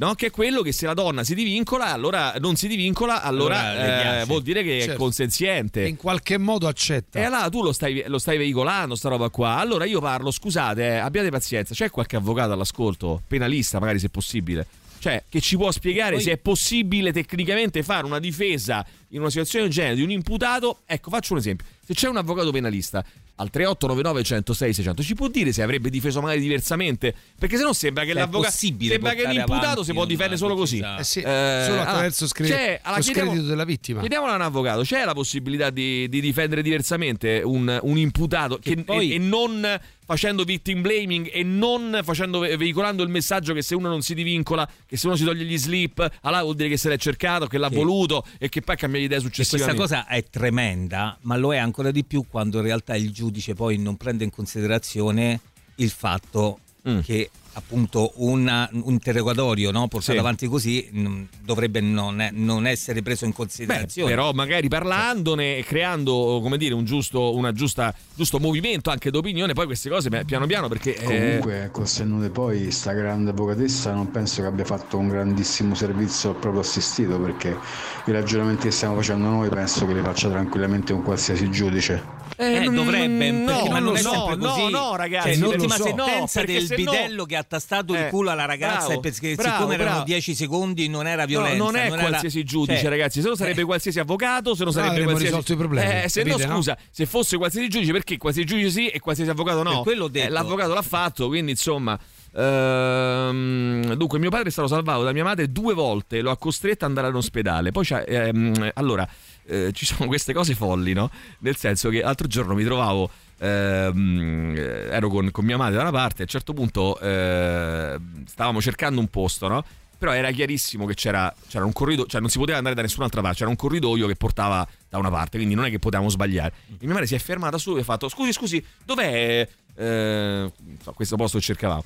[0.05, 0.15] No?
[0.15, 4.21] Che è quello che se la donna si divincola, allora non si divincola, allora, Allora
[4.23, 4.99] eh, vuol dire che è Certo.
[4.99, 5.85] consenziente.
[5.85, 7.21] E in qualche modo accetta.
[7.21, 9.59] E allora tu lo stai, lo stai veicolando, sta roba qua.
[9.59, 11.73] Allora io parlo, scusate, eh, abbiate pazienza.
[11.73, 14.67] C'è qualche avvocato all'ascolto, penalista magari se possibile,
[14.99, 19.31] cioè che ci può spiegare Poi- se è possibile tecnicamente fare una difesa in una
[19.31, 20.81] situazione del genere di un imputato?
[20.85, 21.65] Ecco, faccio un esempio.
[21.85, 23.05] se c'è un avvocato penalista
[23.37, 27.15] al 3899 106 600 ci può dire se avrebbe difeso magari diversamente?
[27.39, 30.79] Perché se no sembra che l'avvocato possibile sembra che l'imputato si può difendere solo così.
[30.79, 31.35] Eh sì, Eh, solo
[31.77, 34.01] allora, attraverso scre- c'è- allora, lo chiediamo- scredito della vittima.
[34.01, 38.77] Chiediamolo a un avvocato, c'è la possibilità di, di difendere diversamente un, un imputato che,
[38.85, 43.75] poi- e, e non facendo victim blaming e non facendo, veicolando il messaggio che se
[43.75, 46.77] uno non si divincola, che se uno si toglie gli slip, allora vuol dire che
[46.77, 47.75] se l'è cercato, che l'ha Sì.
[47.77, 49.81] voluto e che poi cambia idea E questa successivamente.
[49.81, 53.79] cosa è tremenda, ma lo è ancora di più quando in realtà il giudice poi
[53.79, 55.41] non prende in considerazione
[55.77, 56.59] il fatto
[56.89, 56.99] Mm.
[56.99, 60.19] che appunto una- un interrogatorio no, portato Sì.
[60.19, 64.11] avanti così mh, dovrebbe non, è- non essere preso in Beh, considerazione.
[64.11, 69.53] però magari parlandone e creando come dire un giusto, una giusta, giusto movimento anche d'opinione
[69.53, 73.31] poi queste cose beh, piano piano perché eh, Comunque, col senno di poi, sta grande
[73.31, 77.59] avvocatessa non penso che abbia fatto un grandissimo servizio al proprio assistito perché
[78.07, 82.21] i ragionamenti che stiamo facendo noi penso che li faccia tranquillamente un qualsiasi giudice.
[82.37, 84.71] Eh, mm, dovrebbe, no, perché, ma non no, è sempre no, così.
[84.71, 85.89] no, ragazzi, Cioè, non l'ultima lo so.
[85.89, 89.01] sentenza No, del se no- bidello che ha tastato Eh, il culo alla ragazza bravo,
[89.01, 90.05] perché bravo, siccome erano bravo.
[90.05, 91.57] 10 secondi non era No, violenza.
[91.57, 93.21] non è era- qualsiasi giudice, cioè, ragazzi.
[93.21, 95.37] Se no sarebbe eh, qualsiasi avvocato, se no No, sarebbe avremmo qualsiasi.
[95.37, 96.57] risolto i problemi, Eh, se capite, no, no?
[96.57, 99.85] scusa, se fosse qualsiasi giudice, perché qualsiasi giudice sì e qualsiasi avvocato no?
[100.13, 101.99] Eh, l'avvocato l'ha fatto, quindi insomma.
[102.35, 106.85] ehm, dunque, mio padre è stato salvato da mia madre due volte, lo ha costretto
[106.85, 107.71] ad andare all'ospedale.
[107.73, 109.07] Poi c'ha, ehm, allora,
[109.47, 111.11] eh, ci sono queste cose folli, no?
[111.39, 113.11] Nel senso che l'altro giorno mi trovavo.
[113.39, 117.99] ehm, eh, ero con, con mia madre da una parte, a un certo punto eh,
[118.27, 119.65] stavamo cercando un posto, no?
[119.99, 123.21] Però era chiarissimo che c'era, c'era un corridoio, cioè non si poteva andare da nessun'altra
[123.21, 126.53] parte, c'era un corridoio che portava da una parte, quindi non è che potevamo sbagliare.
[126.71, 130.53] E mia madre si è fermata su e ha fatto: Scusi, scusi, dov'è eh,
[130.95, 131.85] questo posto che cercavamo?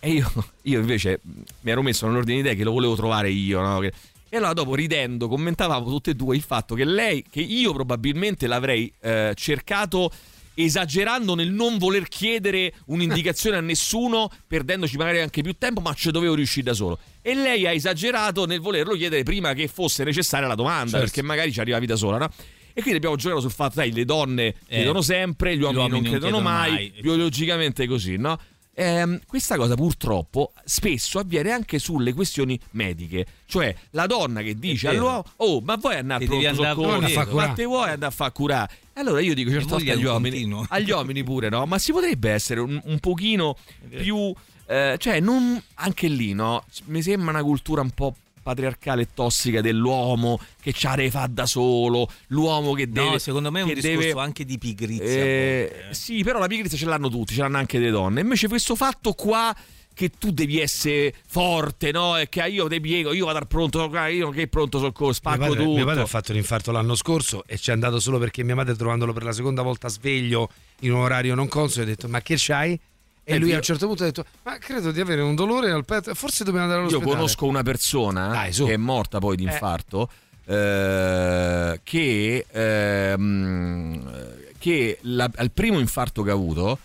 [0.00, 0.32] E io,
[0.62, 1.20] io invece
[1.60, 3.78] mi ero messo nell'ordine di idee che lo volevo trovare io, no?
[3.80, 3.92] Che-
[4.30, 8.46] e allora dopo ridendo commentavamo tutte e due il fatto che lei, che io probabilmente
[8.46, 10.10] l'avrei eh, cercato
[10.54, 16.10] esagerando nel non voler chiedere un'indicazione a nessuno, perdendoci magari anche più tempo, ma ci
[16.10, 16.98] dovevo riuscire da solo.
[17.22, 21.04] E lei ha esagerato nel volerlo chiedere prima che fosse necessaria la domanda, Certo.
[21.06, 22.28] perché magari ci arrivavi da sola, no?
[22.72, 26.40] E quindi abbiamo giocato sul fatto, sai, le donne credono sempre, gli uomini, non credono
[26.40, 26.92] mai, mai.
[27.00, 28.38] biologicamente così, no?
[28.80, 34.88] Ehm, questa cosa purtroppo spesso avviene anche sulle questioni mediche, cioè la donna che dice
[34.88, 37.34] all'uomo "Oh, ma vuoi andare devi pronto a soccorso?
[37.48, 40.36] Ma te vuoi andare a far curare?" Allora io dico certe volte agli uomini,
[40.70, 41.66] agli uomini pure, no?
[41.66, 43.54] Ma si potrebbe essere un, un pochino
[44.02, 44.32] più
[44.66, 46.64] eh, cioè non anche lì, no?
[46.84, 52.08] Mi sembra una cultura un po' patriarcale e tossica dell'uomo che ci fare da solo,
[52.28, 55.04] l'uomo che deve No, secondo me è un discorso deve- anche di pigrizia.
[55.04, 55.94] eh, eh.
[55.94, 58.20] Sì, però la pigrizia ce l'hanno tutti, ce l'hanno anche le donne.
[58.20, 59.54] Invece questo fatto qua
[59.92, 62.16] che tu devi essere forte, no?
[62.16, 65.38] E che io ti piego, io vado al pronto, io che pronto soccorso, Mio spacco
[65.50, 65.76] padre, tutto.
[65.76, 68.74] mio padre ha fatto l'infarto l'anno scorso e ci è andato solo perché mia madre
[68.76, 70.48] trovandolo per la seconda volta sveglio
[70.80, 72.80] in un orario non consono ha detto ma che c'hai?
[73.22, 75.34] E Eh, lui io- a un certo punto ha detto ma credo di avere un
[75.34, 77.16] dolore al petto, forse dobbiamo andare Io all'ospedale.
[77.16, 80.10] conosco una persona Dai, che è morta poi di infarto.
[80.46, 84.12] eh, che, ehm,
[84.58, 86.78] che la- al primo infarto che ha avuto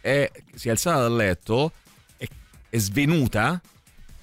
[0.00, 1.72] è- si è alzata dal letto
[2.16, 2.26] è,
[2.68, 3.60] è svenuta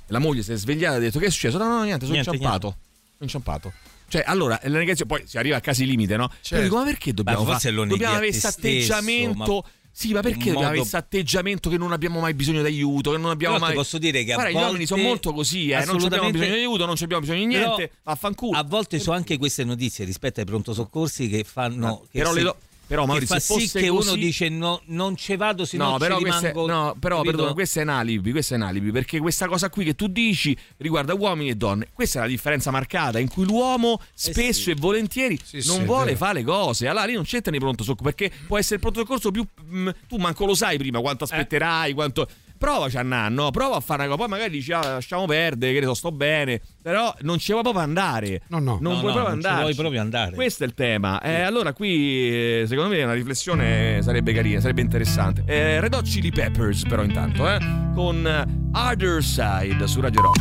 [0.07, 2.13] la moglie si è svegliata e ha detto che è successo no no niente sono
[2.17, 2.77] Niente, inciampato sono
[3.19, 3.73] inciampato
[4.11, 6.27] cioè, allora, la negazione, poi si arriva a casi limite, no?
[6.41, 6.55] Certo.
[6.55, 9.37] Io dico, ma perché dobbiamo, Ma forse fa- lo neghi dobbiamo a avere questo atteggiamento?
[9.37, 9.63] ma
[9.93, 13.11] Sì, ma perché dobbiamo modo- questo atteggiamento che non abbiamo mai bisogno d'aiuto?
[13.11, 13.75] Che non abbiamo Però mai.
[13.75, 15.73] posso dire che a Guarda, gli uomini volte- sono molto così, eh.
[15.73, 17.75] Non abbiamo Assolutamente- bisogno di aiuto, non abbiamo bisogno di niente.
[17.75, 18.57] Però vaffanculo.
[18.57, 22.01] A volte so anche queste notizie rispetto ai pronto soccorsi che fanno.
[22.11, 22.57] che però si- le do-
[22.91, 25.91] però, che Maurizio, fa sì che uno così- dice no, non ci vado, se no,
[25.91, 26.67] No, però, ci rimango.
[26.67, 27.35] no, però capito?
[27.35, 30.07] perdono, questo è un alibi, questo è un alibi, perché questa cosa qui che tu
[30.07, 31.87] dici riguarda uomini e donne.
[31.93, 34.71] Questa è la differenza marcata in cui l'uomo spesso sì.
[34.71, 36.87] e volentieri Sì, non sì, vuole fare le cose.
[36.89, 39.89] Allora lì non c'entra di pronto soccorso, perché può essere il pronto soccorso più mm,
[40.09, 42.27] tu manco lo sai prima quanto aspetterai, quanto
[42.61, 43.49] Provaci a andare, no?
[43.49, 46.11] Prova a fare una cosa, poi magari dici ah, lasciamo perdere, che ne so, sto
[46.11, 48.43] bene, però non ci vuoi proprio andare.
[48.49, 48.77] No, no.
[48.79, 49.61] Non No, vuoi no, proprio non ci andare.
[49.63, 50.35] vuoi proprio andare.
[50.35, 51.19] Questo è il tema.
[51.21, 55.41] Eh, allora qui eh, secondo me una riflessione sarebbe carina, sarebbe interessante.
[55.47, 57.57] Eh, Red Hot Chili Peppers però intanto, eh,
[57.95, 60.39] con eh, Other Side su Radio Rock.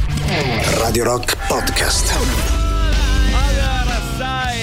[0.78, 2.69] Radio Rock Podcast.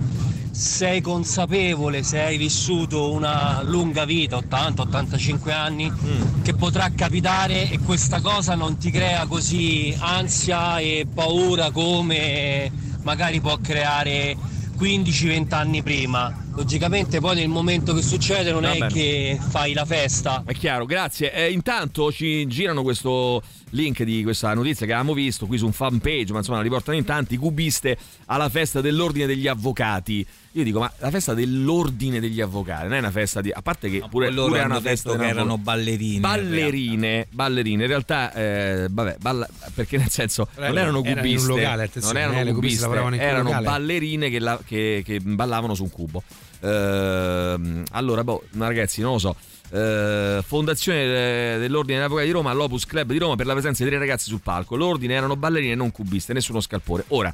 [0.51, 6.41] sei consapevole, se hai vissuto una lunga vita, 80-85 anni, mm.
[6.43, 12.71] che potrà capitare e questa cosa non ti crea così ansia e paura come
[13.03, 14.35] magari può creare
[14.77, 16.49] 15-20 anni prima.
[16.53, 18.85] Logicamente poi nel momento che succede non Vabbè.
[18.85, 20.43] è che fai la festa.
[20.45, 21.33] È chiaro, grazie.
[21.33, 23.41] Eh, intanto ci girano questo
[23.71, 26.97] link di questa notizia che avevamo visto qui su un fanpage, ma insomma la riportano
[26.97, 30.25] in tanti, cubiste alla festa dell'ordine degli avvocati.
[30.55, 33.49] Io dico, ma la festa dell'ordine degli avvocati non è una festa di...
[33.51, 36.19] A parte che pure, loro pure hanno una festa che erano ballerine.
[36.19, 42.19] Ballerine, ballerine, in realtà, eh, vabbè, balla- perché nel senso non Erano- cubiste, locale, attenzione,
[42.19, 43.65] non eh, erano le cubiste erano locale.
[43.65, 46.21] ballerine che, la- che- che ballavano su un cubo.
[46.61, 49.35] Ehm, allora, boh, ragazzi, non lo so.
[49.73, 53.89] Eh, fondazione dell'Ordine degli Avvocati di Roma, l'Opus Club di Roma per la presenza di
[53.89, 54.75] tre ragazzi sul palco.
[54.75, 57.05] L'ordine erano ballerine, non cubiste, nessuno scalpore.
[57.09, 57.33] Ora,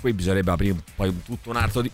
[0.00, 1.90] qui bisognerebbe aprire poi tutto un altro di.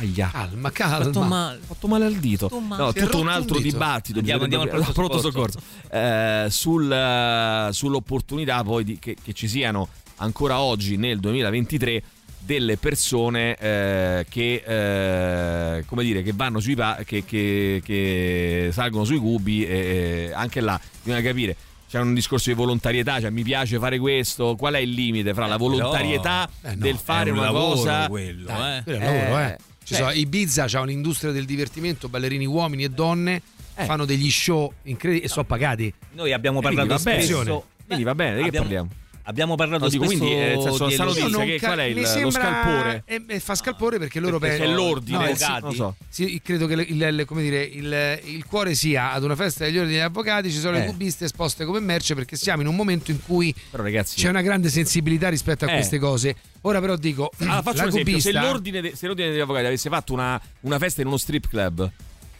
[0.00, 0.30] Aia.
[0.32, 1.04] Calma, calma.
[1.04, 2.48] Fatto male, fatto male al dito.
[2.48, 2.82] Fatto male.
[2.82, 4.18] No, tutto un altro un dibattito.
[4.18, 5.60] Andiamo- andiamo al pronto pronto soccorso.
[5.90, 12.02] Eh, sul, eh, sull'opportunità poi di- che, che ci siano ancora oggi nel 2023
[12.40, 19.04] delle persone eh, che eh, come dire che vanno sui pa- che, che- che salgono
[19.04, 21.54] sui cubi e anche là bisogna capire
[21.88, 25.46] c'è un discorso di volontarietà, cioè mi piace fare questo, qual è il limite fra
[25.46, 28.82] la volontarietà Eh, no, del fare è un una cosa quello, Dai, eh.
[28.84, 29.56] quello è il lavoro, eh.
[29.82, 33.42] Ci cioè- sono- Ibiza c'ha un'industria del divertimento, ballerini uomini e donne,
[33.74, 35.92] fanno degli show incredibili e sono pagati.
[36.12, 37.22] Noi abbiamo parlato bene.
[37.22, 37.64] spesso.
[37.86, 38.88] Quindi va bene, di che parliamo?
[39.24, 41.20] Abbiamo parlato No, dico, spesso quindi, eh, nel senso, di sta elogi.
[41.20, 43.02] notizia non che ca- qual è il- mi lo sembra- scalpore?
[43.06, 45.62] eh, eh, fa scalpore perché loro Perché pensano- c'è l'ordine, eh, i sì, avvocati.
[45.64, 45.96] non so.
[46.08, 49.76] Sì, credo che il, il- come dire, il, il cuore sia ad una festa degli
[49.76, 50.86] ordini degli avvocati, ci sono le Eh.
[50.86, 54.42] cubiste esposte come merce perché siamo in un momento in cui Però ragazzi c'è una
[54.42, 55.74] grande sensibilità rispetto a Eh.
[55.74, 56.34] queste cose.
[56.62, 59.66] Ora però dico, Allora, faccio la un esempio: se l'ordine, de- se l'ordine degli avvocati
[59.66, 61.88] avesse fatto una, una festa in uno strip club,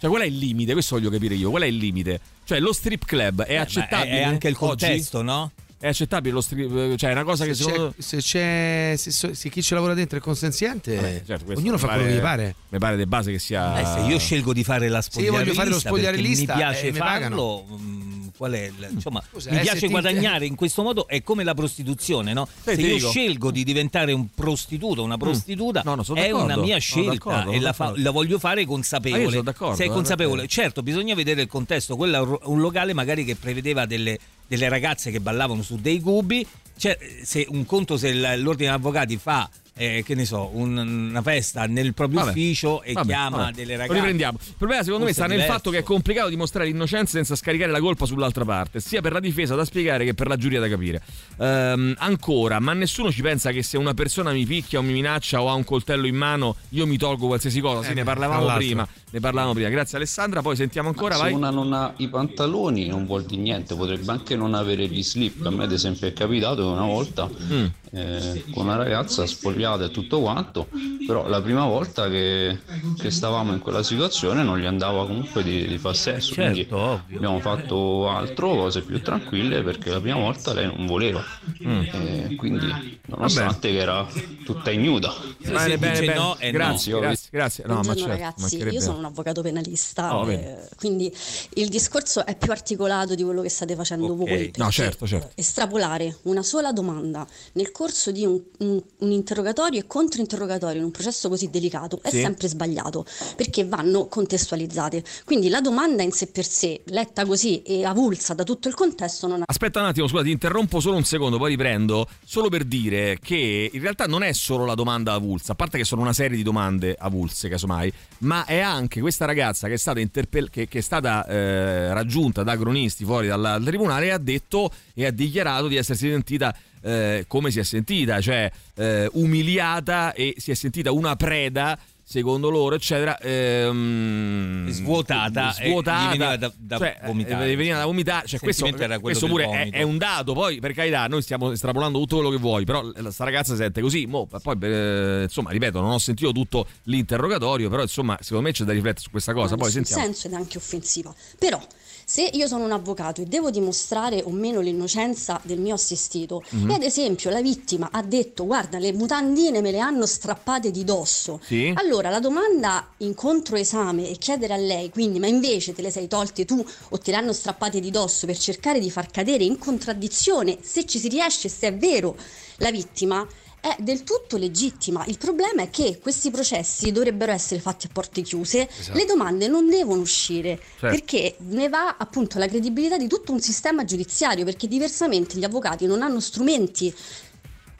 [0.00, 0.72] cioè qual è il limite?
[0.72, 1.50] Questo voglio capire io.
[1.50, 2.20] Qual è il limite?
[2.44, 4.18] Cioè, lo strip club è Eh, accettabile?
[4.18, 4.84] È anche il oggi?
[4.86, 5.52] contesto, no?
[5.82, 9.10] È accettabile lo strip Cioè, è una cosa che se secondo c'è, se c'è se,
[9.10, 12.18] so- se chi ci lavora dentro è consenziente, Vabbè, certo, ognuno fa quello che pare-
[12.18, 12.54] gli pare.
[12.68, 13.80] Mi pare di base che sia.
[13.80, 16.58] Eh, se io scelgo di fare la Se io voglio fare lo spogliarellista spogliarellista, mi
[16.60, 20.54] piace eh, farlo, mm, qual è il- insomma, Scusa, mi eh, piace ti- guadagnare in
[20.54, 22.46] questo modo è come la prostituzione, no?
[22.46, 23.08] Sì, se ti io dico.
[23.08, 27.58] scelgo di diventare un prostituto, una prostituta, No, no, sono è una mia scelta e
[27.58, 29.30] la, fa- la voglio fare Ah, io consapevole.
[29.30, 30.40] sono d'accordo, Sei eh, consapevole?
[30.42, 31.96] perché- Certo, bisogna vedere il contesto.
[31.96, 34.18] Quello è un locale magari che prevedeva delle,
[34.50, 36.44] delle ragazze che ballavano su dei cubi.
[36.76, 41.22] Cioè, se un conto se l'ordine degli avvocati fa eh, che ne so, un- una
[41.22, 42.30] festa nel proprio Vabbè.
[42.32, 43.52] ufficio e Vabbè, chiama vabbè.
[43.52, 43.94] delle Lo ragazze.
[43.98, 44.38] riprendiamo.
[44.46, 47.34] Il problema secondo me Forse sta è nel fatto che è complicato dimostrare l'innocenza senza
[47.36, 50.58] scaricare la colpa sull'altra parte, sia per la difesa da spiegare che per la giuria
[50.60, 51.00] da capire.
[51.38, 55.40] Ehm, ancora, ma nessuno ci pensa che se una persona mi picchia o mi minaccia
[55.40, 57.82] o ha un coltello in mano, io mi tolgo qualsiasi cosa.
[57.84, 58.86] Sì, Eh, ne tra parlavamo prima.
[59.12, 59.68] Ne parlavamo prima.
[59.68, 61.32] Grazie Alessandra, poi sentiamo ancora, se vai.
[61.32, 65.44] una non ha i pantaloni non vuol dire niente, potrebbe anche non avere gli slip.
[65.44, 67.64] A me ad esempio è capitato che una volta Mm.
[67.92, 70.68] eh, con una ragazza spogliata e tutto quanto,
[71.04, 72.58] però la prima volta che,
[72.96, 76.72] che stavamo in quella situazione non gli andava comunque di, di far sesso, Certo, quindi
[76.72, 77.16] ovvio.
[77.16, 81.22] abbiamo fatto altro, cose più tranquille perché la prima volta lei non voleva,
[81.66, 81.80] Mm.
[81.82, 84.06] Eh, quindi nonostante che era
[84.44, 85.12] tutta ignuda.
[85.38, 86.50] Bene, bene, bene.
[86.52, 87.00] grazie, no.
[87.00, 87.64] grazie, grazie.
[87.66, 88.99] No, ma certo, ragazzi, io sono.
[89.00, 91.12] Un avvocato penalista, Oh, eh, quindi
[91.54, 94.26] il discorso è più articolato di quello che state facendo voi.
[94.26, 95.30] perché No, certo, certo.
[95.34, 100.90] Estrapolare una sola domanda nel corso di un, un- un interrogatorio e controinterrogatorio in un
[100.90, 102.20] processo così delicato è Sì.
[102.20, 103.04] sempre sbagliato
[103.36, 105.02] perché vanno contestualizzate.
[105.24, 109.26] Quindi la domanda in sé per sé, letta così e avulsa da tutto il contesto,
[109.26, 112.06] non ha Aspetta un attimo, scusa, ti interrompo solo un secondo, poi riprendo.
[112.24, 115.84] Solo per dire che in realtà non è solo la domanda avulsa, a parte che
[115.84, 120.00] sono una serie di domande avulse, casomai, ma è anche questa ragazza che è stata,
[120.00, 124.72] interpell- che, che è stata eh, raggiunta da cronisti fuori dal, dal tribunale ha detto
[124.92, 126.52] e ha dichiarato di essersi sentita
[126.82, 131.78] eh, come si è sentita, cioè eh, umiliata e si è sentita una preda
[132.10, 137.52] secondo loro, eccetera, ehm, Svuotata svuotata, veniva da- da cioè, vomitare.
[137.52, 138.26] eh, veniva da vomitare.
[138.26, 138.68] Cioè, questo,
[139.00, 140.32] questo pure è, è un dato.
[140.32, 144.06] Poi, per carità, noi stiamo estrapolando tutto quello che vuoi, però sta ragazza sente così.
[144.06, 148.64] mo, poi, eh, insomma, ripeto, non ho sentito tutto l'interrogatorio, però insomma, secondo me c'è
[148.64, 149.54] da riflettere su questa cosa.
[149.54, 150.02] ha Poi sentiamo.
[150.02, 151.14] senso ed è anche offensiva.
[151.38, 151.64] Però,
[152.12, 156.70] se io sono un avvocato e devo dimostrare o meno l'innocenza del mio assistito, Mhm.
[156.70, 160.82] e ad esempio la vittima ha detto guarda le mutandine me le hanno strappate di
[160.82, 161.72] dosso, Sì.
[161.76, 166.08] allora la domanda in controesame è chiedere a lei, quindi ma invece te le sei
[166.08, 169.56] tolte tu o te le hanno strappate di dosso per cercare di far cadere in
[169.56, 172.16] contraddizione, se ci si riesce, se è vero,
[172.56, 173.24] la vittima,
[173.60, 175.04] è del tutto legittima.
[175.06, 178.96] Il problema è che questi processi dovrebbero essere fatti a porte chiuse, Esatto.
[178.96, 180.86] le domande non devono uscire Certo.
[180.86, 185.86] perché ne va appunto la credibilità di tutto un sistema giudiziario, perché diversamente gli avvocati
[185.86, 186.92] non hanno strumenti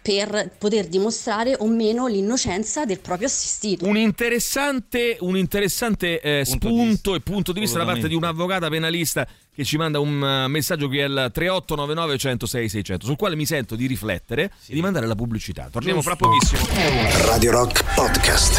[0.03, 3.87] per poter dimostrare o meno l'innocenza del proprio assistito.
[3.87, 9.27] Un interessante, un interessante eh, spunto e punto di vista da parte di un'avvocata penalista
[9.61, 13.77] che ci manda un eh, messaggio qui al 3899 106 600 sul quale mi sento
[13.77, 15.69] di riflettere e di mandare la pubblicità.
[15.71, 16.63] Torniamo fra pochissimo.
[17.27, 18.59] Radio Rock Podcast.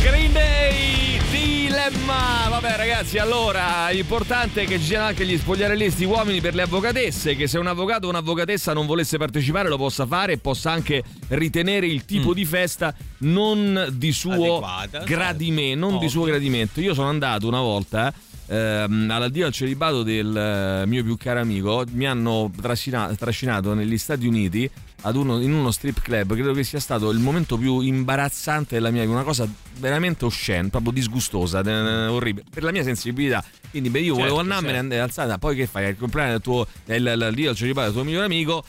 [0.00, 6.40] Green Day Dilemma Vabbè ragazzi allora l'importante è che ci siano anche gli spogliarellisti uomini
[6.40, 10.32] per le avvocatesse Che se un avvocato o un'avvocatessa non volesse partecipare lo possa fare
[10.32, 16.08] E possa anche ritenere il tipo di festa non di suo Adeguata, gradimento Non di
[16.08, 18.12] suo gradimento Io sono andato una volta
[18.46, 23.98] ehm, all'addio al celibato del eh, mio più caro amico Mi hanno trascina- trascinato negli
[23.98, 24.70] Stati Uniti
[25.06, 28.90] ad uno, in uno strip club credo che sia stato il momento più imbarazzante della
[28.90, 29.46] mia vita, una cosa
[29.78, 33.44] veramente oscena, proprio disgustosa, eh, orribile, per la mia sensibilità.
[33.70, 34.80] Quindi beh, io volevo Certo, andarmene, certo.
[34.82, 35.90] andare alzata, poi che fai?
[35.90, 38.64] Il compleanno del tuo, l'addio al celibato del tuo migliore amico.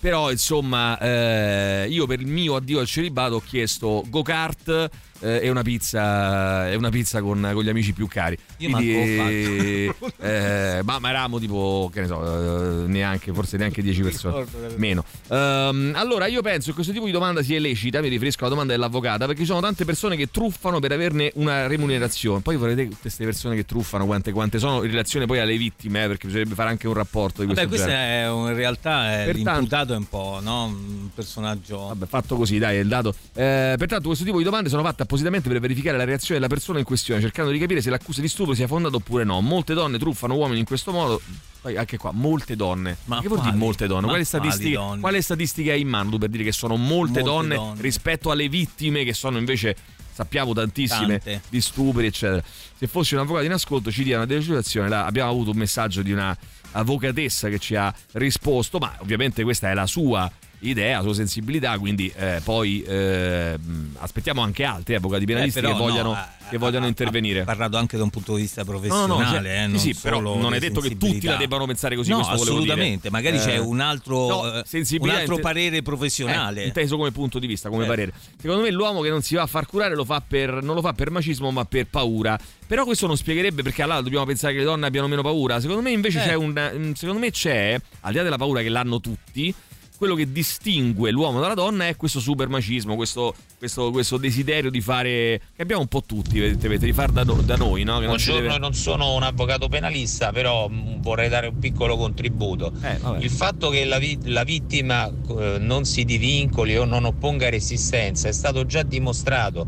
[0.00, 4.88] Però insomma, eh, io per il mio addio al celibato ho chiesto go-kart
[5.20, 8.36] eh, e una pizza, e una pizza con, con gli amici più cari.
[8.58, 14.02] Io Quindi, eh, ma, ma eravamo tipo, che ne so, eh, neanche, forse neanche 10
[14.02, 14.46] persone.
[14.76, 15.04] Meno.
[15.28, 18.72] Ehm, allora, io penso che questo tipo di domanda sia lecita, mi riferisco alla domanda
[18.72, 22.40] dell'avvocata, perché ci sono tante persone che truffano per averne una remunerazione.
[22.40, 26.04] Poi vorrei vedere queste persone che truffano, quante, quante sono in relazione poi alle vittime,
[26.04, 28.22] eh, perché bisognerebbe fare anche un rapporto di questo Vabbè, questo genere.
[28.22, 30.64] è un- in realtà è Pertanto- l'imputato è un po', no?
[30.64, 31.78] Un personaggio.
[31.88, 33.14] Vabbè, fatto così, dai, è il dato.
[33.34, 36.78] Eh, pertanto, questo tipo di domande sono fatte appositamente per verificare la reazione della persona
[36.78, 39.40] in questione, cercando di capire se l'accusa di stupro sia fondata oppure no.
[39.40, 41.22] Molte donne truffano uomini in questo modo.
[41.62, 42.98] Poi anche qua, molte donne.
[43.06, 44.06] Ma che vuol dire molte donne?
[44.06, 45.00] Quale statistica, donne?
[45.00, 47.80] quale statistica hai in mano tu per dire che sono molte, Molte donne, donne.
[47.80, 49.74] rispetto alle vittime che sono invece
[50.12, 51.42] sappiamo tantissime Tante.
[51.48, 52.42] di stupri eccetera
[52.76, 56.10] se fossi un avvocato in ascolto ci dia una delucidazione abbiamo avuto un messaggio di
[56.10, 56.36] una
[56.72, 60.28] avvocatessa che ci ha risposto ma ovviamente questa è la sua
[60.60, 63.56] idea, la sua sensibilità quindi eh, poi eh,
[63.98, 67.76] aspettiamo anche altri avvocati penalisti Eh, però che vogliano, no, che vogliano intervenire Ha parlato
[67.76, 69.94] anche da un punto di vista No, no, professionale, no, cioè, eh, sì, non sì,
[69.94, 73.58] però non è detto che tutti la debbano pensare così, No, assolutamente, magari Eh, c'è
[73.58, 74.64] un altro, eh,
[75.00, 76.62] un altro parere professionale.
[76.62, 77.86] eh, inteso come punto di vista, come Eh.
[77.86, 78.12] parere.
[78.40, 80.80] Secondo me l'uomo che non si va a far curare lo fa per, non lo
[80.80, 82.38] fa per macismo ma per paura.
[82.66, 85.60] Però questo non spiegherebbe perché allora dobbiamo pensare che le donne abbiano meno paura.
[85.60, 86.26] Secondo me invece Eh.
[86.26, 86.92] c'è un...
[86.94, 89.54] Secondo me c'è, al di là della paura che l'hanno tutti,
[89.98, 95.40] quello che distingue l'uomo dalla donna è questo supermacismo, questo, questo, questo desiderio di fare...
[95.56, 97.94] che abbiamo un po' tutti, evidentemente, di far da, da noi, no?
[97.94, 101.96] Che non Buongiorno, deve- non sono un avvocato penalista, però mh, vorrei dare un piccolo
[101.96, 102.72] contributo.
[102.80, 107.48] Eh, Il fatto che la, vi- la vittima eh, non si divincoli o non opponga
[107.50, 109.66] resistenza è stato già dimostrato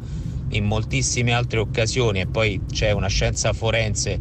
[0.51, 4.19] in moltissime altre occasioni e poi c'è una scienza forense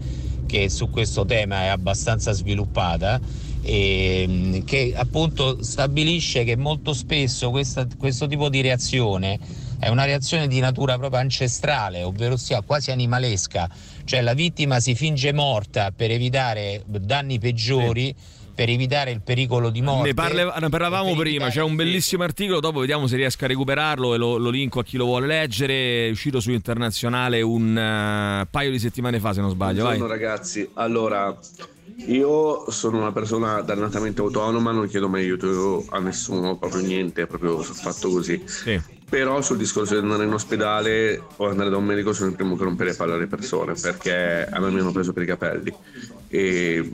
[0.47, 3.19] che su questo tema è abbastanza sviluppata
[3.61, 9.39] e mh, che appunto stabilisce che molto spesso questa- questo tipo di reazione
[9.79, 13.69] è una reazione di natura proprio ancestrale, ovvero sia quasi animalesca,
[14.03, 18.13] cioè la vittima si finge morta per evitare danni peggiori,
[18.53, 20.07] per evitare il pericolo di morte.
[20.07, 24.13] Ne, parle- ne parlavamo prima, c'è un bellissimo articolo, dopo vediamo se riesco a recuperarlo
[24.13, 28.47] e lo, lo linko a chi lo vuole leggere, è uscito su internazionale un eh,
[28.51, 29.83] paio di settimane fa se non sbaglio.
[29.83, 29.97] Vai.
[29.97, 31.39] Buongiorno ragazzi, allora
[31.95, 37.61] io sono una persona dannatamente autonoma, non chiedo mai aiuto a nessuno, proprio niente, proprio
[37.61, 38.43] fatto così.
[39.09, 42.55] Però sul discorso di andare in ospedale o andare da un medico sono il primo
[42.55, 45.75] che rompere le palle alle persone perché a me mi hanno preso per i capelli
[46.27, 46.87] e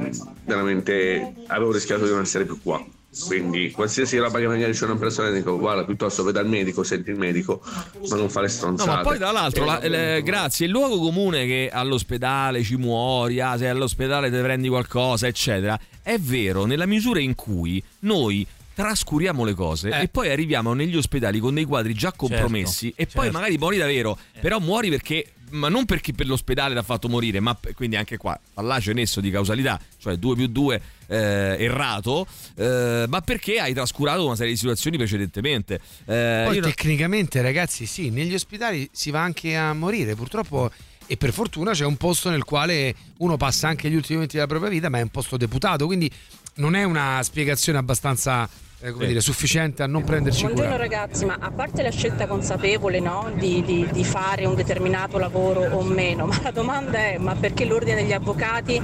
[0.46, 2.84] veramente avevo rischiato di non essere più qua.
[3.26, 7.12] Quindi qualsiasi roba che magari c'è una persona dico guarda piuttosto vai dal medico, senti
[7.12, 7.62] il medico,
[8.10, 8.90] ma non fare No, stronzate.
[8.90, 13.40] ma poi tra l'altro, Eh, la- le- grazie, il luogo comune che all'ospedale ci muori,
[13.40, 19.46] ah, se all'ospedale ti prendi qualcosa, eccetera, è vero nella misura in cui noi trascuriamo
[19.46, 20.02] le cose Eh.
[20.04, 23.38] e poi arriviamo negli ospedali con dei quadri già compromessi e poi certo.
[23.38, 25.26] magari muori davvero, però muori perché
[25.56, 29.32] ma non perché per l'ospedale l'ha fatto morire, ma quindi anche qua fallace nesso di
[29.32, 32.26] causalità, cioè 2 più 2 errato,
[32.56, 35.80] eh, ma perché hai trascurato una serie di situazioni precedentemente.
[36.06, 40.72] Eh, Poi tecnicamente, ragazzi, sì, negli ospedali si va anche a morire, purtroppo.
[41.08, 44.48] E per fortuna c'è un posto nel quale uno passa anche gli ultimi momenti della
[44.48, 46.12] propria vita, ma è un posto deputato, quindi
[46.56, 48.50] non è una spiegazione abbastanza
[48.86, 49.08] eh, come Sì.
[49.10, 50.82] dire, sufficiente a non prenderci Buongiorno cura.
[50.84, 55.62] ragazzi, ma a parte la scelta consapevole no, di, di- di fare un determinato lavoro
[55.72, 58.82] o meno, ma la domanda è ma perché l'ordine degli avvocati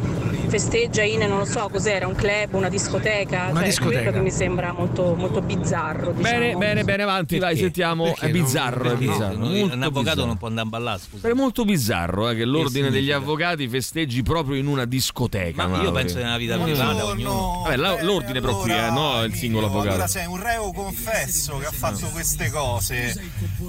[0.48, 3.48] festeggia in, non lo so, cos'era, un club, una discoteca?
[3.52, 4.02] Una cioè, discoteca.
[4.02, 6.12] quello che mi sembra molto, molto bizzarro.
[6.12, 6.38] Diciamo.
[6.40, 8.04] Bene, bene, bene, avanti, vai, sentiamo.
[8.06, 9.38] Perché è non- bizzarro, è perché bizzarro.
[9.38, 10.26] non- molto un avvocato bizzarro.
[10.26, 11.30] non può andare a ballare, scusa.
[11.30, 13.16] È molto bizzarro eh, che l'ordine degli significa?
[13.18, 15.68] avvocati festeggi proprio in una discoteca.
[15.68, 17.62] Ma io penso nella vita privata ognuno.
[17.64, 21.66] Vabbè, la- l'ordine però qui, eh, no il singolo Allora sei un reo confesso che
[21.66, 23.16] ha fatto queste cose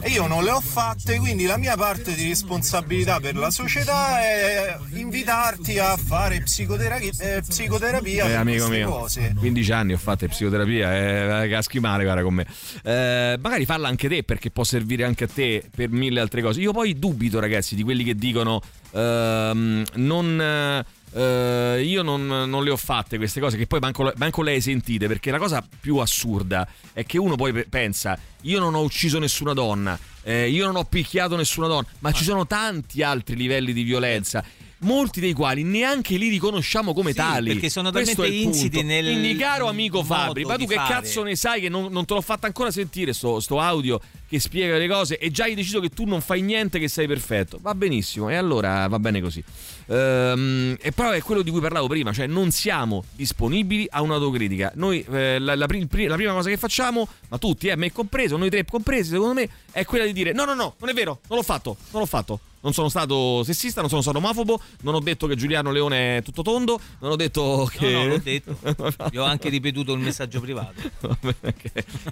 [0.01, 4.20] e io non le ho fatte, quindi la mia parte di responsabilità per la società
[4.20, 9.35] è invitarti a fare psicoterapia, eh, psicoterapia Eh, per amico queste mio, cose.
[9.36, 12.47] 15 anni ho fatto psicoterapia, eh, caschi male guarda con me.
[12.82, 16.61] Eh, magari falla anche te perché può servire anche a te per mille altre cose.
[16.61, 18.61] Io poi dubito ragazzi di quelli che dicono
[18.93, 20.85] ehm, non...
[21.14, 24.60] eh, io non, non le ho fatte queste cose che poi manco, manco le hai
[24.60, 28.80] sentite perché la cosa più assurda è che uno poi pe- pensa io non ho
[28.82, 33.36] ucciso nessuna donna eh, io non ho picchiato nessuna donna ma ci sono tanti altri
[33.36, 34.44] livelli di violenza
[34.82, 37.48] molti dei quali neanche li riconosciamo come Sì, tali.
[37.52, 38.82] perché sono talmente punto.
[38.82, 40.94] nel quindi caro amico Fabri ma tu che fare.
[40.94, 44.40] cazzo ne sai che non, non te l'ho fatta ancora sentire sto, sto audio che
[44.40, 47.59] spiega le cose e già hai deciso che tu non fai niente che sei perfetto.
[47.60, 49.42] Va benissimo e allora va bene così.
[49.88, 54.72] Ehm, e però è quello di cui parlavo prima cioè non siamo disponibili a un'autocritica.
[54.76, 58.36] Noi eh, la, la pri- la prima cosa che facciamo ma tutti eh, me compreso
[58.36, 61.20] noi tre compresi secondo me è quella di dire no no no non è vero
[61.28, 64.94] non l'ho fatto non l'ho fatto non sono stato sessista, non sono stato omofobo, non
[64.94, 67.90] ho detto che Giuliano Leone è tutto tondo, non ho detto che...
[67.93, 68.56] No, no, l'ho detto.
[69.10, 70.72] Vi ho anche ripetuto il messaggio privato.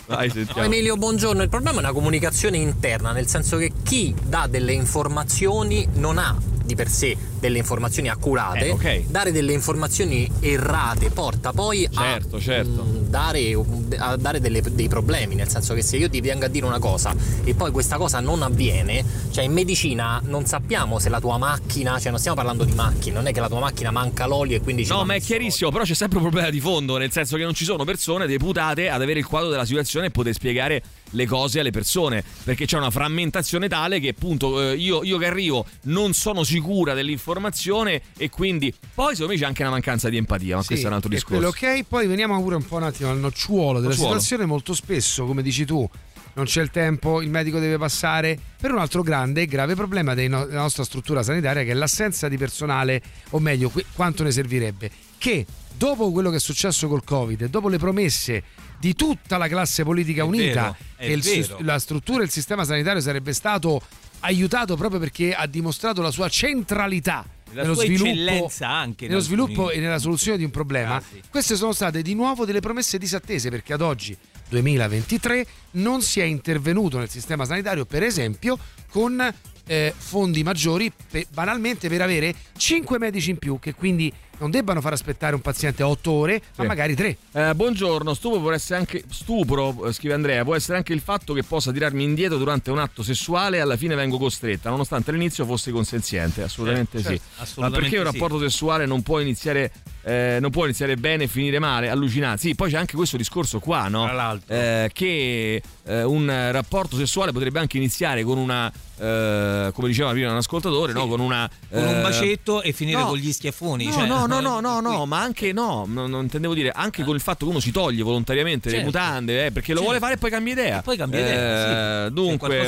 [0.06, 0.62] Vai, sentiamo.
[0.62, 1.43] Emilio, buongiorno.
[1.43, 6.36] Il problema è una comunicazione interna, nel senso che chi dà delle informazioni non ha
[6.64, 8.66] di per sé delle informazioni accurate.
[8.66, 9.01] Eh, ok.
[9.06, 12.85] Dare delle informazioni errate porta poi Certo, a, certo.
[12.85, 13.56] mm, dare,
[13.98, 16.78] a dare delle- dei problemi, nel senso che se io ti vengo a dire una
[16.78, 21.38] cosa e poi questa cosa non avviene, cioè in medicina non sappiamo se la tua
[21.38, 24.56] macchina, cioè non stiamo parlando di macchine, non è che la tua macchina manca l'olio
[24.56, 27.10] e quindi ci No, ma è chiarissimo, però c'è sempre un problema di fondo, nel
[27.12, 30.34] senso che non ci sono persone deputate ad avere il quadro della situazione e poter
[30.34, 35.18] spiegare le cose alle persone, perché c'è una frammentazione tale che appunto eh, io, io
[35.18, 40.08] che arrivo non sono sicura dell'informazione e quindi poi secondo me c'è anche una mancanza
[40.08, 41.50] di empatia, ma Sì, questo è un altro discorso.
[41.50, 44.12] quello ok, poi veniamo pure un po' un attimo al nocciuolo della Nocciuolo.
[44.14, 44.44] situazione.
[44.46, 45.88] Molto spesso, come dici tu,
[46.35, 50.15] non c'è il tempo, il medico deve passare per un altro grande e grave problema
[50.15, 54.90] della nostra struttura sanitaria che è l'assenza di personale, o meglio, quanto ne servirebbe.
[55.19, 55.47] Che
[55.77, 58.43] dopo quello che è successo col Covid, dopo le promesse
[58.78, 62.65] di tutta la classe politica È unita, vero, che il la struttura e il sistema
[62.65, 63.81] sanitario sarebbe stato
[64.20, 69.70] aiutato proprio perché ha dimostrato la sua centralità La nello sua sviluppo, anche nello sviluppo
[69.70, 70.98] e nella soluzione di un problema.
[70.98, 71.23] casi.
[71.28, 74.16] Queste sono state di nuovo delle promesse disattese perché ad oggi,
[74.51, 78.59] 2023, non si è intervenuto nel sistema sanitario, per esempio,
[78.90, 79.32] con
[79.66, 84.80] eh, fondi maggiori, pe- banalmente per avere 5 medici in più, che quindi non debbano
[84.80, 86.68] far aspettare un paziente 8 ore, ma Sì.
[86.68, 87.16] magari 3.
[87.32, 91.32] Eh, buongiorno, stupro può essere anche stupro, eh, scrive Andrea, può essere anche il fatto
[91.34, 95.44] che possa tirarmi indietro durante un atto sessuale e alla fine vengo costretta, nonostante all'inizio
[95.44, 96.42] fosse consenziente.
[96.42, 97.20] Assolutamente Certo, sì.
[97.42, 98.18] assolutamente Ma perché un sì.
[98.18, 99.70] rapporto sessuale non può iniziare
[100.02, 102.40] eh, non può iniziare bene e finire male, allucinante.
[102.40, 104.08] Sì, poi c'è anche questo discorso qua, no?
[104.46, 110.30] Eh, che eh, un rapporto sessuale potrebbe anche iniziare con una eh, come diceva prima
[110.30, 111.06] un ascoltatore, no?
[111.06, 113.06] Con una Con un eh, bacetto e finire no.
[113.08, 113.86] con gli schiaffoni.
[113.86, 117.02] No, cioè, no, no, no, no, no, ma anche no, no, non intendevo dire, anche
[117.02, 118.86] con il fatto che uno si toglie volontariamente le Certo.
[118.90, 120.78] mutande, eh, perché lo vuole fare e poi cambia idea.
[120.78, 122.11] E poi cambia idea, Eh.
[122.12, 122.66] Dunque,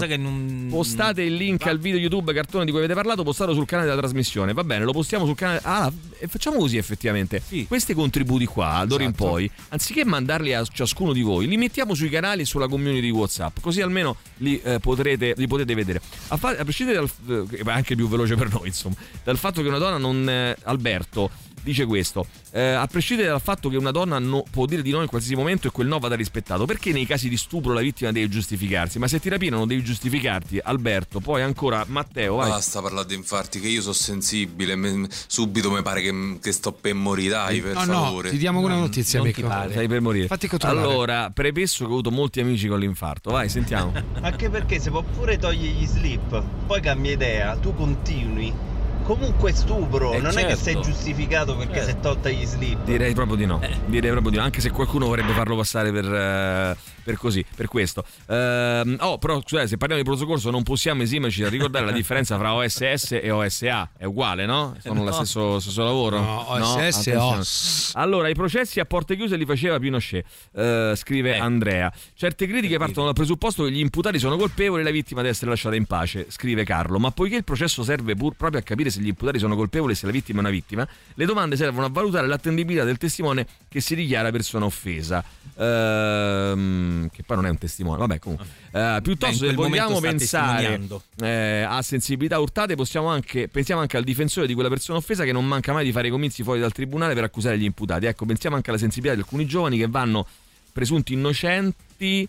[0.68, 4.00] postate il link al video YouTube cartone di cui avete parlato, postatelo sul canale della
[4.00, 4.52] trasmissione.
[4.52, 5.60] Va bene, lo postiamo sul canale.
[5.62, 5.92] Ah,
[6.26, 7.42] facciamo così effettivamente.
[7.68, 9.24] Questi contributi qua, d'ora in Esatto.
[9.28, 13.10] poi, anziché mandarli a ciascuno di voi, li mettiamo sui canali e sulla community di
[13.10, 16.00] WhatsApp, così almeno li, eh, potrete, li potete vedere.
[16.28, 18.94] A, fa- a prescindere dal eh, anche più veloce per noi, insomma,
[19.24, 21.30] dal fatto che una donna non eh, Alberto
[21.62, 25.00] dice questo: eh, a prescindere dal fatto che una donna no, può dire di no
[25.00, 28.12] in qualsiasi momento e quel no vada rispettato, perché nei casi di stupro la vittima
[28.12, 28.98] deve giustificarsi?
[28.98, 32.50] Ma se ti rapinano devi giustificarti, Alberto, poi ancora Matteo, vai.
[32.50, 36.72] Basta parlare di infarti, che io sono sensibile, me, subito mi pare che, che, sto
[36.72, 38.28] per morire, dai, per no, favore.
[38.28, 39.70] No, ti diamo una notizia, non ti pare.
[39.72, 40.26] Stai per morire.
[40.26, 40.86] Fatti controllare.
[40.86, 43.92] Allora, premesso che ho avuto molti amici con l'infarto, vai, sentiamo.
[44.20, 48.70] Anche perché se può pure togliere gli slip, poi cambia idea, tu continui
[49.16, 50.62] comunque stupro, Eh, non è che certo.
[50.62, 51.84] sei giustificato perché Eh.
[51.84, 52.84] si è tolta gli slip.
[52.84, 53.60] Direi proprio di no.
[53.86, 54.42] Direi proprio di no.
[54.44, 58.04] Anche se qualcuno vorrebbe farlo passare per, eh, per così, per questo.
[58.28, 61.92] Ehm, oh, però scusate, se parliamo di pronto soccorso non possiamo esimerci da ricordare la
[61.92, 63.90] differenza fra OSS e OSA.
[63.96, 64.74] È uguale, no?
[64.80, 65.04] Sono No.
[65.06, 66.20] lo stesso, stesso lavoro?
[66.20, 67.38] No, OSS e Attenzione.
[67.38, 67.92] OS.
[67.94, 70.24] Allora, i processi a porte chiuse li faceva Pinochet,
[70.54, 71.92] eh, scrive Andrea.
[72.14, 75.50] Certe critiche partono dal presupposto che gli imputati sono colpevoli e la vittima deve essere
[75.50, 76.98] lasciata in pace, scrive Carlo.
[76.98, 79.96] Ma poiché il processo serve pur proprio a capire se gli imputati sono colpevoli e
[79.96, 83.80] se la vittima è una vittima, le domande servono a valutare l'attendibilità del testimone che
[83.80, 85.22] si dichiara persona offesa.
[85.56, 88.46] Ehm, che poi non è un testimone, vabbè, comunque.
[88.72, 90.80] Eh, piuttosto, Beh, se vogliamo pensare
[91.20, 95.32] eh, a sensibilità urtate, possiamo anche, pensiamo anche al difensore di quella persona offesa che
[95.32, 98.06] non manca mai di fare i comizi fuori dal tribunale per accusare gli imputati.
[98.06, 100.26] Ecco, pensiamo anche alla sensibilità di alcuni giovani che vanno
[100.72, 102.28] presunti innocenti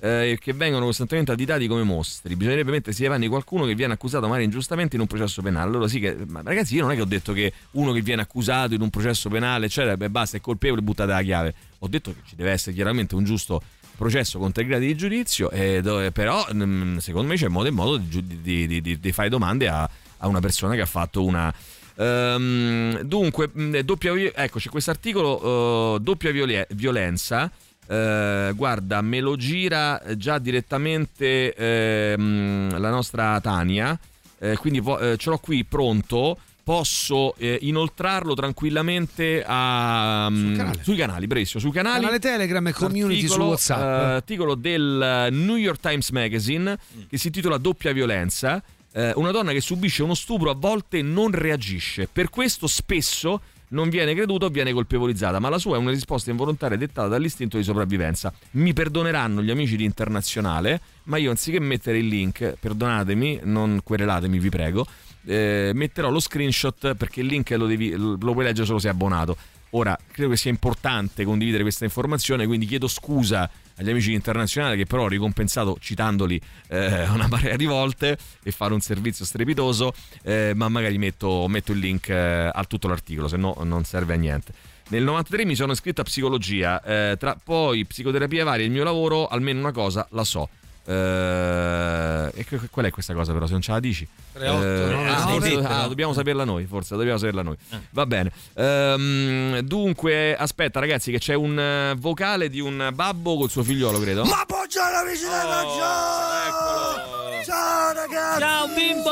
[0.00, 2.34] eh, e che vengono costantemente additati come mostri.
[2.34, 5.68] Bisognerebbe mettersi di qualcuno che viene accusato magari ingiustamente in un processo penale.
[5.68, 8.74] Allora sì che, ragazzi, io non è che ho detto che uno che viene accusato
[8.74, 11.54] in un processo penale, eccetera, beh, basta, è colpevole, buttate la chiave.
[11.80, 13.62] Ho detto che ci deve essere chiaramente un giusto
[14.00, 17.70] processo con tre gradi di giudizio, e dove- però mm, secondo me c'è modo e
[17.70, 21.52] modo di, di- di- di- fare domande a, a una persona che ha fatto una...
[21.96, 27.50] Ehm, dunque, mh, doppia, ecco c'è questo articolo, eh, doppia violie- violenza.
[27.86, 33.98] Eh, guarda, me lo gira già direttamente ehm, la nostra Tania.
[34.38, 36.38] Eh, quindi vo- ce l'ho qui pronto.
[36.70, 41.98] Posso eh, inoltrarlo tranquillamente a, mm, sui canali, bravissimo, sui canali.
[42.02, 43.80] Canale Telegram e community su WhatsApp.
[43.80, 47.00] eh, articolo del New York Times Magazine Mm.
[47.08, 48.62] che si intitola Doppia violenza.
[48.92, 52.06] Eh, una donna che subisce uno stupro a volte non reagisce.
[52.06, 53.40] Per questo spesso
[53.70, 57.56] non viene creduta o viene colpevolizzata, ma la sua è una risposta involontaria dettata dall'istinto
[57.56, 58.32] di sopravvivenza.
[58.52, 64.38] Mi perdoneranno gli amici di Internazionale, ma io anziché mettere il link, perdonatemi, non querelatemi,
[64.38, 64.86] vi prego,
[65.26, 68.90] eh, metterò lo screenshot perché il link lo, devi- lo puoi leggere solo se è
[68.90, 69.36] abbonato.
[69.70, 74.76] Ora, credo che sia importante condividere questa informazione, quindi chiedo scusa agli amici di internazionale
[74.76, 79.92] che però ho ricompensato citandoli eh, una marea di volte e fare un servizio strepitoso,
[80.22, 84.14] eh, ma magari metto, metto il link eh, a tutto l'articolo, se no non serve
[84.14, 84.52] a niente.
[84.88, 89.28] Nel 93 mi sono iscritto a psicologia, eh, tra poi psicoterapia varia, il mio lavoro,
[89.28, 90.48] almeno una cosa la so.
[90.90, 94.06] Eh, e qual è questa cosa però se non ce la dici?
[94.32, 95.68] 38, Eh, no, ah, no, forse- no.
[95.68, 97.56] ah, dobbiamo saperla noi, forse dobbiamo saperla noi.
[97.90, 98.32] Va bene.
[98.54, 104.00] Ehm, dunque, aspetta ragazzi che c'è un eh, vocale di un babbo col suo figliolo,
[104.00, 104.24] credo.
[104.24, 105.30] Ma buongiorno amici del
[105.78, 107.42] Ciao!
[107.44, 108.40] Ciao ragazzi!
[108.40, 109.10] Ciao bimbo!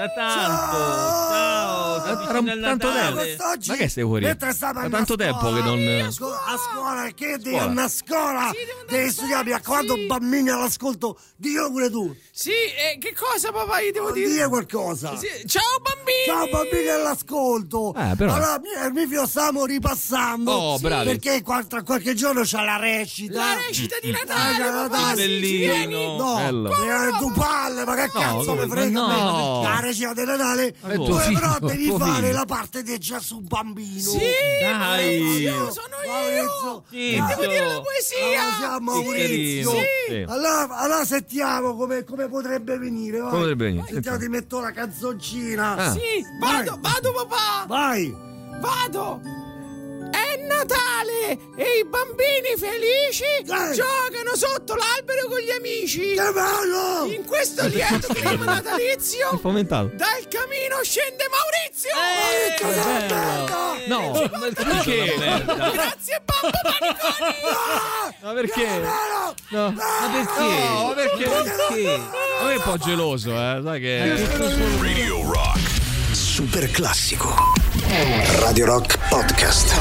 [0.00, 0.76] Da tanto!
[0.78, 2.04] Ciao!
[2.06, 2.38] Era Ciao!
[2.40, 3.20] un tanto tempo.
[3.66, 4.24] Ma che stai fuori?
[4.24, 7.50] mentre stavo Da tanto a tempo scuola, che non- a scu- a scuola che devi
[7.50, 7.62] Scuola.
[7.64, 8.50] andare a scuola
[8.88, 13.90] devi studiare mi raccomando bambini all'ascolto dillo pure tu Sì, e che cosa papà gli
[13.90, 14.28] devo Non dire?
[14.30, 16.24] dire qualcosa Sì, Ciao bambini!
[16.26, 17.94] Ciao bambini all'ascolto!
[17.94, 21.08] Eh, però- Allora, mi, mi fio stiamo ripassando Oh, bravi.
[21.10, 23.34] perché qua- tra qualche giorno c'è la recita.
[23.38, 25.72] La recita di Natale, Eh, papà, Natale, sì, bellino.
[25.74, 26.16] vieni.
[26.16, 26.70] No, Bello.
[26.70, 29.62] eh, tu palle, ma che cazzo mi frega no.
[29.62, 29.80] La
[30.14, 30.74] di Natale.
[30.80, 32.32] Figlio, però devi fare figlio.
[32.32, 34.10] la parte di Gesù bambino.
[34.10, 34.18] Sì,
[34.60, 34.72] Dai.
[35.20, 35.96] Maurizio, sono
[36.34, 36.84] io!
[36.90, 38.40] Sì, E devo dire la poesia!
[38.40, 39.70] Allora, siamo Sì, Maurizio.
[39.70, 40.24] Sì.
[40.26, 43.18] Allora, allora sentiamo come, come potrebbe venire.
[43.18, 43.28] vai.
[43.30, 43.86] Come potrebbe venire?
[43.92, 45.76] Sentiamo, ti metto la canzoncina.
[45.76, 45.90] Ah.
[45.92, 47.64] Sì, vado, vado papà!
[47.66, 48.14] Vai.
[48.60, 49.20] Vado!
[50.10, 53.74] È Natale e i bambini felici Dai.
[53.74, 56.14] giocano sotto l'albero con gli amici!
[56.14, 57.04] Che bello!
[57.06, 59.90] In questo lieto clima natalizio fomentato.
[59.94, 61.90] dal camino scende Maurizio!
[62.58, 62.64] Che
[63.08, 63.58] bello!
[63.86, 65.14] No, perché?
[65.72, 67.34] Grazie babbo Paniconi!
[68.22, 68.66] Ma perché?
[69.48, 69.70] No.
[69.72, 70.40] Ma perché?
[70.40, 71.24] No, ma perché?
[71.24, 71.94] Perché?
[72.40, 73.60] A me è un po' geloso, eh.
[73.64, 74.26] Sai che.
[74.80, 75.58] Radio Rock.
[76.12, 77.34] Super classico.
[78.40, 79.74] Radio Rock Podcast.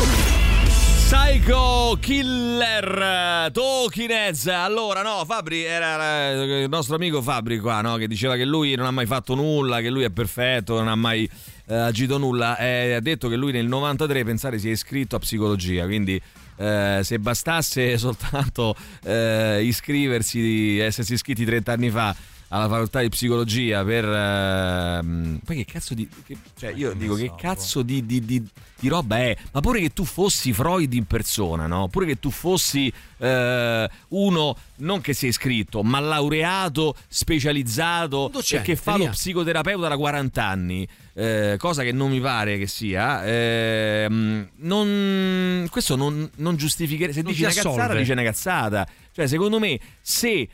[1.05, 4.47] Psycho Killer Tokinez.
[4.47, 7.95] Allora, no, Fabri era eh, il nostro amico Fabri qua, no?
[7.97, 10.95] Che diceva che lui non ha mai fatto nulla, che lui è perfetto, non ha
[10.95, 11.29] mai
[11.67, 12.57] eh, agito nulla.
[12.57, 15.85] E ha detto che lui nel 93, pensare, si è iscritto a psicologia.
[15.85, 16.19] Quindi.
[16.57, 22.15] eh, se bastasse soltanto eh, iscriversi, essersi iscritti 30 anni fa
[22.49, 24.05] alla facoltà di psicologia per...
[24.05, 26.07] ehm, poi che cazzo di...
[26.25, 28.43] che- cioè io dico che cazzo di, di- di-
[28.79, 29.35] di roba è?
[29.51, 31.87] Ma pure che tu fossi Freud in persona, no?
[31.89, 38.75] Pure che tu fossi eh, uno, non che sei iscritto, ma laureato, specializzato e che
[38.77, 40.87] fa lo psicoterapeuta da 40 anni.
[41.13, 47.13] eh, cosa che non mi pare che sia, ehm, non, questo non, non giustificherebbe.
[47.13, 48.87] Se Non dici una cazzata, dice una cazzata.
[49.11, 50.47] Cioè, secondo me, se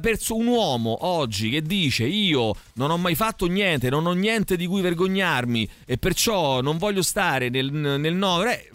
[0.00, 4.56] perso- un uomo oggi che dice io non ho mai fatto niente, non ho niente
[4.56, 8.70] di cui vergognarmi e perciò non voglio stare nel, nel no, eh,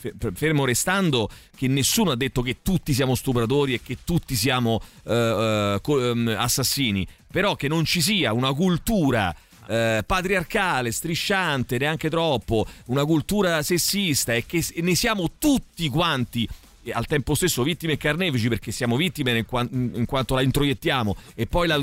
[0.00, 4.80] fe- fermo restando che nessuno ha detto che tutti siamo stupratori e che tutti siamo
[5.04, 9.34] eh, eh, ehm, assassini, però che non ci sia una cultura
[9.68, 16.48] eh, patriarcale, strisciante, neanche troppo, una cultura sessista e che ne siamo tutti quanti
[16.92, 21.16] al tempo stesso vittime e carnefici perché siamo vittime nel quan- in quanto la introiettiamo
[21.34, 21.76] e poi la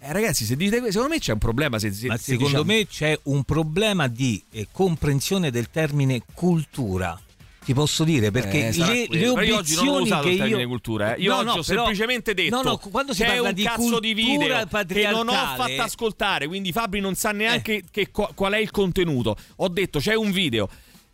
[0.00, 2.62] eh, ragazzi se dite questo secondo me c'è un problema se, se- Ma se secondo
[2.62, 7.20] diciamo- me c'è un problema di eh, comprensione del termine cultura.
[7.64, 10.32] Ti posso dire perché Eh, le, le Però io oggi non ho obiezioni usato il
[10.32, 11.20] io termine cultura, eh.
[11.20, 13.62] Io No, no, ho però- semplicemente detto No, no, quando si c'è parla un di
[13.62, 14.38] cazzo di video
[14.86, 17.84] che non ho fatto ascoltare, quindi Fabri non sa neanche Eh.
[17.90, 19.36] che- qua- qual è il contenuto.
[19.56, 20.66] Ho detto c'è un video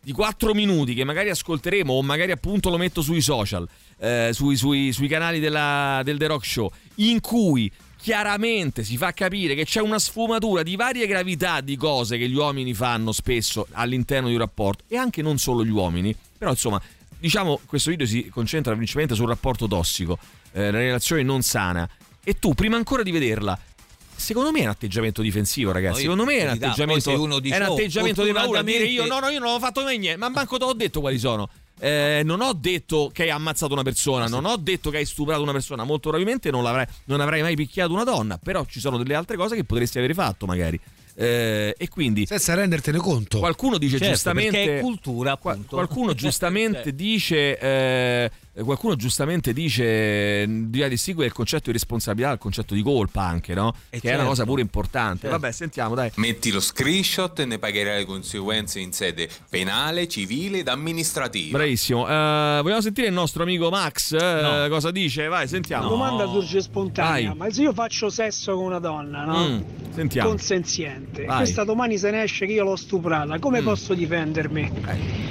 [0.05, 3.67] di 4 minuti che magari ascolteremo o magari appunto lo metto sui social,
[3.97, 9.13] eh, sui, sui- sui canali della- del The Rock Show, in cui chiaramente si fa
[9.13, 13.65] capire che c'è una sfumatura di varie gravità di cose che gli uomini fanno spesso
[13.71, 16.79] all'interno di un rapporto e anche non solo gli uomini, però insomma
[17.17, 20.19] diciamo questo video si concentra principalmente sul rapporto tossico,
[20.51, 21.89] eh, la relazione non sana.
[22.23, 23.57] E tu prima ancora di vederla
[24.15, 26.01] Secondo me è un atteggiamento difensivo, ragazzi.
[26.01, 28.61] Secondo me è un atteggiamento, uno dice, è un "Oh, atteggiamento di paura.
[28.61, 30.17] Dire io no, no, io non ho fatto mai niente.
[30.19, 31.49] Ma manco te l'ho detto quali sono.
[31.77, 35.41] Eh, non ho detto che hai ammazzato una persona, non ho detto che hai stuprato
[35.41, 35.83] una persona.
[35.83, 36.63] Molto probabilmente non,
[37.05, 38.37] non avrai mai picchiato una donna.
[38.41, 40.79] Però ci sono delle altre cose che potresti avere fatto, magari.
[41.17, 43.39] Eh, e quindi senza rendertene conto.
[43.39, 45.75] qualcuno dice Certo, giustamente cultura, appunto.
[45.75, 48.31] qualcuno giustamente dice eh,
[48.63, 49.83] qualcuno giustamente dice
[50.43, 53.73] eh, bisogna distinguere il concetto di responsabilità dal concetto di colpa anche no?
[53.89, 54.29] Eh, che è una certo.
[54.29, 55.37] cosa pure importante Certo.
[55.39, 60.59] vabbè sentiamo dai Metti lo screenshot e ne pagherai le conseguenze in sede penale, civile
[60.59, 61.57] ed amministrativa.
[61.57, 66.25] bravissimo Eh, vogliamo sentire il nostro amico Max eh, cosa dice vai sentiamo La domanda
[66.25, 67.37] sorge spontanea, Vai.
[67.37, 69.47] ma se io faccio sesso con una donna, no?
[69.49, 69.61] Mm,
[69.93, 71.37] sentiamo Consenziente, Vai.
[71.37, 73.63] questa domani se ne esce che io l'ho stuprata, come Mm.
[73.65, 74.71] posso difendermi?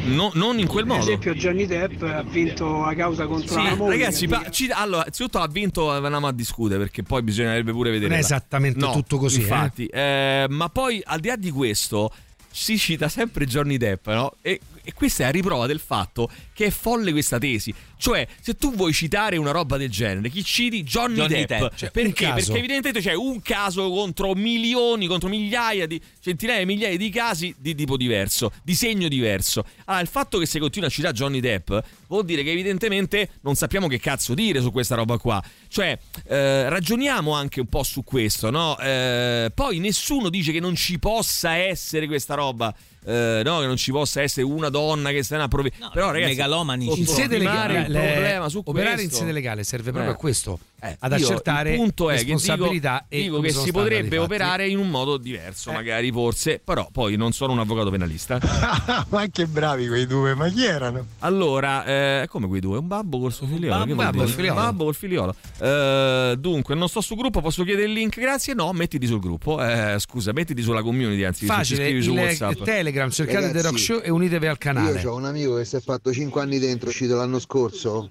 [0.06, 3.62] No- non in quel Per modo esempio Johnny Depp ha vinto la causa contro Sì,
[3.62, 3.90] la moglie.
[3.96, 8.08] ragazzi, pa- ci- allora, innanzitutto ha vinto, andiamo a discutere perché poi bisognerebbe pure vedere.
[8.10, 9.42] Non è esattamente tutto così, eh.
[9.42, 12.12] Infatti, eh, ma poi al di là di questo,
[12.50, 14.32] si cita sempre Johnny Depp, no?
[14.42, 17.74] E, e questa è a riprova del fatto che è folle questa tesi.
[17.96, 21.48] Cioè, se tu vuoi citare una roba del genere, chi citi Johnny, Johnny Depp?
[21.48, 21.74] Depp.
[21.74, 22.32] Cioè, perché?
[22.34, 27.54] Perché evidentemente c'è un caso contro milioni, contro migliaia di centinaia e migliaia di casi
[27.58, 29.64] di tipo diverso, di segno diverso.
[29.86, 31.72] Allora, il fatto che si continua a citare Johnny Depp
[32.08, 35.42] vuol dire che evidentemente non sappiamo che cazzo dire su questa roba qua.
[35.68, 38.78] Cioè, eh, ragioniamo anche un po' su questo, no?
[38.78, 42.74] Eh, poi nessuno dice che non ci possa essere questa roba.
[43.06, 46.30] eh, no, che non ci possa essere una donna che sta a prove- però ragazzi
[46.30, 49.12] megalomani in sede legale, il problema su operare questo.
[49.12, 50.14] in sede legale serve proprio Eh.
[50.14, 53.50] a questo, Eh, ad io accertare il punto è che dico, responsabilità e dico che
[53.50, 57.90] si potrebbe operare in un modo diverso, magari forse, però poi non sono un avvocato
[57.90, 58.38] penalista.
[59.08, 61.06] ma che bravi quei due, ma chi erano?
[61.20, 62.78] Allora, eh, come quei due?
[62.78, 63.74] Un babbo col suo figliolo.
[63.74, 64.52] babbo che vuol col figliolo.
[64.52, 65.34] Un babbo col figliolo.
[65.58, 68.18] Eh, dunque, non sto sul gruppo, posso chiedere il link?
[68.18, 68.54] Grazie.
[68.54, 69.62] No, mettiti sul gruppo.
[69.64, 72.62] Eh, scusa, mettiti sulla community, anzi, Facile, ci scrivi su WhatsApp.
[72.62, 75.00] Telegram, cercate The Rock Ragazzi, Show e unitevi al canale.
[75.00, 78.08] Io ho un amico che si è fatto 5 anni dentro, uscito l'anno scorso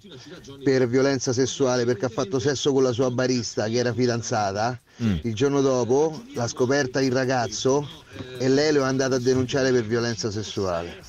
[0.64, 4.80] per violenza sessuale perché ha fatto sesso con la sua barista che era fidanzata.
[5.02, 5.16] Mm.
[5.24, 7.90] Il giorno dopo l'ha scoperta il ragazzo
[8.38, 11.00] e lei lo è andata a denunciare per violenza sessuale.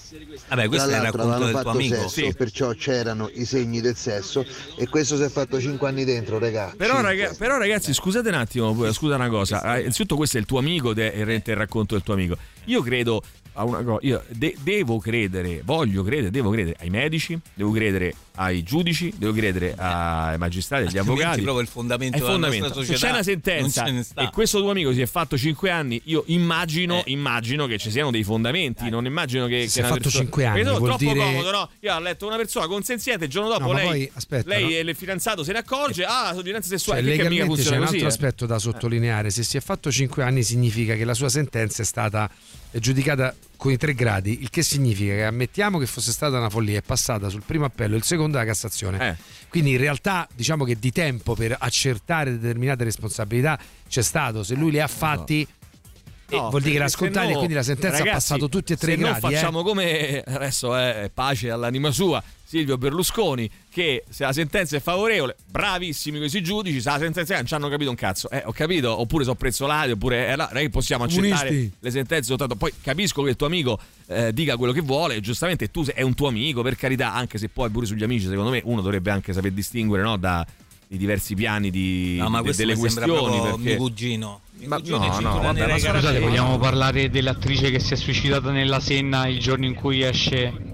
[0.49, 2.09] Vabbè, questo Tra è il l'altro racconto del tuo fatto amico.
[2.09, 4.45] sesso, perciò c'erano i segni del sesso
[4.77, 6.73] e questo si è fatto 5 anni dentro, regà.
[6.77, 9.61] Però, raga- però, ragazzi, scusate un attimo, scusa una cosa.
[9.61, 11.13] Ah, Innanzitutto questo è il tuo amico ed è
[11.51, 12.37] il racconto del tuo amico.
[12.65, 13.23] Io credo
[13.55, 18.15] a una cosa, io de- devo credere, voglio credere, devo credere ai medici, devo credere
[18.37, 21.41] ai giudici, devo credere ai magistrati, agli avvocati.
[21.41, 22.65] proprio il fondamento È della fondamento.
[22.67, 24.23] nostra Se società c'è una sentenza non ce ne sta.
[24.23, 27.13] e questo tuo amico si è fatto 5 anni, io immagino, Eh.
[27.13, 28.91] immagino che ci siano dei fondamenti.
[28.91, 31.71] Non immagino che, Si che è fatto persona- 5 anni, Perché troppo dire- comodo, no?
[31.81, 34.69] Io ho letto una persona consenziente, il giorno dopo No, lei, poi, aspetta, lei no?
[34.71, 37.83] e il fidanzato se ne accorge, ah, sono violenza Cioè, sessuale, mica legalmente c'è un
[37.85, 38.05] altro eh.
[38.07, 39.31] aspetto da sottolineare.
[39.31, 42.29] Se si è fatto 5 anni significa che la sua sentenza è stata
[42.75, 46.51] è giudicata con i tre gradi, il che significa che ammettiamo che fosse stata una
[46.51, 49.11] follia, è passata sul primo appello il secondo alla Cassazione.
[49.11, 49.17] Eh.
[49.49, 53.57] Quindi in realtà diciamo che di tempo per accertare determinate responsabilità
[53.89, 55.43] c'è stato, se lui li ha fatti...
[55.43, 58.15] eh, No, vuol dire che l'ha se scontati no- e quindi la sentenza ragazzi, ha
[58.15, 59.21] passato tutti e tre i se gradi.
[59.21, 59.35] non eh.
[59.37, 62.21] facciamo come adesso è pace all'anima sua
[62.55, 67.37] Silvio Berlusconi che se la sentenza è favorevole bravissimi questi giudici se la sentenza è
[67.39, 70.47] non ci hanno capito un cazzo eh, ho capito oppure sono prezzolati oppure eh, no,
[70.49, 71.77] non è che possiamo accettare Comunisti.
[71.81, 73.77] le sentenze soltanto poi capisco che il tuo amico
[74.07, 77.39] eh, dica quello che vuole giustamente tu sei, è un tuo amico per carità anche
[77.39, 80.47] se poi pure sugli amici secondo me uno dovrebbe anche saper distinguere no, da
[80.89, 84.41] i diversi piani di, No, ma de- delle questioni perché mio cugino.
[84.59, 86.21] Mio Ma cugino no, è no, vabbè, ma scusate.
[86.21, 90.74] Vogliamo parlare dell'attrice che si è suicidata nella Senna il giorno in cui esce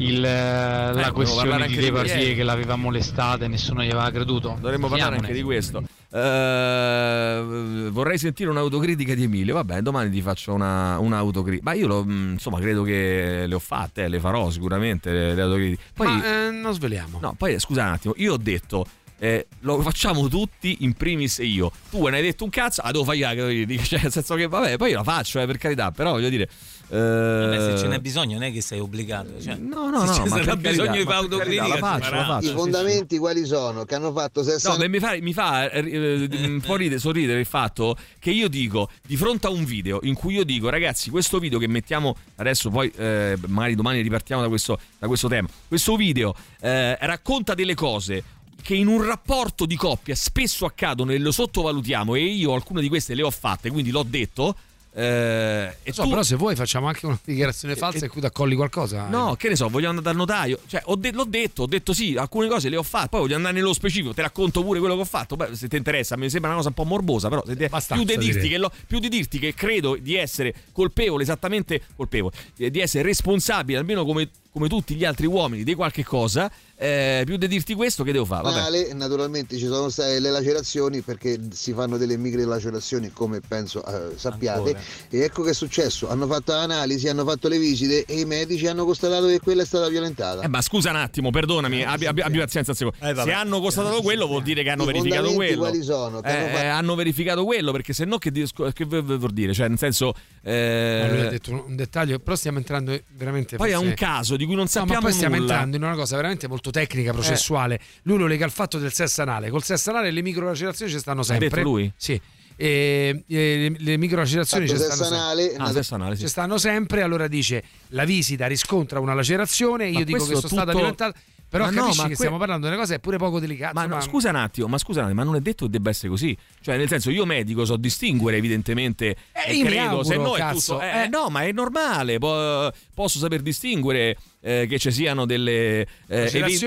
[0.00, 2.34] il, la volevo questione di ieri.
[2.34, 4.56] che l'aveva molestata e nessuno gli aveva creduto.
[4.60, 5.82] Dovremmo parlare anche di questo.
[6.12, 9.54] Eh, vorrei sentire un'autocritica di Emilio.
[9.54, 11.62] Vabbè, domani ti faccio una, un'autocritica.
[11.70, 15.34] Ma io lo, mh, insomma credo che le ho fatte, eh, le farò sicuramente le,
[15.34, 15.82] le autocritiche.
[15.94, 17.18] Poi, Ma eh, non sveliamo.
[17.20, 18.86] no, poi scusa un attimo, io ho detto.
[19.22, 23.04] Eh, lo facciamo tutti in primis io tu ne hai detto un cazzo ah devo
[23.04, 23.26] fare io
[23.84, 26.48] cioè nel senso che vabbè poi io la faccio eh, per carità però voglio dire
[26.92, 29.40] eh, Vabbè, se ce n'è bisogno non è che sei obbligato.
[29.40, 31.80] Cioè, no, no, se no, ma sarà per carità, bisogno di fare autocritica, la si
[31.80, 32.54] faccio, la faccio, I sì, sì.
[32.54, 33.84] fondamenti quali sono?
[33.84, 36.98] Che hanno fatto 60 No, beh, mi fa, mi fa eh, eh, un po' ridere,
[36.98, 40.68] sorridere il fatto che io dico, di fronte a un video in cui io dico,
[40.68, 45.28] ragazzi, questo video che mettiamo adesso, poi eh, magari domani ripartiamo da questo, da questo
[45.28, 48.24] tema, questo video eh, racconta delle cose
[48.62, 52.88] che in un rapporto di coppia spesso accadono e lo sottovalutiamo e io alcune di
[52.88, 54.54] queste le ho fatte, quindi l'ho detto.
[54.92, 58.56] eh, e So, tu- però se vuoi facciamo anche una dichiarazione falsa e qui accolli
[58.56, 59.06] qualcosa.
[59.06, 60.58] No, che ne so, voglio andare dal notaio.
[60.66, 63.06] Cioè, ho de- l'ho detto, ho detto sì, alcune cose le ho fatte.
[63.10, 65.36] Poi voglio andare nello specifico, ti racconto pure quello che ho fatto.
[65.36, 67.98] Beh, se ti interessa, mi sembra una cosa un po' morbosa, però se te- più,
[68.02, 68.48] di dirti direi.
[68.48, 73.04] che lo- più di dirti che credo di essere colpevole, esattamente colpevole, eh, di essere
[73.04, 77.74] responsabile, almeno come, come tutti gli altri uomini, di qualche cosa, eh, più di dirti
[77.74, 78.42] questo, che devo fare?
[78.42, 78.60] Vabbè.
[78.60, 83.84] Male, naturalmente ci sono state le lacerazioni perché si fanno delle micro lacerazioni come penso
[83.84, 84.80] eh, sappiate Ancora.
[85.10, 88.66] e ecco che è successo hanno fatto l'analisi hanno fatto le visite e i medici
[88.66, 92.22] hanno constatato che quella è stata violentata Eh, ma scusa un attimo, perdonami, abbi, abbi-
[92.22, 92.72] abbi pazienza.
[92.72, 95.58] Eh, se hanno constatato quello, vuol dire che hanno I verificato quello.
[95.60, 96.20] quali sono?
[96.20, 99.52] Che hanno Eh, fatto- hanno verificato quello, perché se no che, che vuol dire?
[99.54, 100.14] Cioè, nel senso.
[100.42, 103.56] eh, lui ha detto un- un dettaglio, però stiamo entrando veramente.
[103.56, 105.52] Poi è un caso di cui non No, sappiamo ma poi stiamo nulla.
[105.52, 107.78] entrando in una cosa veramente molto tecnica, processuale.
[108.04, 109.50] Lui lo lega al fatto del sesso anale.
[109.50, 111.48] Col sesso anale le microlacerazioni ci stanno sempre.
[111.50, 111.92] detto lui?
[111.94, 112.18] Sì.
[112.56, 115.18] E, e le, le microlacerazioni ci stanno, sesso sempre.
[115.18, 116.22] anale, Ah, sesso anale, sì.
[116.22, 117.02] ci stanno sempre.
[117.02, 119.88] Allora dice: la visita riscontra una lacerazione.
[119.88, 121.18] Io Ma dico che sono stata tutto- violentata.
[121.50, 123.40] Però Ma no, capisci ma che que- stiamo parlando di una cosa è pure poco
[123.40, 123.72] delicata.
[123.74, 125.70] Ma no, insomma, scusa un attimo, ma scusa un attimo, ma non è detto che
[125.72, 126.36] debba essere così.
[126.60, 129.16] Cioè, nel senso, io medico so distinguere, evidentemente.
[129.32, 130.84] Eh, credo, se auguro, no è cazzo, tutto.
[130.84, 131.08] eh, eh.
[131.08, 132.18] no, ma è normale.
[132.18, 135.86] po- posso saper distinguere eh, che ci siano delle.
[136.08, 136.66] Eh, dovute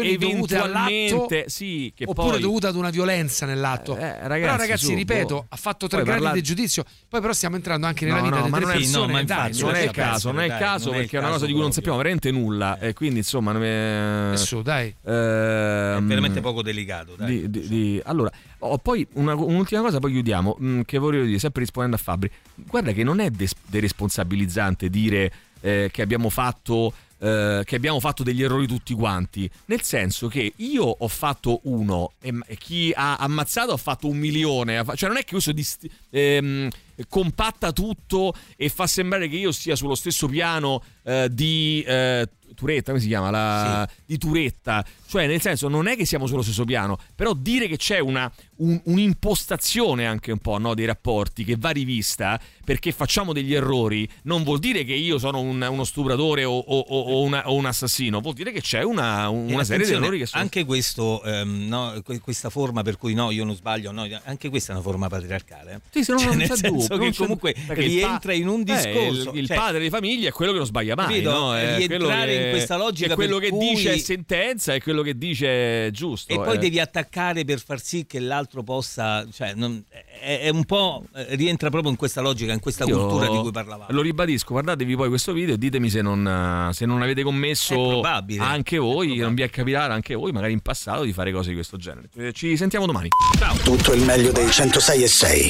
[0.57, 1.15] eventualmente.
[1.15, 2.39] all'atto Sì, che oppure poi.
[2.41, 3.95] dovute ad una violenza nell'atto.
[3.95, 5.45] ragazzi, però ragazzi, su, ripeto, boh.
[5.49, 6.83] ha fatto tre Poi gradi parla- di giudizio.
[7.09, 9.05] Poi però stiamo entrando anche nella No, vita no, delle ma non è, persone.
[9.05, 11.19] no, ma dai, infatti, non è caso, non è il dai, caso il perché è
[11.19, 12.79] una caso cosa di cui non sappiamo veramente nulla.
[12.79, 14.37] E quindi, insomma, non è.
[14.37, 14.87] Su, dai.
[15.01, 17.15] È Ehm, veramente poco delicato.
[17.17, 17.41] Dai.
[17.41, 20.55] di- di- di- allora, ho poi una- un'ultima cosa, poi chiudiamo.
[20.59, 22.29] mh, che volevo dire, sempre rispondendo a Fabri.
[22.55, 25.31] Guarda che non è des- deresponsabilizzante dire
[25.61, 26.93] eh, che abbiamo fatto.
[27.23, 32.11] Eh, che abbiamo fatto degli errori tutti quanti, nel senso che io ho fatto uno
[32.19, 36.67] e, chi ha ammazzato ha fatto un milione, cioè non è che questo dist- ehm,
[37.07, 42.91] compatta tutto e fa sembrare che io sia sullo stesso piano eh, di eh, Turetta,
[42.91, 43.31] come si chiama?
[43.31, 47.67] La, Di Turetta, cioè nel senso non è che siamo sullo stesso piano, però dire
[47.67, 52.91] che c'è una, un- un'impostazione anche un po' no, dei rapporti che va rivista perché
[52.91, 57.21] facciamo degli errori non vuol dire che io sono un- uno stupratore o, o- o-
[57.23, 60.41] una- o un assassino, vuol dire che c'è una, una serie di errori che sono...
[60.43, 64.49] Anche questo, ehm, no, que- questa forma per cui no, io non sbaglio, no, anche
[64.49, 65.81] questa è una forma patriarcale.
[65.89, 68.61] Sì, se no, Cioè, non c'è senso dubbio, che comunque il pa- rientra in un
[68.61, 69.31] eh, discorso.
[69.31, 71.31] il, il cioè, padre di famiglia è quello che non sbaglia mai, Capito?
[71.31, 71.55] no?
[71.55, 74.81] È Rientrare quello che- in questa logica che quello che cui- dice è sentenza e
[74.81, 76.31] quello che dice è giusto.
[76.33, 76.59] E poi eh.
[76.59, 79.83] devi attaccare per far sì che l'altro possa, cioè, non-
[80.21, 83.37] è, è un po' eh, rientra proprio in questa logica, in questa Io cultura di
[83.37, 83.91] cui parlavamo.
[83.91, 88.37] Lo ribadisco, guardatevi poi questo video e ditemi se non, se non avete commesso È
[88.37, 91.55] anche voi, non vi è capitato anche voi, magari in passato, di fare cose di
[91.55, 92.09] questo genere.
[92.15, 93.09] Eh, Ci sentiamo domani.
[93.37, 93.55] Ciao.
[93.57, 95.49] Tutto il meglio dei 106 e 6.